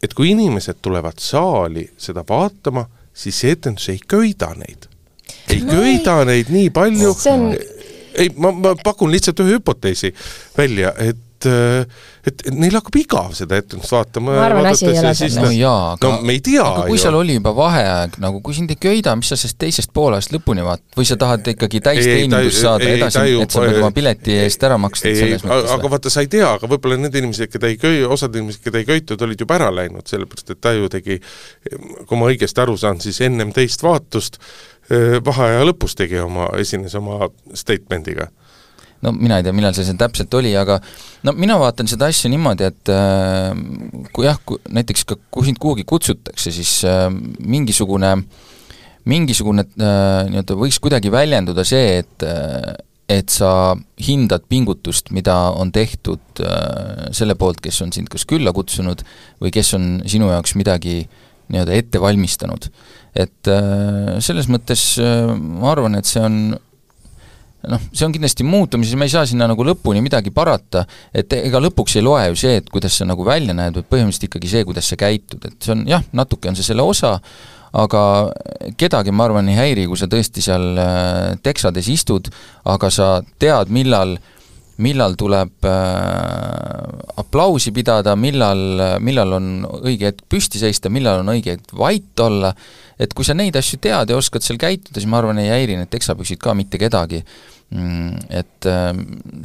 et 0.02 0.14
kui 0.14 0.30
inimesed 0.30 0.80
tulevad 0.82 1.18
saali 1.18 1.90
seda 1.98 2.24
vaatama, 2.28 2.86
siis 3.14 3.42
see 3.42 3.52
etendus 3.56 3.88
ei 3.88 4.00
köida 4.06 4.54
neid. 4.56 4.88
ei 5.50 5.60
no 5.60 5.72
köida 5.72 6.20
ei. 6.20 6.26
neid 6.26 6.54
nii 6.54 6.70
palju, 6.70 7.14
ei, 8.20 8.30
ma, 8.36 8.52
ma 8.52 8.74
pakun 8.84 9.12
lihtsalt 9.12 9.40
ühe 9.44 9.58
hüpoteesi 9.58 10.12
välja, 10.58 10.94
et 10.98 11.18
et 11.48 12.42
neil 12.52 12.74
hakkab 12.76 12.96
igav 13.00 13.34
seda 13.36 13.58
etendust 13.60 13.92
vaatama. 13.94 14.34
ma 14.36 14.44
arvan, 14.44 14.68
asi 14.70 14.86
ei 14.88 14.98
ole 15.00 15.12
selles. 15.16 15.38
no 15.40 15.50
jaa, 15.54 15.92
aga 15.94 16.08
no, 16.08 16.20
me 16.26 16.36
ei 16.36 16.42
tea 16.44 16.64
aga 16.64 16.86
kui 16.88 17.00
seal 17.00 17.16
oli 17.18 17.36
juba 17.38 17.52
vaheaeg, 17.56 18.18
nagu 18.22 18.42
kui 18.44 18.56
sind 18.56 18.72
ei 18.74 18.78
köida, 18.80 19.14
mis 19.18 19.32
sa 19.32 19.38
sellest 19.40 19.58
teisest 19.62 19.92
poolest 19.96 20.34
lõpuni 20.34 20.64
vaatad, 20.66 20.86
või 20.98 21.08
sa 21.08 21.18
tahad 21.20 21.52
ikkagi 21.54 21.82
täisteenindust 21.86 22.60
saada 22.64 22.88
ei, 22.88 22.98
edasi, 22.98 23.36
et 23.44 23.54
sa 23.54 23.64
pead 23.64 23.80
oma 23.80 23.92
pileti 23.96 24.36
eest 24.42 24.66
ära 24.68 24.80
maksma 24.80 25.14
selles 25.20 25.46
mõttes? 25.46 25.76
aga 25.76 25.92
vaata, 25.94 26.12
sa 26.12 26.24
ei 26.26 26.32
tea, 26.32 26.50
aga 26.58 26.70
võib-olla 26.70 26.98
need 27.00 27.20
inimesed, 27.22 27.52
keda 27.52 27.70
ei 27.70 27.78
köi, 27.80 28.02
osad 28.04 28.36
inimesed, 28.36 28.64
keda 28.66 28.82
ei 28.82 28.88
köitud, 28.88 29.22
olid 29.28 29.46
juba 29.46 29.56
ära 29.60 29.70
läinud, 29.80 30.04
sellepärast 30.10 30.54
et 30.56 30.60
ta 30.60 30.74
ju 30.76 30.90
tegi, 30.92 31.20
kui 32.04 32.20
ma 32.20 32.28
õigesti 32.32 32.64
aru 32.64 32.76
saan, 32.80 33.00
siis 33.02 33.22
ennem 33.24 33.54
teist 33.56 33.84
vaatust 33.86 34.40
vaheaja 35.24 35.64
lõpus 35.68 35.94
tegi 35.98 36.18
oma, 36.18 36.48
esines 36.58 36.96
oma 36.98 37.28
statement'iga 37.54 38.30
no 39.04 39.12
mina 39.16 39.40
ei 39.40 39.46
tea, 39.46 39.54
millal 39.56 39.74
see 39.76 39.86
seal 39.88 39.98
täpselt 40.00 40.34
oli, 40.38 40.52
aga 40.58 40.78
no 41.26 41.34
mina 41.36 41.56
vaatan 41.60 41.88
seda 41.90 42.10
asja 42.10 42.30
niimoodi, 42.32 42.68
et 42.68 42.92
äh, 42.92 43.50
kui 44.14 44.28
jah, 44.28 44.38
kui 44.44 44.60
näiteks 44.76 45.06
ka, 45.08 45.18
kui 45.32 45.48
sind 45.48 45.60
kuhugi 45.62 45.86
kutsutakse, 45.88 46.52
siis 46.54 46.80
äh, 46.88 47.08
mingisugune, 47.40 48.14
mingisugune 49.10 49.66
äh, 49.66 50.28
nii-öelda 50.30 50.60
võiks 50.60 50.80
kuidagi 50.82 51.12
väljenduda 51.12 51.66
see, 51.68 52.00
et 52.04 52.28
äh, 52.28 52.72
et 53.10 53.32
sa 53.34 53.74
hindad 53.98 54.44
pingutust, 54.46 55.10
mida 55.10 55.34
on 55.58 55.72
tehtud 55.74 56.42
äh, 56.44 57.08
selle 57.16 57.34
poolt, 57.38 57.58
kes 57.64 57.80
on 57.82 57.90
sind 57.94 58.10
kas 58.12 58.22
külla 58.28 58.52
kutsunud 58.54 59.02
või 59.42 59.50
kes 59.54 59.74
on 59.74 59.88
sinu 60.06 60.30
jaoks 60.30 60.54
midagi 60.54 61.02
nii-öelda 61.50 61.74
ette 61.74 61.98
valmistanud. 62.02 62.68
Et 63.18 63.50
äh, 63.50 64.18
selles 64.22 64.46
mõttes 64.52 64.92
äh, 65.02 65.32
ma 65.34 65.72
arvan, 65.72 65.98
et 65.98 66.06
see 66.06 66.22
on 66.22 66.36
noh, 67.68 67.82
see 67.92 68.06
on 68.06 68.14
kindlasti 68.14 68.46
muutumises, 68.46 68.96
me 68.96 69.08
ei 69.08 69.12
saa 69.12 69.26
sinna 69.28 69.48
nagu 69.50 69.64
lõpuni 69.66 70.02
midagi 70.04 70.32
parata, 70.34 70.86
et 71.12 71.32
ega 71.36 71.60
lõpuks 71.60 71.98
ei 71.98 72.04
loe 72.06 72.24
ju 72.30 72.40
see, 72.44 72.60
et 72.62 72.72
kuidas 72.72 72.96
sa 72.96 73.08
nagu 73.08 73.26
välja 73.26 73.56
näed, 73.56 73.76
vaid 73.76 73.88
põhimõtteliselt 73.90 74.28
ikkagi 74.30 74.52
see, 74.52 74.66
kuidas 74.68 74.88
sa 74.90 74.98
käitud, 75.00 75.44
et 75.44 75.56
see 75.60 75.74
on 75.76 75.86
jah, 75.90 76.04
natuke 76.16 76.50
on 76.50 76.58
see 76.58 76.70
selle 76.70 76.86
osa, 76.86 77.18
aga 77.76 78.02
kedagi, 78.80 79.12
ma 79.14 79.28
arvan, 79.28 79.52
ei 79.52 79.58
häiri, 79.58 79.86
kui 79.90 80.00
sa 80.00 80.08
tõesti 80.10 80.42
seal 80.42 80.72
äh, 80.80 81.38
teksades 81.44 81.90
istud, 81.92 82.32
aga 82.70 82.90
sa 82.92 83.14
tead, 83.42 83.72
millal 83.74 84.16
millal 84.80 85.12
tuleb 85.20 85.66
äh, 85.68 87.18
aplausi 87.20 87.72
pidada, 87.76 88.14
millal, 88.16 88.62
millal 89.04 89.36
on 89.36 89.50
õige 89.82 90.08
hetk 90.08 90.24
püsti 90.32 90.60
seista, 90.62 90.88
millal 90.88 91.20
on 91.20 91.34
õige 91.34 91.58
hetk 91.58 91.74
vait 91.76 92.24
olla, 92.24 92.54
et 93.00 93.14
kui 93.16 93.26
sa 93.26 93.36
neid 93.36 93.56
asju 93.56 93.80
tead 93.82 94.12
ja 94.12 94.18
oskad 94.18 94.44
seal 94.44 94.60
käituda, 94.60 94.98
siis 95.00 95.08
ma 95.10 95.20
arvan, 95.22 95.40
ei 95.40 95.50
häiri 95.52 95.78
need 95.80 95.90
teksapüksid 95.92 96.40
ka 96.42 96.54
mitte 96.58 96.80
kedagi. 96.80 97.22
Mm, 97.70 98.16
et 98.34 98.66
äh, 98.66 98.88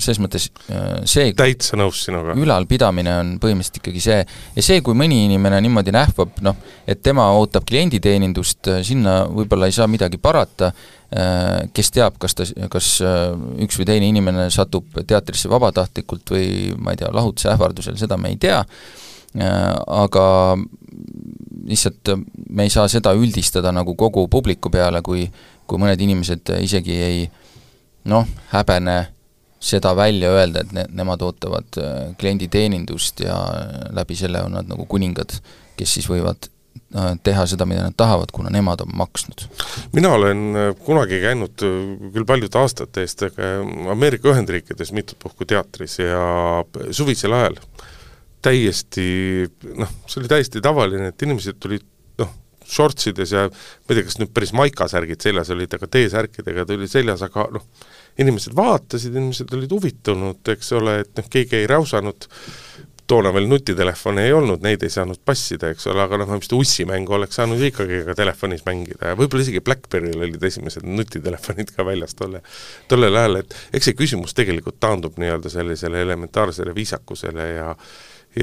selles 0.02 0.18
mõttes 0.18 0.48
äh, 0.74 1.04
see 1.06 1.28
täitsa 1.38 1.78
nõus 1.78 2.00
sinuga. 2.08 2.34
ülalpidamine 2.42 3.12
on 3.20 3.28
põhimõtteliselt 3.38 3.78
ikkagi 3.84 4.02
see, 4.02 4.16
ja 4.56 4.64
see, 4.66 4.80
kui 4.82 4.98
mõni 4.98 5.20
inimene 5.28 5.60
niimoodi 5.62 5.94
nähvab, 5.94 6.42
noh, 6.42 6.58
et 6.90 7.04
tema 7.06 7.28
ootab 7.38 7.68
klienditeenindust, 7.70 8.72
äh, 8.74 8.82
sinna 8.88 9.20
võib-olla 9.30 9.70
ei 9.70 9.78
saa 9.78 9.86
midagi 9.92 10.18
parata, 10.22 10.74
kes 11.72 11.92
teab, 11.94 12.16
kas 12.20 12.34
ta, 12.36 12.44
kas 12.74 12.88
üks 13.62 13.78
või 13.78 13.86
teine 13.88 14.08
inimene 14.10 14.48
satub 14.52 14.98
teatrisse 15.08 15.48
vabatahtlikult 15.48 16.34
või 16.34 16.48
ma 16.82 16.92
ei 16.92 17.00
tea, 17.00 17.12
lahutuse 17.14 17.52
ähvardusel, 17.54 17.96
seda 18.02 18.18
me 18.20 18.34
ei 18.34 18.40
tea, 18.42 18.58
aga 19.38 20.26
lihtsalt 21.66 22.14
me 22.50 22.64
ei 22.64 22.70
saa 22.70 22.88
seda 22.92 23.14
üldistada 23.18 23.72
nagu 23.74 23.96
kogu 23.96 24.28
publiku 24.28 24.70
peale, 24.70 25.02
kui 25.02 25.26
kui 25.66 25.82
mõned 25.82 26.02
inimesed 26.02 26.52
isegi 26.62 26.94
ei 27.02 27.22
äh, 27.26 27.46
noh, 28.06 28.26
häbene 28.54 29.08
seda 29.60 29.96
välja 29.98 30.30
öelda, 30.30 30.62
et 30.62 30.74
ne-, 30.76 30.88
nemad 30.94 31.22
ootavad 31.26 31.80
äh, 31.82 31.94
klienditeenindust 32.20 33.24
ja 33.26 33.38
läbi 33.96 34.18
selle 34.18 34.44
on 34.46 34.54
nad 34.60 34.70
nagu 34.70 34.86
kuningad, 34.90 35.34
kes 35.80 35.96
siis 35.98 36.10
võivad 36.10 36.46
äh, 36.46 37.16
teha 37.26 37.48
seda, 37.50 37.66
mida 37.70 37.88
nad 37.88 37.98
tahavad, 37.98 38.34
kuna 38.36 38.52
nemad 38.54 38.84
on 38.86 38.94
maksnud. 39.00 39.48
mina 39.94 40.14
olen 40.14 40.46
äh, 40.54 40.70
kunagi 40.86 41.22
käinud 41.24 41.66
küll 42.14 42.28
paljude 42.28 42.62
aastate 42.62 43.06
eest 43.08 43.26
Ameerika 43.92 44.30
Ühendriikides 44.34 44.94
mitut 44.94 45.20
puhku 45.24 45.50
teatris 45.50 46.00
ja 46.00 46.64
suvisel 46.92 47.34
ajal 47.34 47.58
täiesti 48.46 49.08
noh, 49.80 49.92
see 50.06 50.22
oli 50.22 50.32
täiesti 50.32 50.62
tavaline, 50.64 51.12
et 51.12 51.26
inimesed 51.26 51.60
tulid 51.62 51.86
noh, 52.22 52.32
shortsides 52.66 53.34
ja 53.36 53.46
ma 53.50 53.92
ei 53.92 54.00
tea, 54.00 54.08
kas 54.08 54.20
nüüd 54.22 54.34
päris 54.36 54.54
maikasärgid 54.58 55.26
seljas 55.26 55.52
olid, 55.56 55.76
aga 55.78 55.90
T-särkidega 55.92 56.68
tuli 56.70 56.90
seljas, 56.92 57.26
aga 57.26 57.48
noh, 57.56 57.66
inimesed 58.22 58.56
vaatasid, 58.58 59.16
inimesed 59.16 59.52
olid 59.58 59.76
huvitunud, 59.76 60.42
eks 60.56 60.72
ole, 60.78 61.02
et 61.04 61.20
noh, 61.20 61.28
keegi 61.32 61.60
ei 61.62 61.70
räusanud, 61.70 62.30
toona 63.08 63.30
veel 63.34 63.46
nutitelefone 63.50 64.24
ei 64.26 64.34
olnud, 64.34 64.64
neid 64.66 64.82
ei 64.84 64.90
saanud 64.90 65.20
passida, 65.26 65.70
eks 65.74 65.86
ole, 65.92 66.02
aga 66.02 66.18
noh, 66.22 66.32
vist 66.42 66.56
ussimängu 66.58 67.14
oleks 67.18 67.38
saanud 67.38 67.62
ikkagi 67.68 68.02
ka 68.08 68.16
telefonis 68.18 68.66
mängida 68.66 69.12
ja 69.12 69.20
võib-olla 69.20 69.46
isegi 69.46 69.62
BlackBerry'l 69.66 70.26
olid 70.26 70.48
esimesed 70.50 70.88
nutitelefonid 70.90 71.76
ka 71.76 71.86
väljas 71.86 72.18
tolle, 72.18 72.42
tollel 72.90 73.22
ajal, 73.22 73.44
et 73.44 73.56
eks 73.78 73.92
see 73.92 74.00
küsimus 74.00 74.34
tegelikult 74.38 74.80
taandub 74.82 75.20
nii-öelda 75.22 75.54
sellisele 75.54 76.02
elementaarsele 76.08 76.74
viisakusele 76.76 77.50
ja 77.60 77.70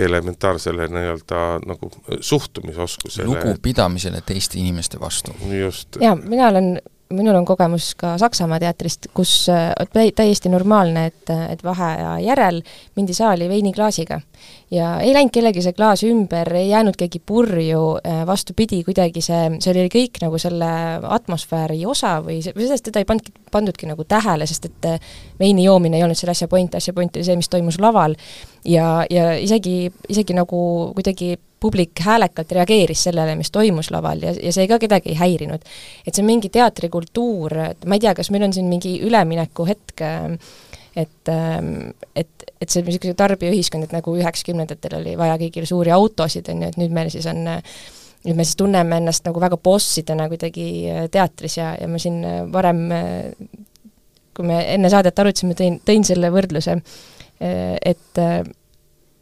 elementaarsele 0.00 0.88
nii-öelda 0.88 1.60
nagu 1.66 1.90
suhtumisoskusele. 2.20 3.26
lugupidamisele 3.26 4.20
teiste 4.26 4.58
inimeste 4.58 5.00
vastu. 5.00 5.34
just. 5.60 5.88
jaa, 6.00 6.16
mina 6.16 6.48
olen 6.48 6.82
minul 7.12 7.36
on 7.38 7.46
kogemus 7.48 7.92
ka 7.98 8.16
Saksamaa 8.18 8.60
teatrist, 8.62 9.08
kus 9.14 9.46
on 9.52 9.90
täiesti 9.92 10.50
normaalne, 10.52 11.06
et, 11.12 11.32
et 11.52 11.64
vaheaja 11.64 12.18
järel 12.24 12.62
mindi 12.96 13.14
saali 13.14 13.48
veiniklaasiga. 13.48 14.20
ja 14.70 15.00
ei 15.00 15.12
läinud 15.14 15.30
kellelgi 15.32 15.62
see 15.62 15.76
klaas 15.76 16.02
ümber, 16.08 16.48
ei 16.56 16.68
jäänud 16.70 16.96
keegi 16.98 17.20
purju, 17.26 17.82
vastupidi, 18.26 18.82
kuidagi 18.84 19.20
see, 19.20 19.58
see 19.60 19.72
oli 19.74 19.88
kõik 19.92 20.22
nagu 20.24 20.38
selle 20.40 20.70
atmosfääri 21.02 21.84
osa 21.86 22.16
või 22.24 22.40
või 22.42 22.66
sellest 22.66 22.88
teda 22.88 23.02
ei 23.02 23.08
pandudki, 23.08 23.32
pandudki 23.52 23.86
nagu 23.90 24.04
tähele, 24.08 24.46
sest 24.46 24.70
et 24.70 24.90
veini 25.40 25.64
joomine 25.66 25.98
ei 25.98 26.06
olnud 26.06 26.18
selle 26.18 26.34
asja 26.36 26.48
point, 26.48 26.74
asja 26.74 26.94
point 26.96 27.16
oli 27.16 27.26
see, 27.26 27.36
mis 27.36 27.50
toimus 27.52 27.80
laval. 27.80 28.16
ja, 28.64 29.04
ja 29.10 29.32
isegi, 29.38 29.92
isegi 30.08 30.34
nagu 30.34 30.92
kuidagi 30.96 31.36
publik 31.62 32.02
häälekalt 32.02 32.52
reageeris 32.58 33.06
sellele, 33.08 33.36
mis 33.38 33.52
toimus 33.54 33.92
laval 33.94 34.22
ja, 34.24 34.34
ja 34.34 34.52
see 34.54 34.66
ka 34.70 34.80
kedagi 34.82 35.12
ei 35.12 35.20
häirinud. 35.20 35.62
et 36.06 36.14
see 36.14 36.24
on 36.24 36.30
mingi 36.32 36.50
teatrikultuur, 36.52 37.56
et 37.70 37.86
ma 37.86 37.98
ei 37.98 38.02
tea, 38.02 38.14
kas 38.18 38.32
meil 38.34 38.48
on 38.48 38.54
siin 38.54 38.68
mingi 38.70 38.96
üleminekuhetk, 39.06 40.04
et, 40.96 41.32
et, 42.18 42.46
et 42.60 42.68
see 42.68 42.84
niisugune 42.84 43.16
tarbijaühiskond, 43.18 43.86
et 43.86 43.96
nagu 43.96 44.14
üheksakümnendatel 44.18 44.98
oli 45.00 45.16
vaja 45.18 45.38
kõigil 45.40 45.66
suuri 45.68 45.94
autosid, 45.94 46.50
on 46.52 46.64
ju, 46.66 46.70
et 46.72 46.80
nüüd 46.82 46.94
meil 46.94 47.12
siis 47.14 47.28
on 47.30 47.44
nüüd 47.46 48.38
me 48.38 48.46
siis 48.46 48.58
tunneme 48.58 49.00
ennast 49.00 49.26
nagu 49.26 49.40
väga 49.42 49.58
bossidena 49.58 50.28
kuidagi 50.30 50.66
teatris 51.10 51.58
ja, 51.58 51.72
ja 51.80 51.88
ma 51.90 51.98
siin 52.02 52.20
varem, 52.54 52.84
kui 54.36 54.46
me 54.46 54.60
enne 54.74 54.90
saadet 54.92 55.18
arutasime, 55.18 55.56
tõin, 55.58 55.80
tõin 55.86 56.06
selle 56.06 56.30
võrdluse, 56.34 56.76
et 57.42 58.22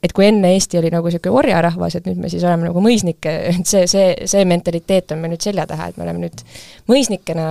et 0.02 0.14
kui 0.16 0.26
enne 0.26 0.52
Eesti 0.54 0.78
oli 0.80 0.90
nagu 0.92 1.08
niisugune 1.08 1.36
orjarahvas, 1.42 1.98
et 1.98 2.08
nüüd 2.08 2.20
me 2.22 2.30
siis 2.32 2.44
oleme 2.46 2.68
nagu 2.68 2.82
mõisnike, 2.84 3.34
et 3.52 3.68
see, 3.68 3.84
see, 3.90 4.14
see 4.30 4.46
mentaliteet 4.48 5.14
on 5.14 5.22
meil 5.22 5.34
nüüd 5.34 5.44
selja 5.44 5.66
taha, 5.70 5.90
et 5.90 6.00
me 6.00 6.06
oleme 6.06 6.24
nüüd 6.24 6.44
mõisnikena 6.90 7.46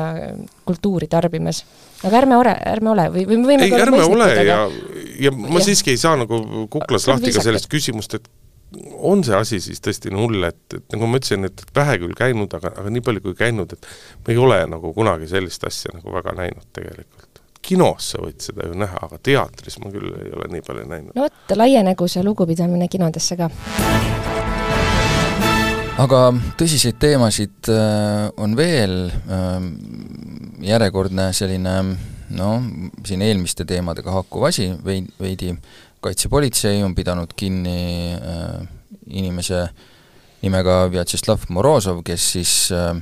kultuuri 0.70 1.10
tarbimas. 1.12 1.64
aga 2.04 2.22
ärme 2.24 2.38
ole, 2.39 2.56
ärme 2.74 2.93
ole 2.95 3.08
või, 3.14 3.26
või 3.30 3.39
me 3.41 3.54
võime 3.54 3.70
ei, 3.70 3.80
ärme 3.86 4.04
ole 4.08 4.30
ja, 4.47 4.60
ja 5.20 5.32
ma 5.36 5.60
ja. 5.60 5.66
siiski 5.70 5.95
ei 5.95 6.02
saa 6.02 6.16
nagu 6.20 6.68
kuklas 6.72 7.08
lahti 7.12 7.34
ka 7.36 7.43
sellest 7.43 7.70
küsimust, 7.72 8.16
et 8.16 8.30
on 9.02 9.24
see 9.26 9.34
asi 9.34 9.58
siis 9.64 9.82
tõesti 9.82 10.12
nii 10.14 10.22
hull, 10.22 10.45
et, 10.45 10.62
et 10.76 10.93
nagu 10.93 11.10
ma 11.10 11.18
ütlesin, 11.18 11.47
et 11.50 11.64
vähe 11.76 11.97
küll 12.04 12.14
käinud, 12.18 12.54
aga, 12.54 12.74
aga 12.78 12.93
nii 12.93 13.06
palju 13.06 13.24
kui 13.26 13.38
käinud, 13.38 13.74
et 13.74 13.89
me 14.28 14.36
ei 14.36 14.41
ole 14.41 14.60
nagu 14.70 14.93
kunagi 14.93 15.30
sellist 15.30 15.66
asja 15.66 15.93
nagu 15.95 16.14
väga 16.14 16.36
näinud 16.38 16.70
tegelikult 16.78 17.39
kinos 17.66 18.12
sa 18.14 18.22
võid 18.24 18.39
seda 18.43 18.68
ju 18.70 18.78
näha, 18.80 19.01
aga 19.07 19.20
teatris 19.24 19.80
ma 19.84 19.91
küll 19.93 20.14
ei 20.16 20.32
ole 20.36 20.47
nii 20.53 20.64
palju 20.66 20.86
näinud. 20.89 21.16
no 21.16 21.28
vot, 21.28 21.55
laienegu 21.60 22.07
see 22.10 22.24
lugupidamine 22.26 22.88
kinodesse 22.91 23.38
ka. 23.39 23.49
aga 26.05 26.22
tõsiseid 26.60 26.99
teemasid 27.01 27.72
äh, 27.74 28.30
on 28.38 28.55
veel, 28.60 28.95
ähm, 29.28 29.70
järjekordne 30.64 31.30
selline 31.36 31.76
noh, 32.39 32.66
siin 33.05 33.22
eelmiste 33.26 33.66
teemadega 33.68 34.14
haakuv 34.20 34.49
asi, 34.49 34.70
veidi, 34.86 35.14
veidi 35.20 35.53
kaitsepolitsei 36.03 36.84
on 36.84 36.95
pidanud 36.95 37.34
kinni 37.36 38.16
äh, 38.16 38.68
inimese 39.10 39.68
nimega 40.43 40.86
Vjatšeslav 40.91 41.49
Morozov, 41.51 42.03
kes 42.07 42.32
siis 42.38 42.53
äh, 42.72 42.93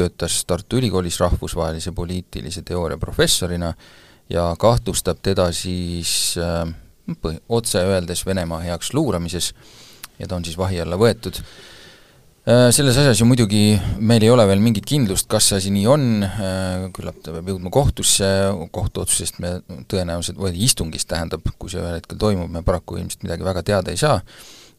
töötas 0.00 0.40
Tartu 0.48 0.80
Ülikoolis 0.80 1.20
rahvusvahelise 1.20 1.92
poliitilise 1.96 2.64
teooria 2.66 2.98
professorina 3.00 3.74
ja 4.30 4.50
kahtlustab 4.58 5.20
teda 5.22 5.50
siis 5.52 6.36
äh, 6.40 6.68
otse 7.48 7.82
öeldes 7.84 8.24
Venemaa 8.26 8.62
heaks 8.64 8.94
luuramises 8.94 9.52
ja 10.18 10.28
ta 10.28 10.38
on 10.38 10.46
siis 10.46 10.58
vahi 10.58 10.80
alla 10.80 10.98
võetud 11.00 11.40
äh,. 11.40 11.68
Selles 12.72 12.96
asjas 12.96 13.20
ju 13.20 13.26
muidugi 13.28 13.76
meil 14.00 14.24
ei 14.24 14.30
ole 14.32 14.46
veel 14.48 14.62
mingit 14.64 14.86
kindlust, 14.88 15.28
kas 15.30 15.50
see 15.50 15.58
asi 15.60 15.72
nii 15.74 15.84
on 15.90 16.06
äh,, 16.24 16.86
küllap 16.96 17.20
ta 17.24 17.34
peab 17.34 17.50
jõudma 17.52 17.72
kohtusse, 17.74 18.30
kohtuotsusest 18.72 19.42
me 19.44 19.52
tõenäoliselt, 19.90 20.40
või 20.40 20.56
istungist 20.64 21.10
tähendab, 21.10 21.44
kui 21.58 21.70
see 21.72 21.82
ühel 21.82 21.98
hetkel 21.98 22.18
toimub, 22.18 22.50
me 22.50 22.64
paraku 22.66 22.98
ilmselt 22.98 23.26
midagi 23.26 23.46
väga 23.46 23.62
teada 23.66 23.92
ei 23.92 24.00
saa, 24.00 24.18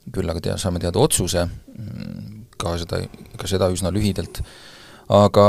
küll 0.10 0.34
aga 0.34 0.42
tea, 0.42 0.58
saame 0.58 0.82
teada 0.82 1.00
otsuse, 1.00 1.46
ka 2.62 2.76
seda, 2.82 3.04
ka 3.38 3.50
seda 3.50 3.70
üsna 3.74 3.94
lühidalt 3.94 4.42
aga 5.12 5.46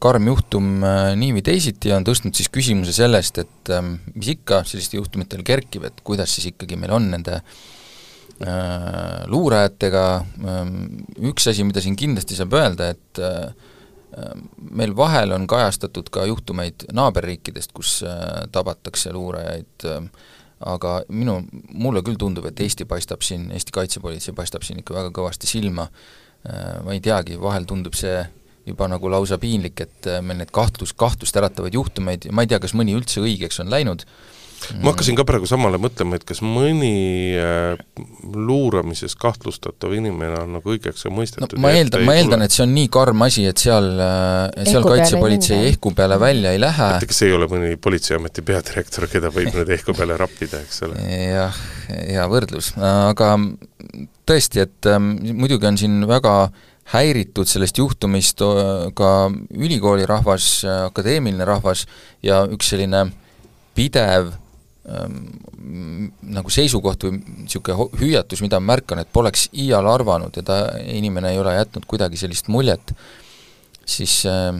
karm 0.00 0.28
juhtum 0.30 0.80
äh, 0.84 1.12
nii 1.18 1.34
või 1.36 1.44
teisiti 1.44 1.92
on 1.92 2.04
tõstnud 2.06 2.36
siis 2.36 2.48
küsimuse 2.52 2.94
sellest, 2.96 3.40
et 3.42 3.72
ähm, 3.74 3.96
mis 4.14 4.32
ikka 4.32 4.62
sellistel 4.68 5.02
juhtumitel 5.02 5.42
kerkib, 5.46 5.84
et 5.88 6.00
kuidas 6.06 6.32
siis 6.32 6.48
ikkagi 6.52 6.78
meil 6.80 6.94
on 6.96 7.10
nende 7.12 7.36
äh, 7.42 9.26
luurajatega, 9.28 10.04
ähm, 10.40 10.78
üks 11.32 11.50
asi, 11.52 11.66
mida 11.68 11.84
siin 11.84 11.98
kindlasti 12.00 12.38
saab 12.38 12.56
öelda, 12.56 12.94
et 12.96 13.20
äh, 13.20 13.50
meil 14.72 14.94
vahel 14.96 15.34
on 15.36 15.44
kajastatud 15.50 16.08
ka 16.14 16.24
juhtumeid 16.24 16.86
naaberriikidest, 16.96 17.74
kus 17.76 17.98
tabatakse 18.54 19.10
luurajaid, 19.12 19.84
aga 20.64 20.92
minu, 21.12 21.34
mulle 21.76 22.00
küll 22.06 22.16
tundub, 22.16 22.46
et 22.48 22.62
Eesti 22.64 22.86
paistab 22.88 23.26
siin, 23.26 23.50
Eesti 23.52 23.74
kaitsepolitsei 23.76 24.32
paistab 24.38 24.64
siin 24.64 24.80
ikka 24.80 24.96
väga 24.96 25.12
kõvasti 25.18 25.50
silma, 25.50 25.84
ma 26.46 26.94
ei 26.94 27.02
teagi, 27.04 27.36
vahel 27.42 27.68
tundub 27.68 27.98
see 27.98 28.22
juba 28.66 28.88
nagu 28.90 29.10
lausa 29.12 29.38
piinlik, 29.42 29.84
et 29.86 30.08
äh, 30.10 30.22
meil 30.24 30.40
neid 30.42 30.54
kahtlus, 30.54 30.94
kahtlust 30.98 31.36
äratavaid 31.38 31.76
juhtumeid. 31.76 32.28
Ja 32.28 32.34
ma 32.34 32.44
ei 32.44 32.50
tea, 32.50 32.62
kas 32.62 32.74
mõni 32.76 32.96
üldse 32.98 33.22
õigeks 33.24 33.62
on 33.62 33.70
läinud, 33.72 34.06
ma 34.80 34.90
hakkasin 34.90 35.16
ka 35.18 35.24
praegu 35.28 35.46
samale 35.48 35.78
mõtlema, 35.80 36.18
et 36.18 36.24
kas 36.26 36.40
mõni 36.44 37.36
äh, 37.38 37.76
luuramises 38.34 39.14
kahtlustatav 39.20 39.92
inimene 39.94 40.40
on 40.42 40.56
nagu 40.56 40.72
õigeks 40.72 41.06
mõistetud 41.12 41.58
no 41.58 41.62
ma 41.62 41.72
eeldan, 41.76 42.04
ma 42.08 42.16
eeldan, 42.18 42.44
et 42.46 42.54
see 42.54 42.64
on 42.64 42.72
nii 42.74 42.90
karm 42.92 43.26
asi, 43.26 43.46
et 43.50 43.60
seal, 43.62 43.88
äh, 44.02 44.66
seal 44.68 44.86
kaitsepolitsei 44.86 45.70
ehku 45.70 45.92
peale 45.96 46.18
välja 46.20 46.54
ei 46.56 46.62
lähe. 46.62 46.90
et 46.96 47.06
ega 47.06 47.18
see 47.18 47.30
ei 47.30 47.36
ole 47.36 47.50
mõni 47.52 47.74
Politseiameti 47.86 48.44
peadirektor, 48.46 49.08
keda 49.12 49.30
võib 49.34 49.52
nüüd 49.56 49.72
ehku 49.76 49.94
peale 49.96 50.16
rappida, 50.20 50.62
eks 50.64 50.82
ole. 50.88 51.04
jah, 51.04 51.60
hea 51.92 52.28
võrdlus, 52.32 52.72
aga 52.80 53.34
tõesti, 54.26 54.64
et 54.66 54.90
ähm, 54.90 55.12
muidugi 55.36 55.68
on 55.68 55.78
siin 55.80 56.00
väga 56.08 56.38
häiritud 56.92 57.48
sellest 57.50 57.78
juhtumist 57.78 58.42
ka 58.94 59.12
ülikooli 59.54 60.06
rahvas, 60.06 60.64
akadeemiline 60.86 61.46
rahvas 61.48 61.86
ja 62.22 62.44
üks 62.46 62.70
selline 62.70 63.08
pidev 63.76 64.30
ähm, 64.88 65.18
nagu 66.22 66.52
seisukoht 66.52 67.08
või 67.08 67.18
niisugune 67.18 67.88
hüüatus, 68.00 68.42
mida 68.44 68.60
ma 68.62 68.74
märkan, 68.74 69.02
et 69.02 69.10
poleks 69.12 69.48
iial 69.52 69.88
arvanud 69.90 70.38
ja 70.38 70.44
ta, 70.46 70.60
inimene 70.86 71.34
ei 71.34 71.42
ole 71.42 71.56
jätnud 71.56 71.88
kuidagi 71.90 72.20
sellist 72.20 72.48
muljet, 72.52 72.94
siis 73.86 74.20
äh, 74.30 74.54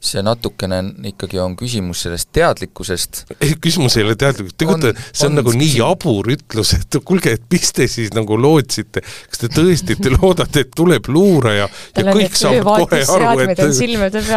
see 0.00 0.22
natukene 0.22 0.82
ikkagi 1.08 1.38
on 1.40 1.56
küsimus 1.58 2.04
sellest 2.04 2.28
teadlikkusest. 2.36 3.22
ei, 3.40 3.54
küsimus 3.60 3.96
ei 3.96 4.04
ole 4.04 4.16
teadlikkus, 4.18 4.54
tegelikult 4.60 5.00
see 5.10 5.26
on, 5.26 5.32
on 5.32 5.40
nagu 5.40 5.54
nii 5.54 5.70
küsimus. 5.70 5.78
jabur 5.80 6.30
ütlus, 6.36 6.72
et 6.76 6.98
kuulge, 7.06 7.32
et 7.38 7.46
mis 7.52 7.72
te 7.74 7.86
siis 7.90 8.12
nagu 8.14 8.36
lootsite, 8.38 9.02
kas 9.02 9.42
te 9.42 9.50
tõesti 9.52 9.96
te 10.02 10.12
loodate, 10.12 10.66
et 10.66 10.74
tuleb 10.76 11.08
luuraja 11.10 11.66
ja 11.66 12.04
kõik 12.06 12.36
saavad 12.38 12.84
kohe 12.84 13.00
aru, 13.16 13.46
et 13.46 13.64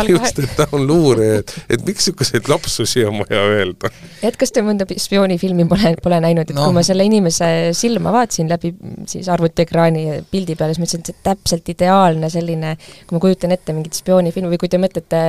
just, 0.09 0.41
et 0.45 0.55
ta 0.57 0.69
on 0.75 0.87
luuraja, 0.89 1.43
et, 1.43 1.55
et 1.75 1.85
miks 1.85 2.07
niisuguseid 2.09 2.49
lapsusi 2.49 3.05
on 3.05 3.21
vaja 3.21 3.43
öelda? 3.51 3.91
et 4.25 4.39
kas 4.39 4.55
te 4.55 4.63
mõnda 4.65 4.87
spioonifilmi 4.89 5.67
pole, 5.69 5.93
pole 6.01 6.21
näinud, 6.23 6.49
et 6.49 6.55
no. 6.55 6.69
kui 6.69 6.79
ma 6.79 6.85
selle 6.87 7.05
inimese 7.05 7.51
silma 7.77 8.15
vaatasin 8.15 8.49
läbi 8.49 8.73
siis 9.11 9.29
arvutiekraani 9.29 10.23
pildi 10.31 10.55
peale, 10.55 10.73
siis 10.73 10.83
mõtlesin, 10.85 11.03
et 11.03 11.11
see 11.11 11.21
täpselt 11.29 11.69
ideaalne 11.75 12.31
selline, 12.31 12.75
kui 13.05 13.17
ma 13.17 13.23
kujutan 13.27 13.53
ette 13.55 13.75
mingit 13.75 13.99
spioonifilmi 13.99 14.55
või 14.55 14.61
kui 14.61 14.71
te 14.71 14.81
mõtlete 14.81 15.23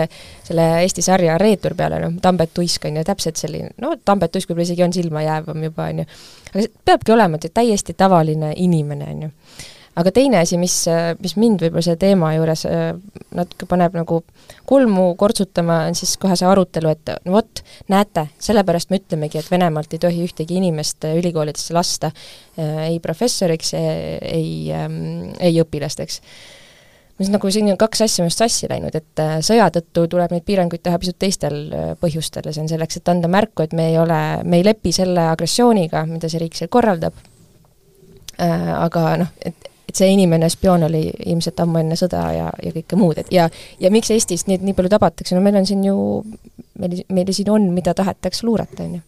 selle 0.51 0.67
Eesti 0.83 1.03
sarja 1.05 1.39
Reetur 1.39 1.77
peale, 1.79 2.01
noh, 2.03 2.15
Tambet 2.23 2.55
Tuisk 2.55 2.87
on 2.89 3.01
ju 3.01 3.07
täpselt 3.07 3.41
selline, 3.41 3.75
no 3.83 3.95
Tambet 4.05 4.33
Tuisk 4.35 4.51
võib-olla 4.51 4.69
isegi 4.69 4.87
on 4.87 4.95
silmajäävam 4.95 5.67
juba, 5.69 5.91
on 5.93 6.03
ju, 6.03 6.07
aga 6.53 6.65
peabki 6.91 7.15
olema 7.15 7.39
täiesti 7.43 7.95
tavaline 7.99 8.55
inimene, 8.57 9.11
on 9.15 9.23
ju. 9.27 9.31
aga 10.01 10.13
teine 10.15 10.41
asi, 10.41 10.59
mis, 10.59 10.75
mis 11.23 11.37
mind 11.39 11.63
võib-olla 11.63 11.85
selle 11.87 12.01
teema 12.01 12.33
juures 12.35 12.67
äh, 12.67 12.93
natuke 13.37 13.67
paneb 13.71 13.95
nagu 13.99 14.23
kulmu 14.67 15.09
kortsutama, 15.19 15.85
on 15.91 15.99
siis 15.99 16.17
kohe 16.21 16.37
see 16.39 16.49
arutelu, 16.49 16.95
et 16.95 17.17
no 17.27 17.39
vot, 17.39 17.63
näete, 17.93 18.29
sellepärast 18.43 18.91
me 18.91 19.03
ütlemegi, 19.03 19.39
et 19.39 19.51
Venemaalt 19.51 19.93
ei 19.95 20.03
tohi 20.03 20.25
ühtegi 20.27 20.59
inimest 20.59 21.07
äh, 21.07 21.19
ülikoolidesse 21.21 21.77
lasta 21.77 22.11
äh, 22.15 22.89
ei 22.89 23.03
professoriks, 23.03 23.75
ei, 23.75 24.73
ähm, 24.75 25.31
ei 25.39 25.61
õpilasteks 25.63 26.23
mis 27.21 27.29
nagu 27.29 27.51
siin 27.53 27.69
on 27.69 27.79
kaks 27.81 28.05
asja 28.07 28.25
minust 28.25 28.41
sassi 28.41 28.69
läinud, 28.71 28.95
et 28.97 29.21
äh, 29.21 29.39
sõja 29.45 29.69
tõttu 29.75 30.07
tuleb 30.11 30.33
neid 30.33 30.45
piiranguid 30.47 30.83
teha 30.85 30.99
pisut 31.01 31.19
teistel 31.21 31.59
äh, 31.69 31.91
põhjustel 32.01 32.49
ja 32.49 32.55
see 32.57 32.65
on 32.65 32.71
selleks, 32.71 33.01
et 33.01 33.11
anda 33.13 33.29
märku, 33.31 33.67
et 33.67 33.75
me 33.77 33.91
ei 33.91 33.99
ole, 34.01 34.21
me 34.45 34.61
ei 34.61 34.65
lepi 34.65 34.93
selle 34.97 35.27
agressiooniga, 35.33 36.07
mida 36.09 36.31
see 36.33 36.41
riik 36.41 36.57
seal 36.57 36.71
korraldab, 36.73 37.19
äh, 38.41 38.71
aga 38.79 39.05
noh, 39.21 39.35
et, 39.45 39.69
et 39.91 40.01
see 40.01 40.09
inimene, 40.15 40.49
spioon 40.53 40.89
oli 40.89 41.05
ilmselt 41.35 41.61
ammu 41.61 41.83
enne 41.83 41.99
sõda 42.01 42.25
ja, 42.37 42.49
ja 42.65 42.73
kõike 42.79 42.99
muud, 43.01 43.21
et 43.21 43.29
ja 43.35 43.51
ja 43.83 43.93
miks 43.93 44.13
Eestis 44.15 44.47
neid 44.49 44.65
nii 44.65 44.79
palju 44.79 44.93
tabatakse, 44.97 45.37
no 45.37 45.45
meil 45.45 45.61
on 45.61 45.69
siin 45.69 45.85
ju, 45.85 45.99
meil, 46.81 47.05
meil 47.13 47.37
siin 47.37 47.53
on, 47.53 47.69
mida 47.77 47.95
tahetakse 47.97 48.49
luurata, 48.49 48.87
on 48.87 48.97
ju. 48.97 49.05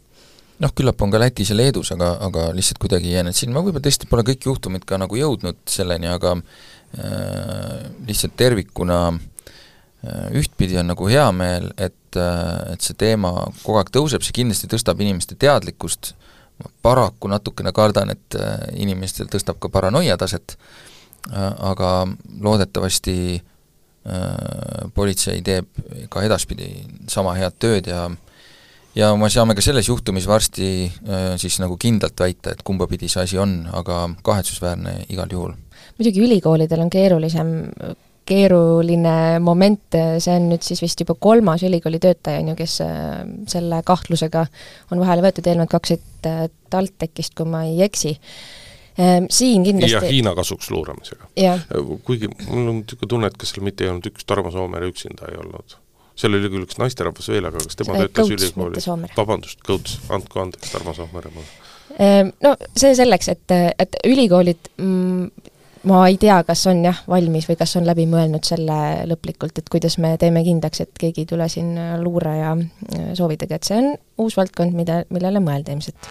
Noh, 0.63 0.71
küllap 0.79 1.01
on 1.03 1.11
ka 1.11 1.19
Lätis 1.19 1.49
ja 1.51 1.57
Leedus, 1.57 1.89
aga, 1.91 2.13
aga 2.23 2.45
lihtsalt 2.55 2.79
kuidagi 2.79 3.09
ei 3.09 3.17
jäänud 3.17 3.35
silma, 3.35 3.65
võib-olla 3.65 3.83
tõesti 3.83 4.07
pole 4.07 4.23
kõik 4.29 4.45
juhtumid 4.47 4.85
ka 4.87 5.01
nagu 5.01 5.17
jõudnud 5.17 5.59
selleni, 5.67 6.13
aga 6.13 6.37
Äh, 6.37 6.72
lihtsalt 8.07 8.35
tervikuna 8.37 8.99
äh, 9.09 10.33
ühtpidi 10.37 10.79
on 10.81 10.91
nagu 10.93 11.07
hea 11.09 11.25
meel, 11.33 11.71
et, 11.81 12.17
äh, 12.17 12.73
et 12.75 12.85
see 12.85 12.97
teema 12.99 13.33
kogu 13.63 13.79
aeg 13.81 13.93
tõuseb, 13.95 14.25
see 14.25 14.37
kindlasti 14.43 14.71
tõstab 14.73 15.01
inimeste 15.01 15.39
teadlikkust, 15.41 16.13
paraku 16.85 17.31
natukene 17.33 17.73
kardan, 17.75 18.13
et 18.13 18.37
inimestel 18.79 19.27
tõstab 19.33 19.59
ka 19.59 19.71
paranoia 19.73 20.15
taset, 20.21 20.55
aga 21.33 21.89
loodetavasti 22.45 23.17
politsei 24.95 25.41
teeb 25.43 25.67
ka 26.13 26.23
edaspidi 26.23 26.69
sama 27.11 27.35
head 27.39 27.57
tööd 27.59 27.91
ja 27.91 28.05
ja 28.95 29.09
me 29.17 29.31
saame 29.33 29.57
ka 29.59 29.65
selles 29.65 29.89
juhtumis 29.89 30.29
varsti 30.29 30.69
siis 31.41 31.59
nagu 31.63 31.79
kindlalt 31.81 32.21
väita, 32.21 32.53
et 32.53 32.63
kumba 32.63 32.87
pidi 32.87 33.09
see 33.11 33.25
asi 33.25 33.43
on, 33.43 33.65
aga 33.73 34.05
kahetsusväärne 34.23 35.01
igal 35.09 35.35
juhul 35.35 35.57
muidugi 36.03 36.25
ülikoolidel 36.27 36.83
on 36.83 36.91
keerulisem, 36.91 37.53
keeruline 38.29 39.39
moment, 39.43 39.99
see 40.23 40.35
on 40.35 40.49
nüüd 40.53 40.65
siis 40.67 40.83
vist 40.83 41.03
juba 41.03 41.15
kolmas 41.19 41.63
ülikooli 41.67 42.01
töötaja, 42.03 42.43
on 42.43 42.53
ju, 42.53 42.57
kes 42.59 42.79
äh, 42.85 43.21
selle 43.51 43.83
kahtlusega 43.87 44.45
on 44.93 45.03
vahele 45.03 45.25
võetud, 45.25 45.47
eelnevalt 45.47 45.73
kaks 45.75 45.95
olid 45.97 46.29
äh, 46.31 46.43
TalTechist, 46.73 47.35
kui 47.39 47.51
ma 47.51 47.65
ei 47.69 47.83
eksi 47.87 48.15
ähm, 48.15 49.29
siin 49.31 49.67
kindlasti 49.67 49.97
ja 49.99 50.03
Hiina 50.07 50.35
kasuks 50.39 50.71
luuramisega. 50.73 51.31
kuigi 52.07 52.31
mul 52.47 52.63
on 52.63 52.83
niisugune 52.83 53.11
tunne, 53.15 53.33
et 53.33 53.39
kas 53.41 53.55
seal 53.55 53.67
mitte 53.67 53.87
ei 53.87 53.93
olnud 53.93 54.07
üks 54.13 54.29
Tarmo 54.29 54.55
Soomere 54.55 54.91
üksinda 54.93 55.27
ei 55.33 55.41
olnud. 55.43 55.77
seal 56.15 56.39
oli 56.39 56.53
küll 56.55 56.69
üks 56.69 56.79
naisterahvas 56.79 57.33
veel, 57.35 57.51
aga 57.51 57.67
kas 57.67 57.79
tema 57.81 57.99
töötas 57.99 58.31
ülikoolis? 58.39 58.89
vabandust, 59.19 59.61
Kõuts, 59.67 59.99
andku 60.15 60.47
andeks, 60.47 60.71
Tarmo 60.77 60.95
Soomere 60.95 61.35
mulle. 61.35 61.51
No 62.41 62.55
see 62.79 62.95
selleks, 62.97 63.29
et, 63.35 63.53
et 63.83 63.99
ülikoolid 64.09 64.71
mm, 64.79 65.42
ma 65.89 66.03
ei 66.07 66.17
tea, 66.21 66.39
kas 66.47 66.65
on 66.71 66.85
jah, 66.87 67.03
valmis 67.11 67.49
või 67.51 67.59
kas 67.59 67.75
on 67.81 67.87
läbi 67.89 68.07
mõelnud 68.11 68.47
selle 68.47 68.79
lõplikult, 69.11 69.59
et 69.59 69.71
kuidas 69.73 69.99
me 70.03 70.15
teeme 70.21 70.45
kindlaks, 70.47 70.85
et 70.85 70.93
keegi 70.99 71.25
ei 71.25 71.31
tule 71.31 71.49
siin 71.51 71.75
luure 72.03 72.37
ja 72.39 72.53
äh, 72.55 73.13
soovidega, 73.19 73.59
et 73.59 73.69
see 73.69 73.81
on 73.81 73.93
uus 74.23 74.37
valdkond, 74.39 74.77
mida, 74.79 75.03
millele 75.11 75.43
mõelda 75.43 75.75
ilmselt. 75.75 76.09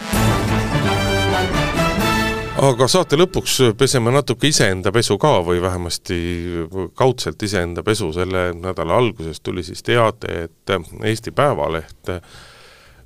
aga 2.62 2.88
saate 2.88 3.16
lõpuks 3.16 3.58
peseme 3.78 4.12
natuke 4.12 4.52
iseenda 4.52 4.92
pesu 4.92 5.16
ka 5.18 5.38
või 5.46 5.62
vähemasti 5.62 6.18
kaudselt 6.94 7.42
iseenda 7.42 7.82
pesu, 7.82 8.12
selle 8.12 8.50
nädala 8.54 9.00
alguses 9.00 9.40
tuli 9.40 9.64
siis 9.66 9.82
teade, 9.82 10.48
et 10.48 10.76
Eesti 11.02 11.32
Päevaleht 11.32 12.12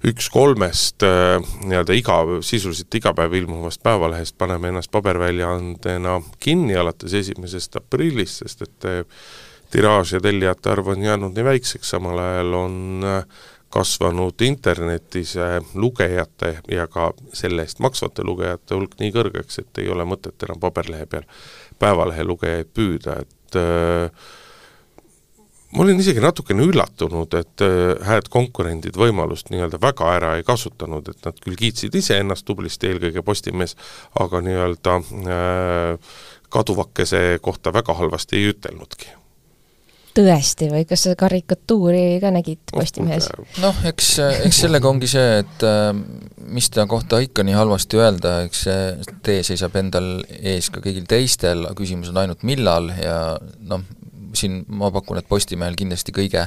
üks 0.05 0.29
kolmest 0.33 1.03
äh, 1.07 1.41
nii-öelda 1.65 1.97
iga, 1.97 2.19
sisuliselt 2.45 2.95
iga 2.99 3.15
päev 3.17 3.35
ilmuvast 3.41 3.83
päevalehest 3.87 4.37
paneme 4.39 4.69
ennast 4.69 4.91
paberväljaandena 4.93 6.21
kinni 6.41 6.77
alates 6.77 7.15
esimesest 7.15 7.77
aprillist, 7.81 8.43
sest 8.43 8.67
et 8.67 8.89
äh, 8.91 9.03
tiraaž 9.73 10.17
ja 10.17 10.23
tellijate 10.23 10.71
arv 10.71 10.93
on 10.95 11.03
jäänud 11.03 11.37
nii 11.37 11.45
väikseks, 11.45 11.91
samal 11.97 12.19
ajal 12.23 12.55
on 12.61 13.05
äh, 13.05 13.45
kasvanud 13.77 14.41
internetis 14.47 15.35
lugejate 15.75 16.53
ja 16.71 16.87
ka 16.87 17.11
selle 17.35 17.65
eest 17.67 17.81
maksvate 17.83 18.25
lugejate 18.25 18.77
hulk 18.77 18.95
nii 19.01 19.11
kõrgeks, 19.13 19.59
et 19.61 19.83
ei 19.83 19.91
ole 19.93 20.07
mõtet 20.09 20.47
enam 20.47 20.61
paberlehe 20.63 21.09
peal 21.11 21.27
päevalehe 21.79 22.25
lugejaid 22.25 22.71
püüda, 22.77 23.19
et 23.27 23.59
äh, 23.61 24.29
ma 25.73 25.83
olin 25.83 26.01
isegi 26.01 26.23
natukene 26.23 26.65
üllatunud, 26.69 27.35
et 27.39 27.65
äh, 27.65 28.07
hääd 28.07 28.31
konkurendid 28.33 28.97
võimalust 28.99 29.51
nii-öelda 29.53 29.81
väga 29.83 30.13
ära 30.15 30.33
ei 30.39 30.47
kasutanud, 30.47 31.11
et 31.11 31.27
nad 31.27 31.43
küll 31.43 31.59
kiitsid 31.59 31.95
iseennast 31.99 32.47
tublisti, 32.47 32.93
eelkõige 32.93 33.25
Postimees, 33.27 33.77
aga 34.21 34.43
nii-öelda 34.47 34.97
äh, 35.03 36.19
kaduvakese 36.55 37.29
kohta 37.43 37.75
väga 37.75 37.97
halvasti 37.99 38.41
ei 38.41 38.51
ütelnudki 38.55 39.15
tõesti 40.17 40.71
või 40.73 40.87
kas 40.89 41.03
sa 41.07 41.15
karikatuuri 41.19 42.19
ka 42.23 42.31
nägid 42.35 42.73
Postimehes? 42.73 43.29
noh, 43.61 43.77
eks, 43.89 44.15
eks 44.49 44.63
sellega 44.65 44.89
ongi 44.89 45.11
see, 45.11 45.43
et 45.43 45.67
äh, 45.67 45.91
mis 46.57 46.71
ta 46.73 46.87
kohta 46.89 47.21
ikka 47.25 47.45
nii 47.47 47.57
halvasti 47.57 48.01
öelda, 48.01 48.39
eks 48.47 48.65
see 48.67 49.13
tee 49.27 49.43
seisab 49.47 49.77
endal 49.81 50.09
ees 50.39 50.71
ka 50.73 50.81
kõigil 50.85 51.05
teistel, 51.11 51.67
küsimus 51.77 52.13
on 52.15 52.23
ainult 52.23 52.47
millal 52.49 52.89
ja 52.97 53.19
noh, 53.69 53.85
siin 54.39 54.63
ma 54.69 54.93
pakun, 54.95 55.21
et 55.21 55.29
Postimehel 55.29 55.79
kindlasti 55.79 56.15
kõige 56.17 56.47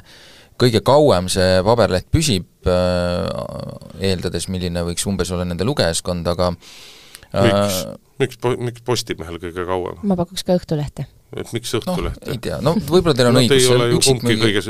kõige 0.59 0.81
kauem 0.85 1.29
see 1.31 1.59
paberleht 1.65 2.09
püsib, 2.11 2.47
äh, 2.67 4.09
eeldades, 4.11 4.49
milline 4.51 4.83
võiks 4.87 5.05
umbes 5.09 5.31
olla 5.33 5.47
nende 5.47 5.67
lugejaskond, 5.67 6.27
aga 6.27 6.51
äh, 6.51 7.45
miks, 7.45 7.79
miks, 8.19 8.41
miks 8.67 8.83
Postimehel 8.87 9.39
kõige 9.41 9.65
kauem? 9.69 10.03
ma 10.03 10.19
pakuks 10.19 10.43
ka 10.47 10.57
Õhtulehte. 10.59 11.07
et 11.37 11.53
miks 11.55 11.71
Õhtulehte 11.79 12.25
no,? 12.25 12.33
ei 12.33 12.43
tea, 12.43 12.59
no 12.65 12.75
võib-olla 12.75 13.15
teil 13.15 13.31
on 13.31 13.39
no, 13.39 13.45
õigus, 13.45 13.69
üksikmüügi, 13.99 14.65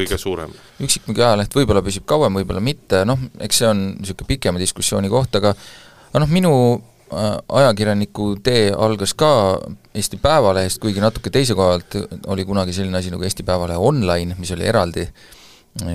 kõige 0.00 0.20
suurem. 0.20 0.54
üksikmüügi 0.82 1.26
ajaleht 1.28 1.58
võib-olla 1.60 1.84
püsib 1.86 2.08
kauem, 2.08 2.40
võib-olla 2.42 2.64
mitte, 2.64 3.04
noh, 3.08 3.22
eks 3.42 3.62
see 3.62 3.70
on 3.70 3.86
niisugune 4.00 4.34
pikema 4.34 4.62
diskussiooni 4.62 5.12
koht, 5.12 5.38
aga 5.38 5.54
aga 6.12 6.26
noh, 6.26 6.32
minu 6.32 6.54
ajakirjaniku 7.48 8.36
tee 8.42 8.72
algas 8.72 9.14
ka 9.14 9.32
Eesti 9.94 10.16
Päevalehest, 10.22 10.80
kuigi 10.80 11.00
natuke 11.00 11.30
teise 11.30 11.54
koha 11.54 11.76
alt 11.76 11.96
oli 12.32 12.44
kunagi 12.48 12.72
selline 12.72 12.98
asi 12.98 13.12
nagu 13.12 13.24
Eesti 13.24 13.44
Päevalehe 13.46 13.78
Online, 13.78 14.36
mis 14.38 14.52
oli 14.56 14.66
eraldi 14.68 15.08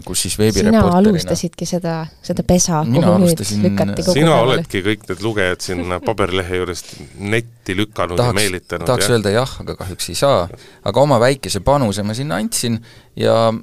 kus 0.06 0.22
siis 0.26 0.34
sina 0.34 0.44
veebireporterina 0.44 0.98
alustasidki 0.98 1.66
seda, 1.70 2.00
seda 2.26 2.44
pesa, 2.48 2.80
kuhu 2.82 2.96
nüüd 2.96 3.06
alustasin- 3.12 3.62
lükati 3.62 4.04
kogu 4.04 4.16
sina 4.18 4.32
päevale. 4.32 4.54
oledki 4.56 4.82
kõik 4.82 5.04
need 5.10 5.22
lugejad 5.22 5.62
sinna 5.62 6.00
paberlehe 6.02 6.62
juurest 6.62 6.96
netti 7.20 7.76
lükanud 7.78 8.18
ja 8.18 8.24
tahaks, 8.24 8.40
meelitanud, 8.42 8.88
tahaks 8.90 9.06
jah? 9.06 9.14
öelda 9.14 9.34
jah, 9.36 9.54
aga 9.62 9.76
kahjuks 9.76 10.10
ei 10.10 10.16
saa, 10.18 10.48
aga 10.84 11.02
oma 11.02 11.20
väikese 11.22 11.62
panuse 11.62 12.04
ma 12.04 12.18
sinna 12.18 12.42
andsin 12.42 12.80
ja 13.16 13.54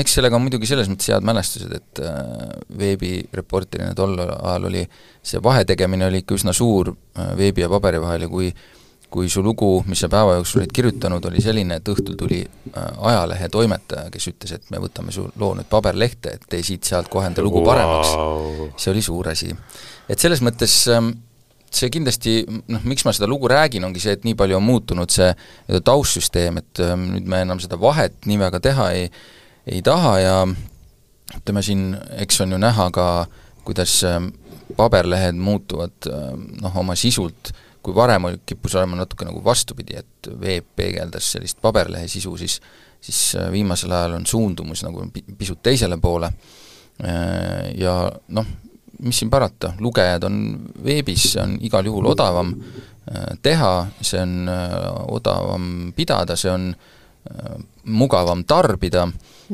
eks 0.00 0.16
sellega 0.18 0.38
on 0.38 0.44
muidugi 0.46 0.68
selles 0.68 0.88
mõttes 0.90 1.10
head 1.12 1.26
mälestused, 1.26 1.74
et 1.74 2.00
äh, 2.02 2.14
veebireporterina 2.78 3.94
tol 3.98 4.16
ajal 4.20 4.70
oli 4.70 4.84
see 5.22 5.42
vahetegemine 5.42 6.08
oli 6.08 6.24
ikka 6.24 6.38
üsna 6.38 6.54
suur 6.56 6.94
äh, 6.94 7.34
veebi 7.38 7.64
ja 7.64 7.70
paberi 7.72 8.02
vahel 8.02 8.26
ja 8.26 8.32
kui 8.32 8.50
kui 9.14 9.28
su 9.30 9.44
lugu, 9.46 9.68
mis 9.86 10.00
sa 10.02 10.08
päeva 10.10 10.32
jooksul 10.34 10.64
olid 10.64 10.72
kirjutanud, 10.74 11.26
oli 11.28 11.42
selline, 11.42 11.76
et 11.78 11.90
õhtul 11.92 12.16
tuli 12.18 12.40
äh, 12.42 12.86
ajalehe 13.10 13.46
toimetaja, 13.52 14.08
kes 14.10 14.26
ütles, 14.32 14.56
et 14.56 14.72
me 14.74 14.80
võtame 14.82 15.14
su 15.14 15.28
loo 15.38 15.52
nüüd 15.54 15.68
paberlehte, 15.70 16.32
et 16.34 16.48
tee 16.50 16.64
siit-sealt 16.66 17.06
kohe 17.12 17.28
enda 17.30 17.44
lugu 17.46 17.62
paremaks 17.62 18.10
wow. 18.18 18.72
see 18.74 18.90
oli 18.90 19.04
suur 19.06 19.30
asi. 19.30 19.52
et 20.10 20.18
selles 20.18 20.42
mõttes 20.42 20.74
ähm, 20.90 21.12
see 21.74 21.92
kindlasti, 21.94 22.40
noh, 22.70 22.82
miks 22.90 23.06
ma 23.06 23.14
seda 23.14 23.28
lugu 23.30 23.50
räägin, 23.50 23.86
ongi 23.86 24.02
see, 24.02 24.16
et 24.18 24.26
nii 24.26 24.34
palju 24.38 24.58
on 24.58 24.66
muutunud 24.66 25.14
see 25.14 25.30
nii-öelda 25.30 25.84
taustsüsteem, 25.92 26.58
et 26.64 26.82
ähm, 26.82 27.08
nüüd 27.14 27.30
me 27.30 27.44
enam 27.46 27.62
seda 27.62 27.78
vahet 27.80 28.18
nii 28.26 28.42
väga 28.42 28.62
teha 28.66 28.90
ei, 28.98 29.08
ei 29.66 29.82
taha 29.82 30.14
ja 30.20 30.38
ütleme 31.34 31.62
siin, 31.64 31.92
eks 32.20 32.40
on 32.44 32.54
ju 32.54 32.60
näha 32.60 32.88
ka, 32.94 33.26
kuidas 33.64 33.96
ähm, 34.08 34.30
paberlehed 34.76 35.38
muutuvad 35.40 36.10
ähm, 36.10 36.48
noh, 36.62 36.76
oma 36.76 36.96
sisult, 36.98 37.52
kui 37.84 37.94
varem 37.96 38.30
oli, 38.30 38.40
kippus 38.46 38.74
olema 38.78 39.00
natuke 39.00 39.26
nagu 39.28 39.42
vastupidi, 39.44 39.96
et 40.00 40.30
veeb 40.40 40.66
peegeldas 40.76 41.32
sellist 41.36 41.60
paberlehe 41.64 42.08
sisu, 42.08 42.36
siis 42.40 42.60
siis 43.04 43.34
äh, 43.36 43.50
viimasel 43.52 43.92
ajal 43.92 44.14
on 44.16 44.26
suundumus 44.26 44.80
nagu 44.84 45.02
pi-, 45.12 45.26
pisut 45.36 45.60
teisele 45.62 45.98
poole 46.00 46.30
Äh, 47.02 47.74
ja 47.74 48.12
noh, 48.28 48.46
mis 49.02 49.18
siin 49.18 49.30
parata, 49.30 49.72
lugejad 49.82 50.24
on 50.28 50.36
veebis, 50.84 51.32
see 51.32 51.42
on 51.42 51.56
igal 51.66 51.86
juhul 51.88 52.06
odavam 52.12 52.52
äh, 52.54 53.32
teha, 53.42 53.72
see 53.98 54.20
on 54.22 54.48
äh, 54.48 54.76
odavam 55.16 55.64
pidada, 55.96 56.36
see 56.38 56.52
on 56.52 56.68
äh, 56.70 57.56
mugavam 57.84 58.44
tarbida, 58.48 59.04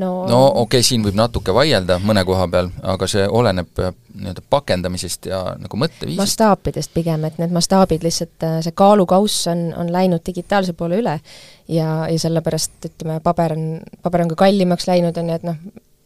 no, 0.01 0.11
no 0.29 0.41
okei 0.47 0.81
okay,, 0.81 0.87
siin 0.87 1.05
võib 1.05 1.19
natuke 1.19 1.55
vaielda 1.55 1.99
mõne 2.03 2.25
koha 2.29 2.47
peal, 2.53 2.71
aga 2.83 3.09
see 3.11 3.27
oleneb 3.27 3.83
äh, 3.83 3.93
nii-öelda 4.15 4.45
pakendamisest 4.51 5.31
ja 5.31 5.43
nagu 5.59 5.81
mõtteviisist. 5.81 6.21
mastaapidest 6.21 6.95
pigem, 6.95 7.25
et 7.29 7.39
need 7.43 7.55
mastaabid 7.55 8.07
lihtsalt, 8.07 8.49
see 8.65 8.75
kaalukauss 8.77 9.51
on, 9.53 9.69
on 9.79 9.93
läinud 9.93 10.25
digitaalse 10.27 10.75
poole 10.79 11.01
üle 11.03 11.19
ja, 11.69 11.91
ja 12.07 12.19
sellepärast 12.23 12.91
ütleme, 12.91 13.21
paber 13.25 13.57
on, 13.57 13.69
paber 14.03 14.25
on 14.25 14.35
ka 14.35 14.41
kallimaks 14.47 14.89
läinud, 14.91 15.19
on 15.21 15.33
ju, 15.33 15.39
et 15.41 15.47
noh, 15.47 15.61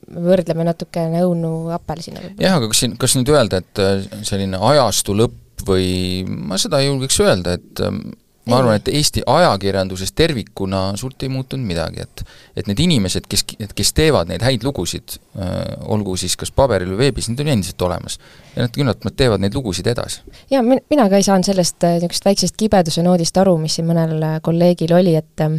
võrdleme 0.04 0.66
natukene 0.68 1.22
õunu 1.24 1.54
apelsina 1.74 2.20
võib-olla. 2.20 2.44
jah, 2.44 2.58
aga 2.58 2.68
kas 2.72 2.84
siin, 2.84 2.98
kas 3.00 3.16
nüüd 3.18 3.32
öelda, 3.32 3.62
et 3.64 3.82
äh, 3.82 4.04
selline 4.26 4.60
ajastu 4.72 5.16
lõpp 5.16 5.40
või 5.64 5.88
ma 6.26 6.58
seda 6.60 6.80
ei 6.82 6.90
julgeks 6.90 7.20
öelda, 7.24 7.56
et 7.58 7.82
ähm, 7.84 8.02
ma 8.50 8.58
arvan, 8.60 8.76
et 8.76 8.88
Eesti 8.92 9.22
ajakirjanduses 9.26 10.12
tervikuna 10.12 10.82
suurt 11.00 11.22
ei 11.24 11.30
muutunud 11.32 11.66
midagi, 11.66 12.04
et 12.04 12.24
et 12.56 12.68
need 12.70 12.80
inimesed, 12.84 13.26
kes, 13.30 13.44
kes 13.74 13.92
teevad 13.96 14.28
neid 14.30 14.44
häid 14.44 14.66
lugusid 14.66 15.16
äh,, 15.16 15.54
olgu 15.90 16.16
siis 16.20 16.36
kas 16.40 16.52
paberil 16.54 16.92
või 16.92 17.06
veebis, 17.06 17.30
need 17.30 17.40
on 17.44 17.52
endiselt 17.54 17.82
olemas. 17.82 18.18
ja 18.54 18.66
nad 18.66 18.76
küllap 18.76 19.04
nad 19.04 19.16
teevad 19.16 19.42
neid 19.42 19.56
lugusid 19.56 19.88
edasi. 19.90 20.20
jaa, 20.50 20.62
min-, 20.62 20.84
mina 20.90 21.08
ka 21.08 21.20
ei 21.20 21.26
saanud 21.26 21.48
sellest 21.48 21.84
äh, 21.84 21.96
niisugust 21.98 22.28
väiksest 22.28 22.60
kibeduse 22.60 23.02
noodist 23.06 23.36
aru, 23.40 23.56
mis 23.62 23.78
siin 23.78 23.88
mõnel 23.88 24.20
äh, 24.20 24.36
kolleegil 24.44 24.94
oli, 24.94 25.16
et 25.16 25.46
äh, 25.46 25.58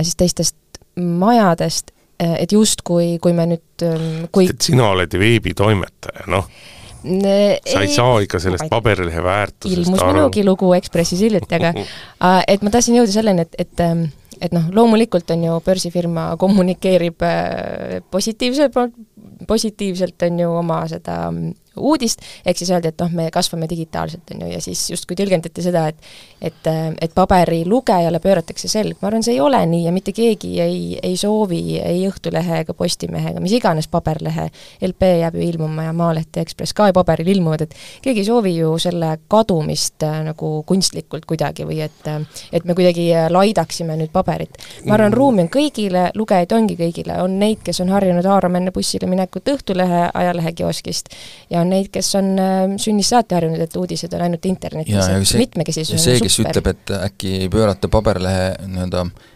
siis 0.00 0.16
teistest 0.16 0.56
majadest, 0.98 1.92
et 2.18 2.50
justkui, 2.50 3.20
kui 3.22 3.30
me 3.30 3.44
nüüd 3.46 3.82
ähm, 3.86 4.24
kui 4.34 4.48
et 4.50 4.64
sina 4.66 4.88
oled 4.90 5.12
veebitoimetaja, 5.20 6.24
noh, 6.26 6.48
sa 7.02 7.82
ei 7.82 7.90
saa 7.94 8.20
ikka 8.24 8.40
sellest 8.42 8.70
paberlehe 8.70 9.22
väärtusest 9.24 9.76
ilmus 9.76 10.02
aru. 10.02 10.16
minugi 10.16 10.44
lugu 10.46 10.72
Ekspressis 10.78 11.20
hiljuti, 11.26 11.60
aga 11.60 11.74
et 12.52 12.64
ma 12.64 12.72
tahtsin 12.74 12.98
jõuda 12.98 13.14
selleni, 13.14 13.46
et, 13.46 13.60
et 13.66 13.84
ähm, 13.84 14.08
et 14.42 14.54
noh, 14.54 14.68
loomulikult 14.74 15.30
on 15.34 15.44
ju 15.48 15.56
börsifirma 15.66 16.30
kommunikeerib 16.38 17.24
äh, 17.26 17.98
positiivselt, 18.10 18.76
positiivselt 19.46 20.22
on 20.22 20.38
ju 20.40 20.52
oma 20.58 20.82
seda 20.90 21.18
mm, 21.30 21.54
uudist, 21.78 22.22
ehk 22.46 22.58
siis 22.58 22.70
öeldi, 22.72 22.92
et 22.92 23.02
noh, 23.02 23.12
me 23.14 23.28
kasvame 23.34 23.68
digitaalselt, 23.70 24.32
on 24.34 24.44
ju, 24.44 24.50
ja 24.52 24.60
siis 24.62 24.82
justkui 24.90 25.18
tõlgendati 25.18 25.64
seda, 25.64 25.88
et 25.92 25.96
et, 26.38 26.68
et 27.02 27.14
paberilugejale 27.14 28.20
pööratakse 28.22 28.68
selg, 28.70 29.00
ma 29.00 29.08
arvan, 29.08 29.24
see 29.26 29.34
ei 29.34 29.40
ole 29.42 29.58
nii 29.66 29.88
ja 29.88 29.92
mitte 29.94 30.12
keegi 30.14 30.52
ei, 30.62 30.82
ei 31.02 31.16
soovi 31.18 31.80
ei 31.82 32.04
Õhtulehe 32.06 32.60
ega 32.62 32.74
Postimehe 32.78 33.32
ega 33.32 33.42
mis 33.42 33.56
iganes 33.56 33.88
paberlehe, 33.90 34.46
LP 34.86 35.08
jääb 35.24 35.34
ju 35.34 35.42
ilmuma 35.48 35.88
ja 35.88 35.94
Maaleht 35.96 36.38
ja 36.38 36.44
Ekspress 36.46 36.76
ka 36.78 36.86
paberil 36.94 37.32
ilmuvad, 37.34 37.66
et 37.66 37.74
keegi 38.04 38.22
ei 38.22 38.28
soovi 38.28 38.54
ju 38.54 38.76
selle 38.78 39.16
kadumist 39.28 40.06
äh, 40.06 40.20
nagu 40.28 40.52
kunstlikult 40.68 41.26
kuidagi 41.28 41.66
või 41.66 41.80
et 41.86 42.06
et 42.08 42.64
me 42.64 42.76
kuidagi 42.78 43.08
äh, 43.14 43.26
laidaksime 43.34 43.98
nüüd 43.98 44.14
paberit. 44.14 44.54
ma 44.86 44.94
arvan, 44.94 45.12
ruumi 45.12 45.42
on 45.46 45.50
kõigile, 45.52 46.08
lugejaid 46.14 46.54
ongi 46.54 46.78
kõigile, 46.78 47.18
on 47.22 47.38
neid, 47.42 47.64
kes 47.66 47.82
on 47.82 47.90
harjunud 47.92 48.26
haarama 48.30 48.62
enne 48.62 48.72
bussile 48.74 49.10
minekut 49.10 49.27
Õhtulehe 49.36 50.08
ajalehekioskist 50.14 51.12
ja 51.50 51.60
on 51.60 51.72
neid, 51.72 51.90
kes 51.92 52.14
on 52.18 52.34
äh, 52.40 52.76
sünnist 52.80 53.14
saati 53.14 53.36
harjunud, 53.36 53.60
et 53.60 53.76
uudised 53.76 54.12
on 54.16 54.26
ainult 54.26 54.46
internetis, 54.48 55.08
et 55.08 55.42
mitmekesisus 55.44 55.98
on 55.98 56.04
see, 56.04 56.20
kes 56.24 56.38
super. 56.40 56.56
ütleb, 56.56 56.72
et 56.74 56.94
äkki 56.98 57.50
pöörata 57.52 57.90
paberlehe 57.92 58.54
nii-öelda 58.66 59.06
äh, 59.06 59.26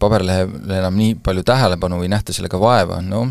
paberlehele 0.00 0.78
enam 0.78 0.94
nii 0.96 1.18
palju 1.24 1.42
tähelepanu 1.44 1.98
või 2.00 2.08
ei 2.08 2.12
nähta 2.14 2.32
sellega 2.32 2.56
vaeva, 2.60 3.02
no 3.04 3.26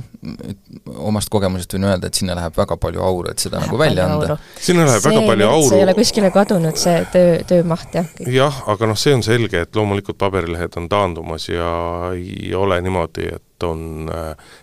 omast 1.08 1.32
kogemusest 1.34 1.74
võin 1.74 1.88
öelda, 1.90 2.12
et 2.12 2.20
sinna 2.20 2.36
läheb 2.38 2.54
väga 2.58 2.78
palju 2.82 3.02
auru, 3.02 3.32
et 3.32 3.42
seda 3.42 3.62
nagu 3.64 3.80
välja 3.80 4.06
anda. 4.06 4.38
sinna 4.62 4.86
läheb 4.86 5.06
väga 5.08 5.24
palju 5.26 5.48
auru. 5.48 5.70
see 5.70 5.80
ei 5.80 5.86
ole 5.88 5.96
kuskile 5.98 6.32
kadunud, 6.36 6.78
see 6.78 7.00
töö, 7.14 7.40
töömaht, 7.50 7.98
jah. 7.98 8.12
jah, 8.34 8.62
aga 8.70 8.92
noh, 8.92 9.00
see 9.00 9.16
on 9.18 9.26
selge, 9.26 9.64
et 9.66 9.76
loomulikult 9.82 10.20
paberilehed 10.22 10.78
on 10.78 10.90
taandumas 10.92 11.50
ja 11.50 11.72
ei 12.14 12.54
ole 12.56 12.80
niimoodi, 12.86 13.32
et 13.40 13.66
on, 13.66 14.12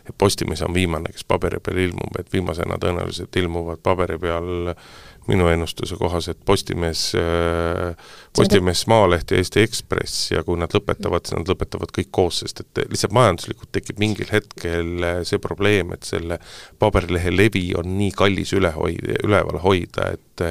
et 0.06 0.14
Postimees 0.18 0.62
on 0.62 0.74
viimane, 0.74 1.10
kes 1.10 1.26
paberi 1.26 1.58
peal 1.58 1.82
ilmub, 1.88 2.20
et 2.20 2.30
viimasena 2.32 2.78
tõenäoliselt 2.78 3.42
ilmuvad 3.42 3.82
paberi 3.82 4.20
peal 4.22 4.70
minu 5.30 5.48
ennustuse 5.48 5.96
kohaselt 6.00 6.40
Postimees, 6.44 7.06
Postimees, 8.36 8.84
Maaleht 8.90 9.32
ja 9.32 9.40
Eesti 9.40 9.62
Ekspress 9.64 10.30
ja 10.34 10.42
kui 10.46 10.58
nad 10.60 10.74
lõpetavad, 10.74 11.24
siis 11.26 11.38
nad 11.38 11.50
lõpetavad 11.52 11.92
kõik 11.94 12.10
koos, 12.14 12.42
sest 12.42 12.64
et 12.64 12.82
lihtsalt 12.90 13.14
majanduslikult 13.16 13.72
tekib 13.74 14.02
mingil 14.02 14.30
hetkel 14.32 15.06
see 15.28 15.40
probleem, 15.42 15.94
et 15.96 16.08
selle 16.08 16.40
paberilehe 16.82 17.32
levi 17.34 17.66
on 17.78 17.94
nii 17.98 18.12
kallis 18.16 18.54
üle 18.56 18.74
hoida, 18.74 19.20
üleval 19.24 19.62
hoida, 19.64 20.12
et 20.18 20.48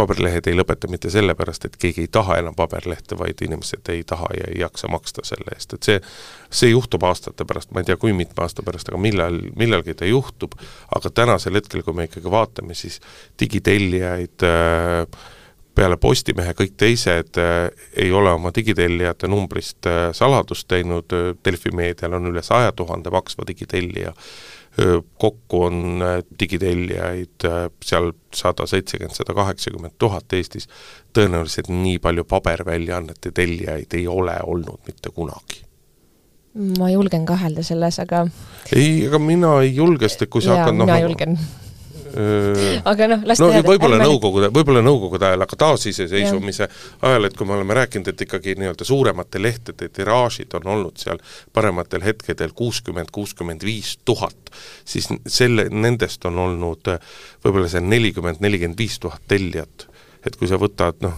paberilehed 0.00 0.48
ei 0.50 0.56
lõpeta 0.58 0.90
mitte 0.90 1.12
sellepärast, 1.12 1.68
et 1.68 1.78
keegi 1.80 2.06
ei 2.06 2.12
taha 2.12 2.40
enam 2.40 2.56
paberlehte, 2.58 3.18
vaid 3.20 3.44
inimesed 3.46 3.92
ei 3.92 4.02
taha 4.08 4.32
ja 4.36 4.50
ei 4.50 4.60
jaksa 4.64 4.90
maksta 4.90 5.24
selle 5.28 5.54
eest, 5.56 5.76
et 5.76 5.90
see 5.90 6.00
see 6.50 6.70
juhtub 6.72 7.04
aastate 7.06 7.46
pärast, 7.46 7.70
ma 7.70 7.82
ei 7.82 7.88
tea, 7.88 7.96
kui 8.00 8.12
mitme 8.16 8.44
aasta 8.44 8.64
pärast, 8.66 8.90
aga 8.90 8.98
millal, 9.00 9.38
millalgi 9.58 9.94
ta 9.94 10.08
juhtub, 10.08 10.56
aga 10.96 11.12
tänasel 11.14 11.58
hetkel, 11.60 11.84
kui 11.86 11.94
me 11.96 12.08
ikkagi 12.08 12.30
vaatame, 12.30 12.74
siis 12.74 12.98
digitellijaid 13.40 14.46
äh, 14.46 15.20
peale 15.78 15.96
Postimehe 16.00 16.54
kõik 16.58 16.74
teised 16.80 17.38
äh, 17.38 17.68
ei 18.02 18.10
ole 18.12 18.32
oma 18.34 18.50
digitellijate 18.54 19.30
numbrist 19.30 19.86
äh, 19.86 20.08
saladust 20.16 20.68
teinud, 20.70 21.14
Delfi 21.44 21.72
meedial 21.74 22.18
on 22.18 22.32
üle 22.32 22.42
saja 22.46 22.74
tuhande 22.76 23.14
maksva 23.14 23.46
digitellija, 23.48 24.14
kokku 25.18 25.62
on 25.66 26.04
digitellijaid 26.40 27.46
seal 27.84 28.12
sada 28.34 28.66
seitsekümmend, 28.70 29.16
sada 29.16 29.34
kaheksakümmend 29.34 29.96
tuhat 29.98 30.32
Eestis, 30.32 30.68
tõenäoliselt 31.16 31.72
nii 31.74 31.98
palju 32.02 32.24
paberväljaannete 32.30 33.32
tellijaid 33.34 33.98
ei 33.98 34.06
ole 34.08 34.36
olnud 34.42 34.78
mitte 34.86 35.10
kunagi. 35.14 35.64
ma 36.78 36.90
julgen 36.90 37.26
kahelda 37.26 37.62
selles, 37.62 37.98
aga 38.02 38.24
ei, 38.74 39.04
ega 39.06 39.18
mina 39.18 39.60
ei 39.62 39.74
julge, 39.74 40.08
sest 40.08 40.22
et 40.26 40.30
kui 40.30 40.42
sa 40.42 40.54
jaa, 40.54 40.64
hakkad 40.64 40.78
noh 40.78 41.38
aga 42.90 43.08
noh, 43.10 43.24
las 43.28 43.40
no 43.42 43.50
võib-olla 43.66 44.00
Nõukogude, 44.02 44.50
võib-olla 44.54 44.82
Nõukogude 44.84 45.28
ajal, 45.28 45.44
aga 45.46 45.58
taasiseseisvumise 45.62 46.68
ajal, 47.06 47.28
et 47.28 47.36
kui 47.38 47.48
me 47.48 47.56
oleme 47.56 47.76
rääkinud, 47.78 48.10
et 48.12 48.24
ikkagi 48.26 48.56
nii-öelda 48.60 48.86
suuremate 48.88 49.42
lehtede 49.42 49.90
tiraažid 49.94 50.54
on 50.58 50.70
olnud 50.74 51.00
seal 51.02 51.20
parematel 51.56 52.04
hetkedel 52.06 52.54
kuuskümmend, 52.56 53.12
kuuskümmend 53.14 53.64
viis 53.66 53.96
tuhat, 54.04 54.52
siis 54.84 55.10
selle, 55.26 55.68
nendest 55.70 56.24
on 56.28 56.38
olnud 56.46 56.94
võib-olla 57.44 57.70
see 57.70 57.84
nelikümmend, 57.84 58.42
nelikümmend 58.44 58.78
viis 58.80 58.98
tuhat 59.02 59.22
tellijat. 59.28 59.86
et 60.26 60.36
kui 60.36 60.48
sa 60.48 60.58
võtad 60.60 60.98
noh, 61.00 61.16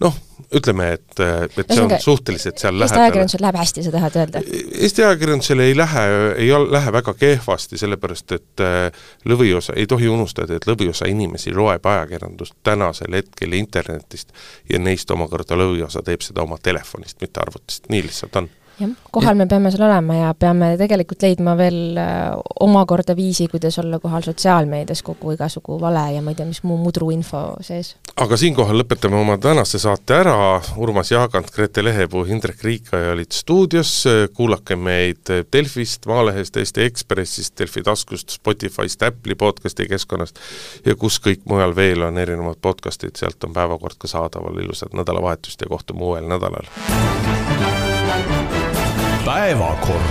noh, 0.00 0.16
ütleme, 0.54 0.88
et, 0.96 1.20
et 1.20 1.54
see 1.54 1.62
on 1.62 1.68
Ühesõnaga, 1.68 1.98
suhteliselt 2.02 2.62
seal 2.62 2.74
Eesti 2.74 2.84
lähedal. 2.84 3.04
ajakirjandusel 3.04 3.44
läheb 3.44 3.58
hästi, 3.60 3.84
sa 3.84 3.92
tahad 3.94 4.18
öelda? 4.20 4.42
Eesti 4.86 5.04
ajakirjandusel 5.06 5.64
ei 5.64 5.76
lähe, 5.76 6.04
ei 6.46 6.50
lähe 6.76 6.94
väga 6.98 7.14
kehvasti, 7.20 7.78
sellepärast 7.80 8.36
et 8.38 8.64
äh, 8.64 9.06
lõviosa, 9.28 9.76
ei 9.76 9.86
tohi 9.90 10.10
unustada, 10.10 10.58
et 10.58 10.68
lõviosa 10.70 11.08
inimesi 11.10 11.54
loeb 11.54 11.86
ajakirjandust 11.86 12.58
tänasel 12.66 13.20
hetkel 13.20 13.56
internetist 13.58 14.34
ja 14.70 14.82
neist 14.82 15.10
omakorda 15.10 15.58
lõviosa 15.58 16.04
teeb 16.04 16.24
seda 16.26 16.44
oma 16.46 16.58
telefonist, 16.62 17.20
mitte 17.22 17.42
arvutist, 17.44 17.90
nii 17.92 18.06
lihtsalt 18.08 18.42
on 18.42 18.50
jah, 18.80 18.90
kohal 19.14 19.36
me 19.38 19.46
peame 19.50 19.70
seal 19.72 19.86
olema 19.86 20.16
ja 20.18 20.30
peame 20.38 20.72
tegelikult 20.80 21.22
leidma 21.24 21.54
veel 21.58 21.98
äh, 22.00 22.32
omakorda 22.64 23.16
viisi, 23.16 23.46
kuidas 23.50 23.78
olla 23.82 23.98
kohal 24.02 24.24
sotsiaalmeedias 24.26 25.02
kogu 25.06 25.34
igasugu 25.34 25.78
vale 25.80 26.04
ja 26.14 26.22
ma 26.22 26.32
ei 26.32 26.38
tea, 26.38 26.46
mis 26.48 26.62
muu 26.66 26.78
mudruinfo 26.80 27.42
sees. 27.64 27.94
aga 28.20 28.38
siinkohal 28.40 28.80
lõpetame 28.82 29.18
oma 29.20 29.36
tänase 29.42 29.78
saate 29.82 30.18
ära, 30.18 30.36
Urmas 30.80 31.12
Jaagant, 31.12 31.50
Grete 31.54 31.84
Lehepuu, 31.84 32.24
Indrek 32.30 32.64
Riikaja 32.64 33.12
olid 33.14 33.34
stuudios, 33.34 33.92
kuulake 34.34 34.76
meid 34.76 35.32
Delfist, 35.52 36.06
Maalehest, 36.10 36.56
Eesti 36.60 36.88
Ekspressist, 36.88 37.56
Delfi 37.58 37.84
taskust, 37.86 38.34
Spotify'st, 38.38 39.06
Apple'i 39.06 39.38
podcasti 39.38 39.88
keskkonnast 39.90 40.40
ja 40.86 40.96
kus 40.98 41.20
kõik 41.22 41.46
mujal 41.50 41.76
veel 41.76 42.06
on 42.08 42.18
erinevad 42.18 42.60
podcastid, 42.62 43.16
sealt 43.18 43.44
on 43.46 43.54
päevakord 43.54 43.98
ka 43.98 44.10
saadaval, 44.10 44.58
ilusat 44.64 44.94
nädalavahetust 44.96 45.60
ja 45.60 45.70
kohtume 45.70 46.06
uuel 46.10 46.28
nädalal! 46.30 46.70
Päevakord 49.24 50.04